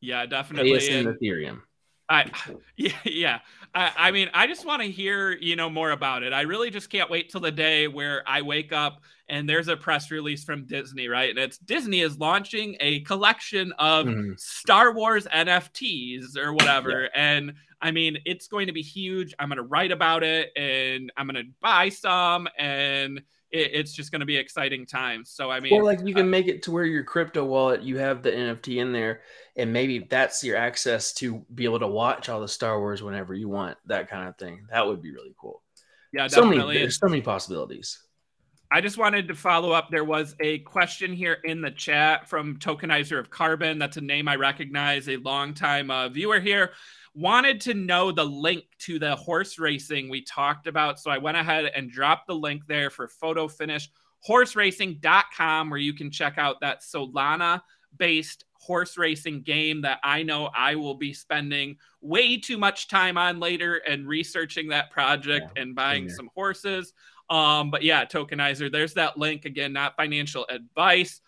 Yeah, 0.00 0.26
definitely. 0.26 0.72
ASN 0.72 1.16
Ethereum. 1.16 1.62
I 2.08 2.30
yeah 2.76 2.92
yeah. 3.04 3.38
I, 3.74 3.92
I 3.96 4.10
mean, 4.12 4.30
I 4.32 4.46
just 4.46 4.64
want 4.64 4.82
to 4.82 4.90
hear 4.90 5.32
you 5.32 5.56
know 5.56 5.68
more 5.68 5.90
about 5.90 6.22
it. 6.22 6.32
I 6.32 6.42
really 6.42 6.70
just 6.70 6.90
can't 6.90 7.10
wait 7.10 7.30
till 7.30 7.40
the 7.40 7.50
day 7.50 7.88
where 7.88 8.22
I 8.26 8.42
wake 8.42 8.72
up 8.72 9.00
and 9.28 9.48
there's 9.48 9.68
a 9.68 9.76
press 9.76 10.10
release 10.10 10.44
from 10.44 10.66
Disney, 10.66 11.08
right? 11.08 11.30
And 11.30 11.38
it's 11.38 11.58
Disney 11.58 12.00
is 12.00 12.18
launching 12.18 12.76
a 12.80 13.00
collection 13.00 13.72
of 13.78 14.06
mm. 14.06 14.38
Star 14.38 14.92
Wars 14.92 15.26
NFTs 15.26 16.36
or 16.36 16.52
whatever. 16.52 17.02
Yeah. 17.02 17.08
And 17.14 17.54
I 17.80 17.90
mean, 17.90 18.18
it's 18.24 18.48
going 18.48 18.66
to 18.66 18.72
be 18.72 18.82
huge. 18.82 19.34
I'm 19.38 19.48
going 19.48 19.56
to 19.56 19.64
write 19.64 19.92
about 19.92 20.22
it 20.22 20.50
and 20.56 21.10
I'm 21.16 21.26
going 21.26 21.44
to 21.44 21.50
buy 21.60 21.88
some 21.88 22.48
and 22.58 23.18
it, 23.50 23.70
it's 23.72 23.92
just 23.92 24.10
going 24.10 24.20
to 24.20 24.26
be 24.26 24.36
exciting 24.36 24.84
times. 24.84 25.30
So 25.30 25.50
I 25.50 25.60
mean, 25.60 25.72
or 25.72 25.84
like 25.84 26.00
you 26.04 26.14
can 26.14 26.26
uh, 26.26 26.30
make 26.30 26.48
it 26.48 26.62
to 26.64 26.70
where 26.70 26.84
your 26.84 27.04
crypto 27.04 27.44
wallet, 27.44 27.82
you 27.82 27.96
have 27.98 28.22
the 28.22 28.30
NFT 28.30 28.76
in 28.76 28.92
there, 28.92 29.22
and 29.56 29.72
maybe 29.72 30.00
that's 30.10 30.42
your 30.42 30.56
access 30.56 31.12
to 31.14 31.44
be 31.54 31.64
able 31.64 31.78
to 31.78 31.86
watch 31.86 32.28
all 32.28 32.40
the 32.40 32.48
Star 32.48 32.78
Wars 32.80 33.02
whenever 33.02 33.34
you 33.34 33.48
want, 33.48 33.78
that 33.86 34.08
kind 34.08 34.28
of 34.28 34.36
thing. 34.36 34.66
That 34.70 34.86
would 34.86 35.02
be 35.02 35.12
really 35.12 35.34
cool. 35.40 35.62
Yeah, 36.12 36.28
definitely. 36.28 36.56
So 36.58 36.66
many, 36.66 36.78
there's 36.78 36.98
so 36.98 37.08
many 37.08 37.22
possibilities. 37.22 38.00
I 38.72 38.80
just 38.80 38.98
wanted 38.98 39.28
to 39.28 39.34
follow 39.34 39.70
up. 39.70 39.88
There 39.90 40.04
was 40.04 40.34
a 40.40 40.58
question 40.60 41.12
here 41.12 41.38
in 41.44 41.60
the 41.60 41.70
chat 41.70 42.28
from 42.28 42.58
Tokenizer 42.58 43.18
of 43.18 43.30
Carbon. 43.30 43.78
That's 43.78 43.96
a 43.96 44.00
name 44.00 44.26
I 44.26 44.36
recognize, 44.36 45.08
a 45.08 45.16
longtime 45.18 45.90
uh, 45.90 46.08
viewer 46.08 46.40
here 46.40 46.72
wanted 47.14 47.60
to 47.60 47.74
know 47.74 48.10
the 48.10 48.24
link 48.24 48.64
to 48.80 48.98
the 48.98 49.14
horse 49.14 49.58
racing 49.58 50.08
we 50.08 50.22
talked 50.22 50.66
about. 50.66 50.98
So 50.98 51.10
I 51.10 51.18
went 51.18 51.36
ahead 51.36 51.66
and 51.66 51.90
dropped 51.90 52.26
the 52.26 52.34
link 52.34 52.66
there 52.66 52.90
for 52.90 53.08
photo 53.08 53.48
finish 53.48 53.88
horseracing.com, 54.24 55.68
where 55.68 55.78
you 55.78 55.92
can 55.92 56.10
check 56.10 56.38
out 56.38 56.60
that 56.60 56.80
Solana 56.80 57.60
based 57.98 58.44
horse 58.64 58.96
racing 58.96 59.42
game 59.42 59.82
that 59.82 59.98
I 60.02 60.22
know 60.22 60.50
I 60.54 60.74
will 60.74 60.94
be 60.94 61.12
spending 61.12 61.76
way 62.00 62.38
too 62.38 62.56
much 62.56 62.88
time 62.88 63.18
on 63.18 63.40
later 63.40 63.76
and 63.76 64.08
researching 64.08 64.68
that 64.68 64.90
project 64.90 65.52
yeah, 65.54 65.62
and 65.62 65.74
buying 65.74 66.08
some 66.08 66.30
horses. 66.34 66.92
Um, 67.30 67.70
but 67.70 67.82
yeah, 67.82 68.04
tokenizer, 68.04 68.70
there's 68.70 68.94
that 68.94 69.16
link 69.16 69.44
again, 69.44 69.72
not 69.72 69.96
financial 69.96 70.46
advice. 70.48 71.20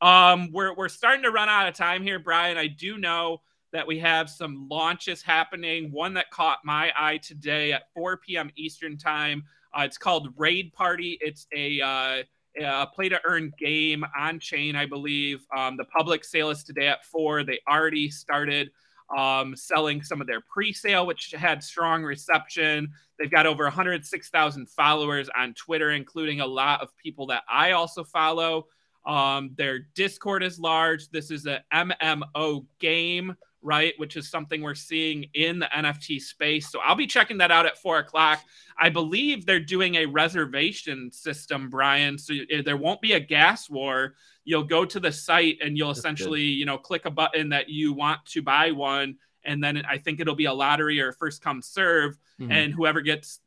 Um, 0.00 0.50
we're 0.52 0.74
we're 0.74 0.88
starting 0.88 1.22
to 1.24 1.30
run 1.30 1.48
out 1.48 1.68
of 1.68 1.74
time 1.74 2.02
here, 2.02 2.18
Brian. 2.18 2.56
I 2.56 2.66
do 2.68 2.98
know 2.98 3.42
that 3.72 3.86
we 3.86 3.98
have 3.98 4.28
some 4.28 4.66
launches 4.70 5.22
happening. 5.22 5.92
One 5.92 6.14
that 6.14 6.30
caught 6.30 6.58
my 6.64 6.90
eye 6.98 7.18
today 7.18 7.72
at 7.72 7.84
4 7.94 8.16
p.m. 8.16 8.50
Eastern 8.56 8.96
time. 8.96 9.44
Uh, 9.76 9.82
it's 9.82 9.98
called 9.98 10.28
Raid 10.36 10.72
Party. 10.72 11.18
It's 11.20 11.46
a 11.54 11.80
uh, 11.80 12.22
uh, 12.64 12.86
play 12.86 13.08
to 13.08 13.20
earn 13.24 13.52
game 13.58 14.04
on 14.18 14.38
chain, 14.38 14.76
I 14.76 14.86
believe. 14.86 15.46
Um, 15.56 15.76
the 15.76 15.84
public 15.84 16.24
sale 16.24 16.50
is 16.50 16.64
today 16.64 16.88
at 16.88 17.04
four. 17.04 17.44
They 17.44 17.60
already 17.68 18.10
started 18.10 18.70
um, 19.16 19.56
selling 19.56 20.02
some 20.02 20.20
of 20.20 20.26
their 20.26 20.40
pre 20.40 20.72
sale, 20.72 21.06
which 21.06 21.32
had 21.32 21.62
strong 21.62 22.02
reception. 22.02 22.92
They've 23.18 23.30
got 23.30 23.46
over 23.46 23.64
106,000 23.64 24.68
followers 24.68 25.28
on 25.36 25.54
Twitter, 25.54 25.90
including 25.92 26.40
a 26.40 26.46
lot 26.46 26.80
of 26.80 26.96
people 26.96 27.26
that 27.26 27.42
I 27.48 27.72
also 27.72 28.04
follow. 28.04 28.66
Um, 29.06 29.52
their 29.56 29.80
Discord 29.94 30.42
is 30.42 30.58
large. 30.58 31.08
This 31.08 31.30
is 31.30 31.46
a 31.46 31.62
MMO 31.72 32.66
game 32.78 33.34
right? 33.62 33.94
Which 33.98 34.16
is 34.16 34.30
something 34.30 34.62
we're 34.62 34.74
seeing 34.74 35.26
in 35.34 35.58
the 35.58 35.66
NFT 35.66 36.20
space. 36.20 36.70
So 36.70 36.80
I'll 36.80 36.94
be 36.94 37.06
checking 37.06 37.38
that 37.38 37.50
out 37.50 37.66
at 37.66 37.78
four 37.78 37.98
o'clock. 37.98 38.40
I 38.78 38.88
believe 38.88 39.44
they're 39.44 39.60
doing 39.60 39.96
a 39.96 40.06
reservation 40.06 41.12
system, 41.12 41.68
Brian. 41.68 42.18
So 42.18 42.34
there 42.64 42.76
won't 42.76 43.00
be 43.00 43.12
a 43.12 43.20
gas 43.20 43.68
war. 43.68 44.14
You'll 44.44 44.64
go 44.64 44.84
to 44.84 44.98
the 44.98 45.12
site 45.12 45.58
and 45.62 45.76
you'll 45.76 45.88
That's 45.88 46.00
essentially, 46.00 46.40
good. 46.40 46.58
you 46.58 46.66
know, 46.66 46.78
click 46.78 47.04
a 47.04 47.10
button 47.10 47.50
that 47.50 47.68
you 47.68 47.92
want 47.92 48.24
to 48.26 48.42
buy 48.42 48.70
one. 48.70 49.16
And 49.44 49.62
then 49.62 49.82
I 49.88 49.98
think 49.98 50.20
it'll 50.20 50.34
be 50.34 50.46
a 50.46 50.52
lottery 50.52 51.00
or 51.00 51.12
first 51.12 51.42
come 51.42 51.62
serve. 51.62 52.18
Mm-hmm. 52.40 52.52
And 52.52 52.72
whoever 52.72 53.00
gets 53.00 53.40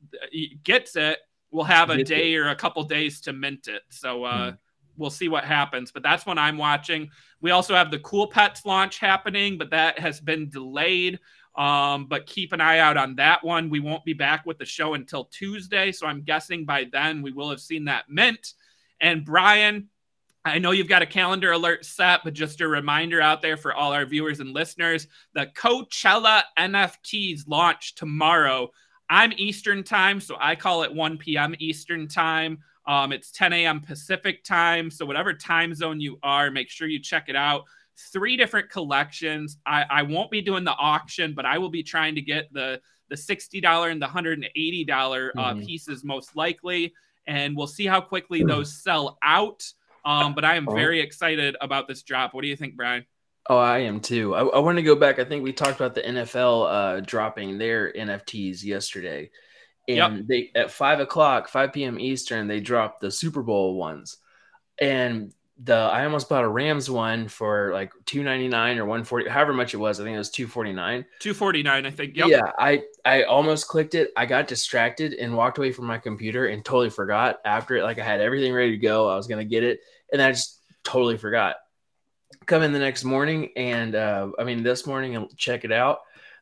gets 0.63 0.95
it 0.95 1.19
will 1.51 1.63
have 1.63 1.89
a 1.89 2.03
day 2.03 2.35
or 2.35 2.49
a 2.49 2.55
couple 2.55 2.83
days 2.83 3.21
to 3.21 3.33
mint 3.33 3.67
it. 3.67 3.81
So 3.89 4.23
uh, 4.23 4.37
mm-hmm 4.37 4.55
we'll 4.97 5.09
see 5.09 5.27
what 5.27 5.43
happens. 5.43 5.91
But 5.91 6.03
that's 6.03 6.25
what 6.25 6.37
I'm 6.37 6.57
watching. 6.57 7.09
We 7.41 7.51
also 7.51 7.75
have 7.75 7.91
the 7.91 7.99
Cool 7.99 8.27
Pets 8.27 8.65
launch 8.65 8.99
happening, 8.99 9.57
but 9.57 9.71
that 9.71 9.99
has 9.99 10.19
been 10.19 10.49
delayed. 10.49 11.19
Um, 11.55 12.07
but 12.07 12.25
keep 12.25 12.51
an 12.51 12.61
eye 12.61 12.79
out 12.79 12.97
on 12.97 13.15
that 13.15 13.43
one. 13.43 13.69
We 13.69 13.79
won't 13.79 14.05
be 14.05 14.13
back 14.13 14.45
with 14.45 14.57
the 14.57 14.65
show 14.65 14.95
until 14.95 15.25
Tuesday. 15.25 15.91
So 15.91 16.07
I'm 16.07 16.23
guessing 16.23 16.65
by 16.65 16.87
then 16.91 17.21
we 17.21 17.31
will 17.31 17.49
have 17.49 17.59
seen 17.59 17.85
that 17.85 18.09
mint. 18.09 18.53
And 18.99 19.23
Brian, 19.23 19.89
I 20.45 20.59
know 20.59 20.71
you've 20.71 20.89
got 20.89 21.01
a 21.01 21.07
calendar 21.07 21.51
alert 21.51 21.85
set, 21.85 22.21
but 22.23 22.33
just 22.33 22.59
a 22.59 22.67
reminder 22.67 23.21
out 23.21 23.41
there 23.41 23.55
for 23.55 23.73
all 23.73 23.93
our 23.93 24.05
viewers 24.05 24.39
and 24.39 24.51
listeners 24.51 25.07
the 25.33 25.45
Coachella 25.45 26.43
NFTs 26.57 27.47
launch 27.47 27.95
tomorrow. 27.95 28.71
I'm 29.09 29.33
Eastern 29.37 29.83
time, 29.83 30.19
so 30.19 30.35
I 30.39 30.55
call 30.55 30.83
it 30.83 30.93
1 30.93 31.17
p.m. 31.17 31.55
Eastern 31.59 32.07
time. 32.07 32.59
Um, 32.85 33.11
it's 33.11 33.31
10 33.31 33.53
a.m. 33.53 33.79
Pacific 33.81 34.43
time. 34.43 34.89
So, 34.89 35.05
whatever 35.05 35.33
time 35.33 35.73
zone 35.73 35.99
you 35.99 36.19
are, 36.23 36.51
make 36.51 36.69
sure 36.69 36.87
you 36.87 36.99
check 36.99 37.29
it 37.29 37.35
out. 37.35 37.63
Three 38.11 38.35
different 38.35 38.69
collections. 38.69 39.57
I, 39.65 39.85
I 39.89 40.01
won't 40.03 40.31
be 40.31 40.41
doing 40.41 40.63
the 40.63 40.75
auction, 40.75 41.33
but 41.33 41.45
I 41.45 41.57
will 41.57 41.69
be 41.69 41.83
trying 41.83 42.15
to 42.15 42.21
get 42.21 42.51
the, 42.51 42.81
the 43.09 43.15
$60 43.15 43.91
and 43.91 44.01
the 44.01 44.07
$180 44.07 44.49
uh, 44.49 45.53
mm-hmm. 45.53 45.59
pieces 45.65 46.03
most 46.03 46.35
likely. 46.35 46.93
And 47.27 47.55
we'll 47.55 47.67
see 47.67 47.85
how 47.85 48.01
quickly 48.01 48.43
those 48.43 48.81
sell 48.83 49.17
out. 49.23 49.63
Um, 50.05 50.33
but 50.33 50.43
I 50.43 50.55
am 50.55 50.65
very 50.65 50.99
excited 50.99 51.55
about 51.61 51.87
this 51.87 52.03
drop. 52.03 52.33
What 52.33 52.41
do 52.41 52.47
you 52.47 52.57
think, 52.57 52.75
Brian? 52.75 53.05
Oh, 53.49 53.57
I 53.57 53.79
am 53.79 53.99
too. 53.99 54.35
I, 54.35 54.41
I 54.41 54.59
want 54.59 54.77
to 54.77 54.83
go 54.83 54.95
back. 54.95 55.19
I 55.19 55.25
think 55.25 55.43
we 55.43 55.53
talked 55.53 55.75
about 55.75 55.95
the 55.95 56.01
NFL 56.01 56.67
uh, 56.69 56.99
dropping 57.01 57.57
their 57.57 57.91
NFTs 57.93 58.63
yesterday 58.63 59.29
and 59.87 59.97
yep. 59.97 60.27
they 60.27 60.51
at 60.55 60.71
five 60.71 60.99
o'clock, 60.99 61.49
five 61.49 61.73
p.m. 61.73 61.99
Eastern, 61.99 62.47
they 62.47 62.59
dropped 62.59 63.01
the 63.01 63.11
Super 63.11 63.41
Bowl 63.41 63.75
ones, 63.75 64.17
and 64.79 65.33
the 65.63 65.75
I 65.75 66.03
almost 66.05 66.29
bought 66.29 66.43
a 66.43 66.47
Rams 66.47 66.89
one 66.89 67.27
for 67.27 67.71
like 67.73 67.93
two 68.05 68.23
ninety 68.23 68.47
nine 68.47 68.79
or 68.79 68.85
one 68.85 69.03
forty, 69.03 69.29
however 69.29 69.53
much 69.53 69.73
it 69.73 69.77
was. 69.77 69.99
I 69.99 70.03
think 70.03 70.15
it 70.15 70.19
was 70.19 70.31
two 70.31 70.47
forty 70.47 70.73
nine. 70.73 71.05
Two 71.19 71.33
forty 71.33 71.61
nine, 71.61 71.85
I 71.85 71.91
think. 71.91 72.15
Yep. 72.15 72.27
Yeah, 72.27 72.51
I 72.57 72.83
I 73.05 73.23
almost 73.23 73.67
clicked 73.67 73.93
it. 73.93 74.11
I 74.17 74.25
got 74.25 74.47
distracted 74.47 75.13
and 75.13 75.35
walked 75.35 75.59
away 75.59 75.71
from 75.71 75.85
my 75.85 75.99
computer 75.99 76.47
and 76.47 76.65
totally 76.65 76.89
forgot. 76.89 77.39
After 77.45 77.75
it, 77.77 77.83
like 77.83 77.99
I 77.99 78.03
had 78.03 78.19
everything 78.19 78.53
ready 78.53 78.71
to 78.71 78.77
go, 78.77 79.09
I 79.09 79.15
was 79.15 79.27
gonna 79.27 79.45
get 79.45 79.63
it, 79.63 79.79
and 80.11 80.21
I 80.21 80.31
just 80.31 80.59
totally 80.83 81.17
forgot. 81.17 81.57
Come 82.45 82.63
in 82.63 82.73
the 82.73 82.79
next 82.79 83.03
morning, 83.03 83.51
and 83.55 83.95
uh, 83.95 84.31
I 84.39 84.43
mean 84.43 84.63
this 84.63 84.87
morning 84.87 85.15
and 85.15 85.37
check 85.37 85.65
it 85.65 85.71
out. 85.71 85.99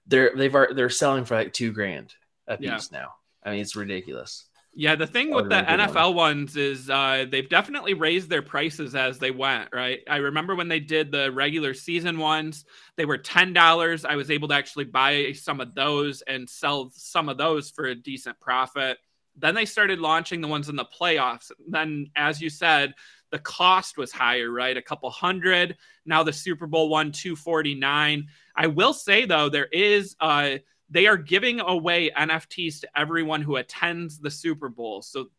They're 0.08 0.32
they've 0.36 0.56
they're 0.74 0.90
selling 0.90 1.26
for 1.26 1.36
like 1.36 1.54
two 1.54 1.74
grand 1.74 2.14
a 2.48 2.58
piece 2.58 2.90
yeah. 2.92 3.00
now. 3.00 3.14
I 3.44 3.52
mean, 3.52 3.62
it's 3.62 3.76
ridiculous. 3.76 4.46
Yeah, 4.74 4.96
the 4.96 5.08
thing 5.08 5.32
with 5.32 5.50
the 5.50 5.56
NFL 5.56 6.14
ones 6.14 6.56
is 6.56 6.90
uh, 6.90 7.26
they've 7.30 7.50
definitely 7.50 7.94
raised 7.94 8.30
their 8.30 8.42
prices 8.42 8.96
as 8.96 9.20
they 9.20 9.32
went, 9.32 9.68
right? 9.74 10.00
I 10.10 10.18
remember 10.18 10.56
when 10.56 10.70
they 10.70 10.80
did 10.80 11.12
the 11.12 11.30
regular 11.30 11.74
season 11.74 12.18
ones, 12.18 12.64
they 12.96 13.04
were 13.04 13.18
$10. 13.18 14.06
I 14.06 14.16
was 14.16 14.32
able 14.32 14.48
to 14.48 14.54
actually 14.54 14.86
buy 14.86 15.34
some 15.34 15.60
of 15.60 15.76
those 15.76 16.22
and 16.22 16.50
sell 16.50 16.90
some 16.96 17.28
of 17.28 17.38
those 17.38 17.70
for 17.70 17.88
a 17.88 17.96
decent 17.96 18.40
profit. 18.40 18.98
Then 19.36 19.56
they 19.56 19.66
started 19.66 20.00
launching 20.00 20.40
the 20.40 20.48
ones 20.48 20.70
in 20.70 20.78
the 20.78 20.86
playoffs. 20.86 21.52
Then, 21.68 22.10
as 22.16 22.42
you 22.42 22.50
said, 22.50 22.94
the 23.30 23.40
cost 23.40 23.98
was 23.98 24.14
higher, 24.14 24.50
right? 24.50 24.78
A 24.78 24.82
couple 24.82 25.10
hundred. 25.10 25.76
Now 26.06 26.24
the 26.24 26.32
Super 26.32 26.66
Bowl 26.66 26.88
one, 26.88 27.12
249. 27.12 28.26
I 28.56 28.68
will 28.68 28.94
say, 28.94 29.26
though, 29.26 29.50
there 29.50 29.66
is. 29.66 30.16
Uh, 30.22 30.58
they 30.92 31.08
are 31.08 31.18
giving 31.18 31.62
away 31.62 32.12
NFTs 32.12 32.82
to 32.82 33.00
everyone 33.00 33.42
who 33.42 33.56
attends 33.56 34.20
the 34.20 34.30
Super 34.30 34.68
Bowl. 34.70 35.02
So 35.02 35.30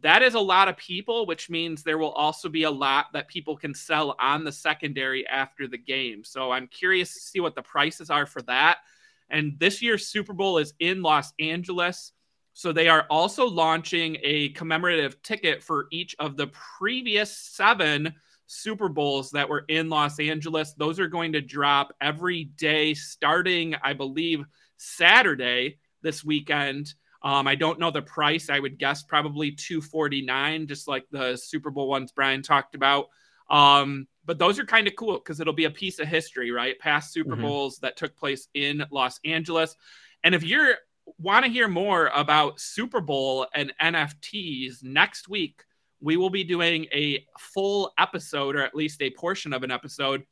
that 0.00 0.22
is 0.22 0.34
a 0.34 0.40
lot 0.40 0.68
of 0.68 0.76
people, 0.76 1.26
which 1.26 1.50
means 1.50 1.82
there 1.82 1.98
will 1.98 2.12
also 2.12 2.48
be 2.48 2.64
a 2.64 2.70
lot 2.70 3.06
that 3.12 3.28
people 3.28 3.56
can 3.56 3.74
sell 3.74 4.16
on 4.18 4.42
the 4.42 4.50
secondary 4.50 5.26
after 5.28 5.68
the 5.68 5.78
game. 5.78 6.24
So 6.24 6.50
I'm 6.50 6.66
curious 6.66 7.12
to 7.12 7.20
see 7.20 7.40
what 7.40 7.54
the 7.54 7.62
prices 7.62 8.10
are 8.10 8.26
for 8.26 8.42
that. 8.42 8.78
And 9.30 9.58
this 9.58 9.82
year's 9.82 10.08
Super 10.08 10.32
Bowl 10.32 10.58
is 10.58 10.72
in 10.80 11.02
Los 11.02 11.32
Angeles. 11.38 12.12
So 12.54 12.72
they 12.72 12.88
are 12.88 13.06
also 13.10 13.46
launching 13.46 14.16
a 14.22 14.48
commemorative 14.50 15.20
ticket 15.22 15.62
for 15.62 15.86
each 15.92 16.16
of 16.18 16.36
the 16.36 16.48
previous 16.78 17.36
seven 17.36 18.14
Super 18.46 18.88
Bowls 18.88 19.30
that 19.30 19.48
were 19.48 19.64
in 19.68 19.90
Los 19.90 20.18
Angeles. 20.18 20.74
Those 20.74 20.98
are 20.98 21.08
going 21.08 21.32
to 21.32 21.40
drop 21.40 21.92
every 22.00 22.44
day 22.44 22.94
starting, 22.94 23.74
I 23.82 23.92
believe, 23.92 24.44
Saturday 24.76 25.78
this 26.02 26.24
weekend. 26.24 26.94
Um, 27.22 27.48
I 27.48 27.54
don't 27.54 27.80
know 27.80 27.90
the 27.90 28.02
price. 28.02 28.50
I 28.50 28.58
would 28.58 28.78
guess 28.78 29.02
probably 29.02 29.52
249, 29.52 30.66
just 30.66 30.86
like 30.86 31.06
the 31.10 31.36
Super 31.36 31.70
Bowl 31.70 31.88
ones 31.88 32.12
Brian 32.12 32.42
talked 32.42 32.74
about. 32.74 33.08
Um, 33.48 34.06
but 34.26 34.38
those 34.38 34.58
are 34.58 34.64
kind 34.64 34.86
of 34.86 34.96
cool 34.96 35.14
because 35.14 35.40
it'll 35.40 35.52
be 35.52 35.64
a 35.64 35.70
piece 35.70 35.98
of 35.98 36.08
history, 36.08 36.50
right? 36.50 36.78
Past 36.78 37.12
Super 37.12 37.32
mm-hmm. 37.32 37.42
Bowls 37.42 37.78
that 37.78 37.96
took 37.96 38.16
place 38.16 38.48
in 38.54 38.84
Los 38.90 39.20
Angeles. 39.24 39.76
And 40.22 40.34
if 40.34 40.42
you're 40.42 40.76
want 41.18 41.44
to 41.44 41.50
hear 41.50 41.68
more 41.68 42.10
about 42.14 42.60
Super 42.60 43.00
Bowl 43.00 43.46
and 43.54 43.72
NFTs 43.80 44.82
next 44.82 45.28
week, 45.28 45.62
we 46.00 46.16
will 46.16 46.30
be 46.30 46.44
doing 46.44 46.86
a 46.92 47.24
full 47.38 47.92
episode 47.98 48.56
or 48.56 48.62
at 48.62 48.74
least 48.74 49.00
a 49.02 49.10
portion 49.10 49.52
of 49.52 49.62
an 49.62 49.70
episode 49.70 50.22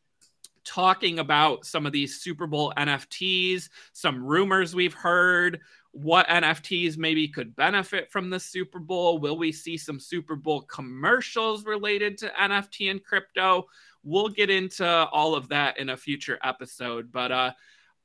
talking 0.65 1.19
about 1.19 1.65
some 1.67 1.87
of 1.87 1.93
these 1.93 2.21
Super 2.21 2.47
Bowl 2.47 2.73
NFTs, 2.77 3.69
some 3.93 4.25
rumors 4.25 4.75
we've 4.75 4.95
heard, 4.95 5.61
what 5.93 6.27
NFTs 6.29 6.97
maybe 6.97 7.29
could 7.29 7.55
benefit 7.55 8.11
from 8.11 8.31
the 8.31 8.41
Super 8.41 8.79
Bowl. 8.79 9.19
Will 9.19 9.37
we 9.37 9.53
see 9.53 9.77
some 9.77 10.01
Super 10.01 10.37
Bowl 10.37 10.63
commercials 10.63 11.65
related 11.67 12.17
to 12.19 12.33
NFT 12.41 12.91
and 12.91 13.05
crypto? 13.05 13.67
We'll 14.03 14.29
get 14.29 14.51
into 14.51 14.87
all 14.87 15.35
of 15.35 15.49
that 15.49 15.79
in 15.79 15.91
a 15.91 15.97
future 15.97 16.39
episode. 16.43 17.13
But 17.13 17.31
uh, 17.31 17.53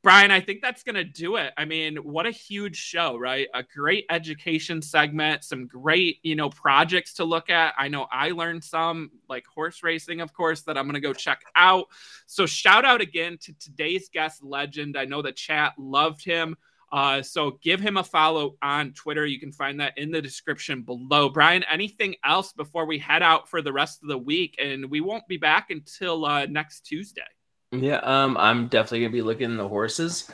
Brian, 0.08 0.32
I 0.32 0.40
think 0.40 0.62
that's 0.62 0.84
going 0.84 0.96
to 0.96 1.04
do 1.04 1.36
it. 1.36 1.52
I 1.58 1.66
mean, 1.66 1.98
what 1.98 2.26
a 2.26 2.32
huge 2.32 2.78
show, 2.78 3.18
right? 3.18 3.50
A 3.54 3.62
great 3.62 4.06
education 4.10 4.82
segment, 4.82 5.44
some 5.44 5.68
great, 5.68 6.20
you 6.24 6.34
know, 6.34 6.50
projects 6.50 7.16
to 7.16 7.26
look 7.26 7.50
at. 7.50 7.74
I 7.78 7.90
know 7.90 8.08
I 8.10 8.30
learned 8.30 8.64
some, 8.64 9.12
like 9.28 9.46
horse 9.46 9.84
racing, 9.84 10.22
of 10.22 10.32
course, 10.32 10.62
that 10.62 10.78
I'm 10.78 10.86
going 10.86 10.94
to 10.94 11.02
go 11.02 11.12
check 11.12 11.42
out. 11.58 11.88
So, 12.26 12.46
shout 12.46 12.86
out 12.86 13.02
again 13.02 13.38
to 13.42 13.54
today's 13.60 14.08
guest 14.08 14.42
legend. 14.42 14.98
I 14.98 15.04
know 15.04 15.22
the 15.22 15.34
chat 15.34 15.74
loved 15.78 16.24
him. 16.24 16.56
Uh, 16.90 17.22
so 17.22 17.60
give 17.62 17.82
him 17.82 17.98
a 17.98 18.04
follow 18.04 18.56
on 18.62 18.94
Twitter. 18.94 19.26
You 19.26 19.42
can 19.42 19.52
find 19.52 19.78
that 19.82 19.98
in 19.98 20.10
the 20.10 20.22
description 20.22 20.84
below. 20.84 21.28
Brian, 21.28 21.66
anything 21.70 22.16
else 22.24 22.54
before 22.54 22.86
we 22.86 22.98
head 22.98 23.24
out 23.24 23.50
for 23.50 23.62
the 23.62 23.74
rest 23.74 24.04
of 24.04 24.08
the 24.08 24.18
week? 24.18 24.56
And 24.58 24.90
we 24.90 25.02
won't 25.02 25.28
be 25.28 25.36
back 25.36 25.70
until 25.70 26.24
uh, 26.24 26.46
next 26.46 26.86
Tuesday. 26.86 27.24
Yeah, 27.72 27.98
um, 27.98 28.38
I'm 28.38 28.68
definitely 28.68 29.02
gonna 29.02 29.12
be 29.12 29.22
looking 29.22 29.58
the 29.58 29.68
horses. 29.68 30.32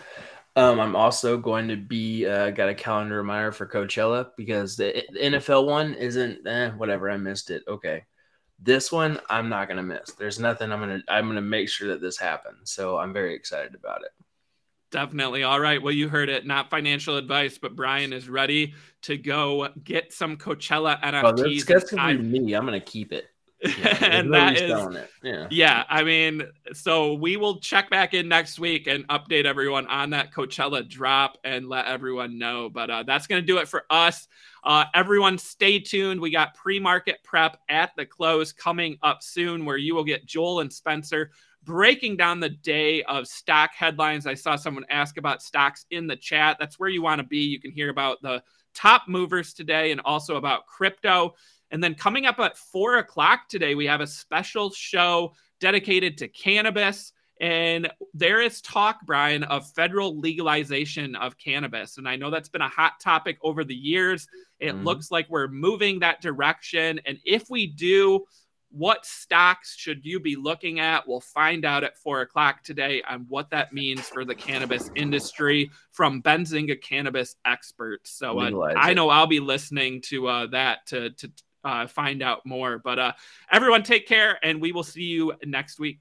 Um, 0.55 0.79
I'm 0.79 0.95
also 0.95 1.37
going 1.37 1.67
to 1.69 1.75
be 1.75 2.27
uh, 2.27 2.51
got 2.51 2.69
a 2.69 2.75
calendar 2.75 3.17
reminder 3.17 3.51
for 3.51 3.65
Coachella 3.65 4.29
because 4.37 4.77
the, 4.77 5.03
the 5.11 5.19
NFL 5.19 5.65
one 5.65 5.95
isn't 5.95 6.45
eh, 6.45 6.69
whatever. 6.71 7.09
I 7.09 7.17
missed 7.17 7.49
it. 7.49 7.63
Okay, 7.67 8.03
this 8.61 8.91
one 8.91 9.19
I'm 9.29 9.49
not 9.49 9.67
gonna 9.67 9.83
miss. 9.83 10.11
There's 10.11 10.39
nothing 10.39 10.71
I'm 10.71 10.79
gonna 10.79 11.01
I'm 11.07 11.27
gonna 11.27 11.41
make 11.41 11.69
sure 11.69 11.87
that 11.89 12.01
this 12.01 12.17
happens. 12.17 12.71
So 12.71 12.97
I'm 12.97 13.13
very 13.13 13.33
excited 13.33 13.73
about 13.73 14.01
it. 14.03 14.11
Definitely. 14.91 15.41
All 15.41 15.59
right. 15.59 15.81
Well, 15.81 15.93
you 15.93 16.07
heard 16.07 16.29
it. 16.29 16.45
Not 16.45 16.69
financial 16.69 17.17
advice, 17.17 17.57
but 17.57 17.75
Brian 17.75 18.13
is 18.13 18.29
ready 18.29 18.75
to 19.01 19.17
go 19.17 19.69
get 19.83 20.13
some 20.13 20.37
Coachella 20.37 21.01
NFTs. 21.01 21.23
Oh, 21.23 21.31
that's, 21.31 21.65
that's 21.65 21.91
gonna 21.91 22.15
be 22.15 22.39
me. 22.39 22.53
I'm 22.53 22.65
gonna 22.65 22.79
keep 22.79 23.11
it. 23.11 23.25
Yeah, 23.63 23.97
and 24.01 24.33
that 24.33 24.59
is 24.59 24.97
yeah. 25.21 25.47
yeah. 25.49 25.83
I 25.87 26.03
mean, 26.03 26.43
so 26.73 27.13
we 27.13 27.37
will 27.37 27.59
check 27.59 27.89
back 27.89 28.13
in 28.13 28.27
next 28.27 28.59
week 28.59 28.87
and 28.87 29.07
update 29.07 29.45
everyone 29.45 29.87
on 29.87 30.09
that 30.11 30.33
Coachella 30.33 30.87
drop 30.87 31.37
and 31.43 31.69
let 31.69 31.85
everyone 31.85 32.37
know. 32.37 32.69
But 32.69 32.89
uh, 32.89 33.03
that's 33.03 33.27
going 33.27 33.41
to 33.41 33.45
do 33.45 33.57
it 33.59 33.67
for 33.67 33.85
us. 33.89 34.27
Uh, 34.63 34.85
everyone, 34.93 35.37
stay 35.37 35.79
tuned. 35.79 36.19
We 36.19 36.31
got 36.31 36.55
pre-market 36.55 37.23
prep 37.23 37.57
at 37.69 37.91
the 37.95 38.05
close 38.05 38.51
coming 38.51 38.97
up 39.01 39.23
soon, 39.23 39.65
where 39.65 39.77
you 39.77 39.95
will 39.95 40.03
get 40.03 40.25
Joel 40.25 40.59
and 40.59 40.71
Spencer 40.71 41.31
breaking 41.63 42.17
down 42.17 42.39
the 42.39 42.49
day 42.49 43.03
of 43.03 43.27
stock 43.27 43.71
headlines. 43.73 44.27
I 44.27 44.33
saw 44.33 44.55
someone 44.55 44.85
ask 44.89 45.17
about 45.17 45.41
stocks 45.41 45.85
in 45.91 46.07
the 46.07 46.15
chat. 46.15 46.57
That's 46.59 46.77
where 46.77 46.89
you 46.89 47.01
want 47.01 47.19
to 47.19 47.27
be. 47.27 47.39
You 47.39 47.59
can 47.59 47.71
hear 47.71 47.89
about 47.89 48.21
the 48.21 48.43
top 48.73 49.03
movers 49.07 49.53
today 49.53 49.91
and 49.91 50.01
also 50.03 50.35
about 50.35 50.67
crypto. 50.67 51.35
And 51.73 51.83
then 51.83 51.95
coming 51.95 52.27
up 52.27 52.39
at 52.39 52.55
four 52.55 52.99
o'clock 52.99 53.49
today, 53.49 53.73
we 53.73 53.87
have 53.87 53.99
a 53.99 54.07
special 54.07 54.69
show 54.69 55.33
dedicated 55.59 56.19
to 56.19 56.27
cannabis. 56.27 57.13
And 57.41 57.91
there 58.13 58.41
is 58.41 58.61
talk, 58.61 58.99
Brian, 59.07 59.43
of 59.43 59.67
federal 59.71 60.19
legalization 60.19 61.15
of 61.15 61.35
cannabis. 61.37 61.97
And 61.97 62.07
I 62.07 62.15
know 62.15 62.29
that's 62.29 62.47
been 62.47 62.61
a 62.61 62.69
hot 62.69 62.99
topic 63.01 63.39
over 63.41 63.63
the 63.63 63.75
years. 63.75 64.27
It 64.59 64.75
mm-hmm. 64.75 64.85
looks 64.85 65.09
like 65.09 65.27
we're 65.29 65.47
moving 65.47 65.99
that 65.99 66.21
direction. 66.21 67.01
And 67.07 67.17
if 67.25 67.49
we 67.49 67.65
do, 67.65 68.23
what 68.69 69.03
stocks 69.03 69.75
should 69.75 70.05
you 70.05 70.19
be 70.19 70.35
looking 70.35 70.79
at? 70.79 71.07
We'll 71.07 71.21
find 71.21 71.65
out 71.65 71.83
at 71.83 71.97
four 71.97 72.21
o'clock 72.21 72.63
today 72.63 73.01
on 73.07 73.25
what 73.29 73.49
that 73.49 73.73
means 73.73 74.01
for 74.01 74.25
the 74.25 74.35
cannabis 74.35 74.91
industry 74.95 75.71
from 75.91 76.21
Benzinga 76.21 76.81
cannabis 76.81 77.35
experts. 77.45 78.11
So 78.11 78.39
uh, 78.39 78.73
I 78.75 78.93
know 78.93 79.09
I'll 79.09 79.27
be 79.27 79.39
listening 79.39 80.01
to 80.05 80.27
uh, 80.27 80.47
that 80.47 80.87
to 80.87 81.11
to 81.11 81.31
uh, 81.63 81.87
find 81.87 82.21
out 82.21 82.45
more. 82.45 82.79
But 82.79 82.99
uh, 82.99 83.13
everyone, 83.51 83.83
take 83.83 84.07
care, 84.07 84.37
and 84.43 84.61
we 84.61 84.71
will 84.71 84.83
see 84.83 85.03
you 85.03 85.33
next 85.45 85.79
week. 85.79 85.99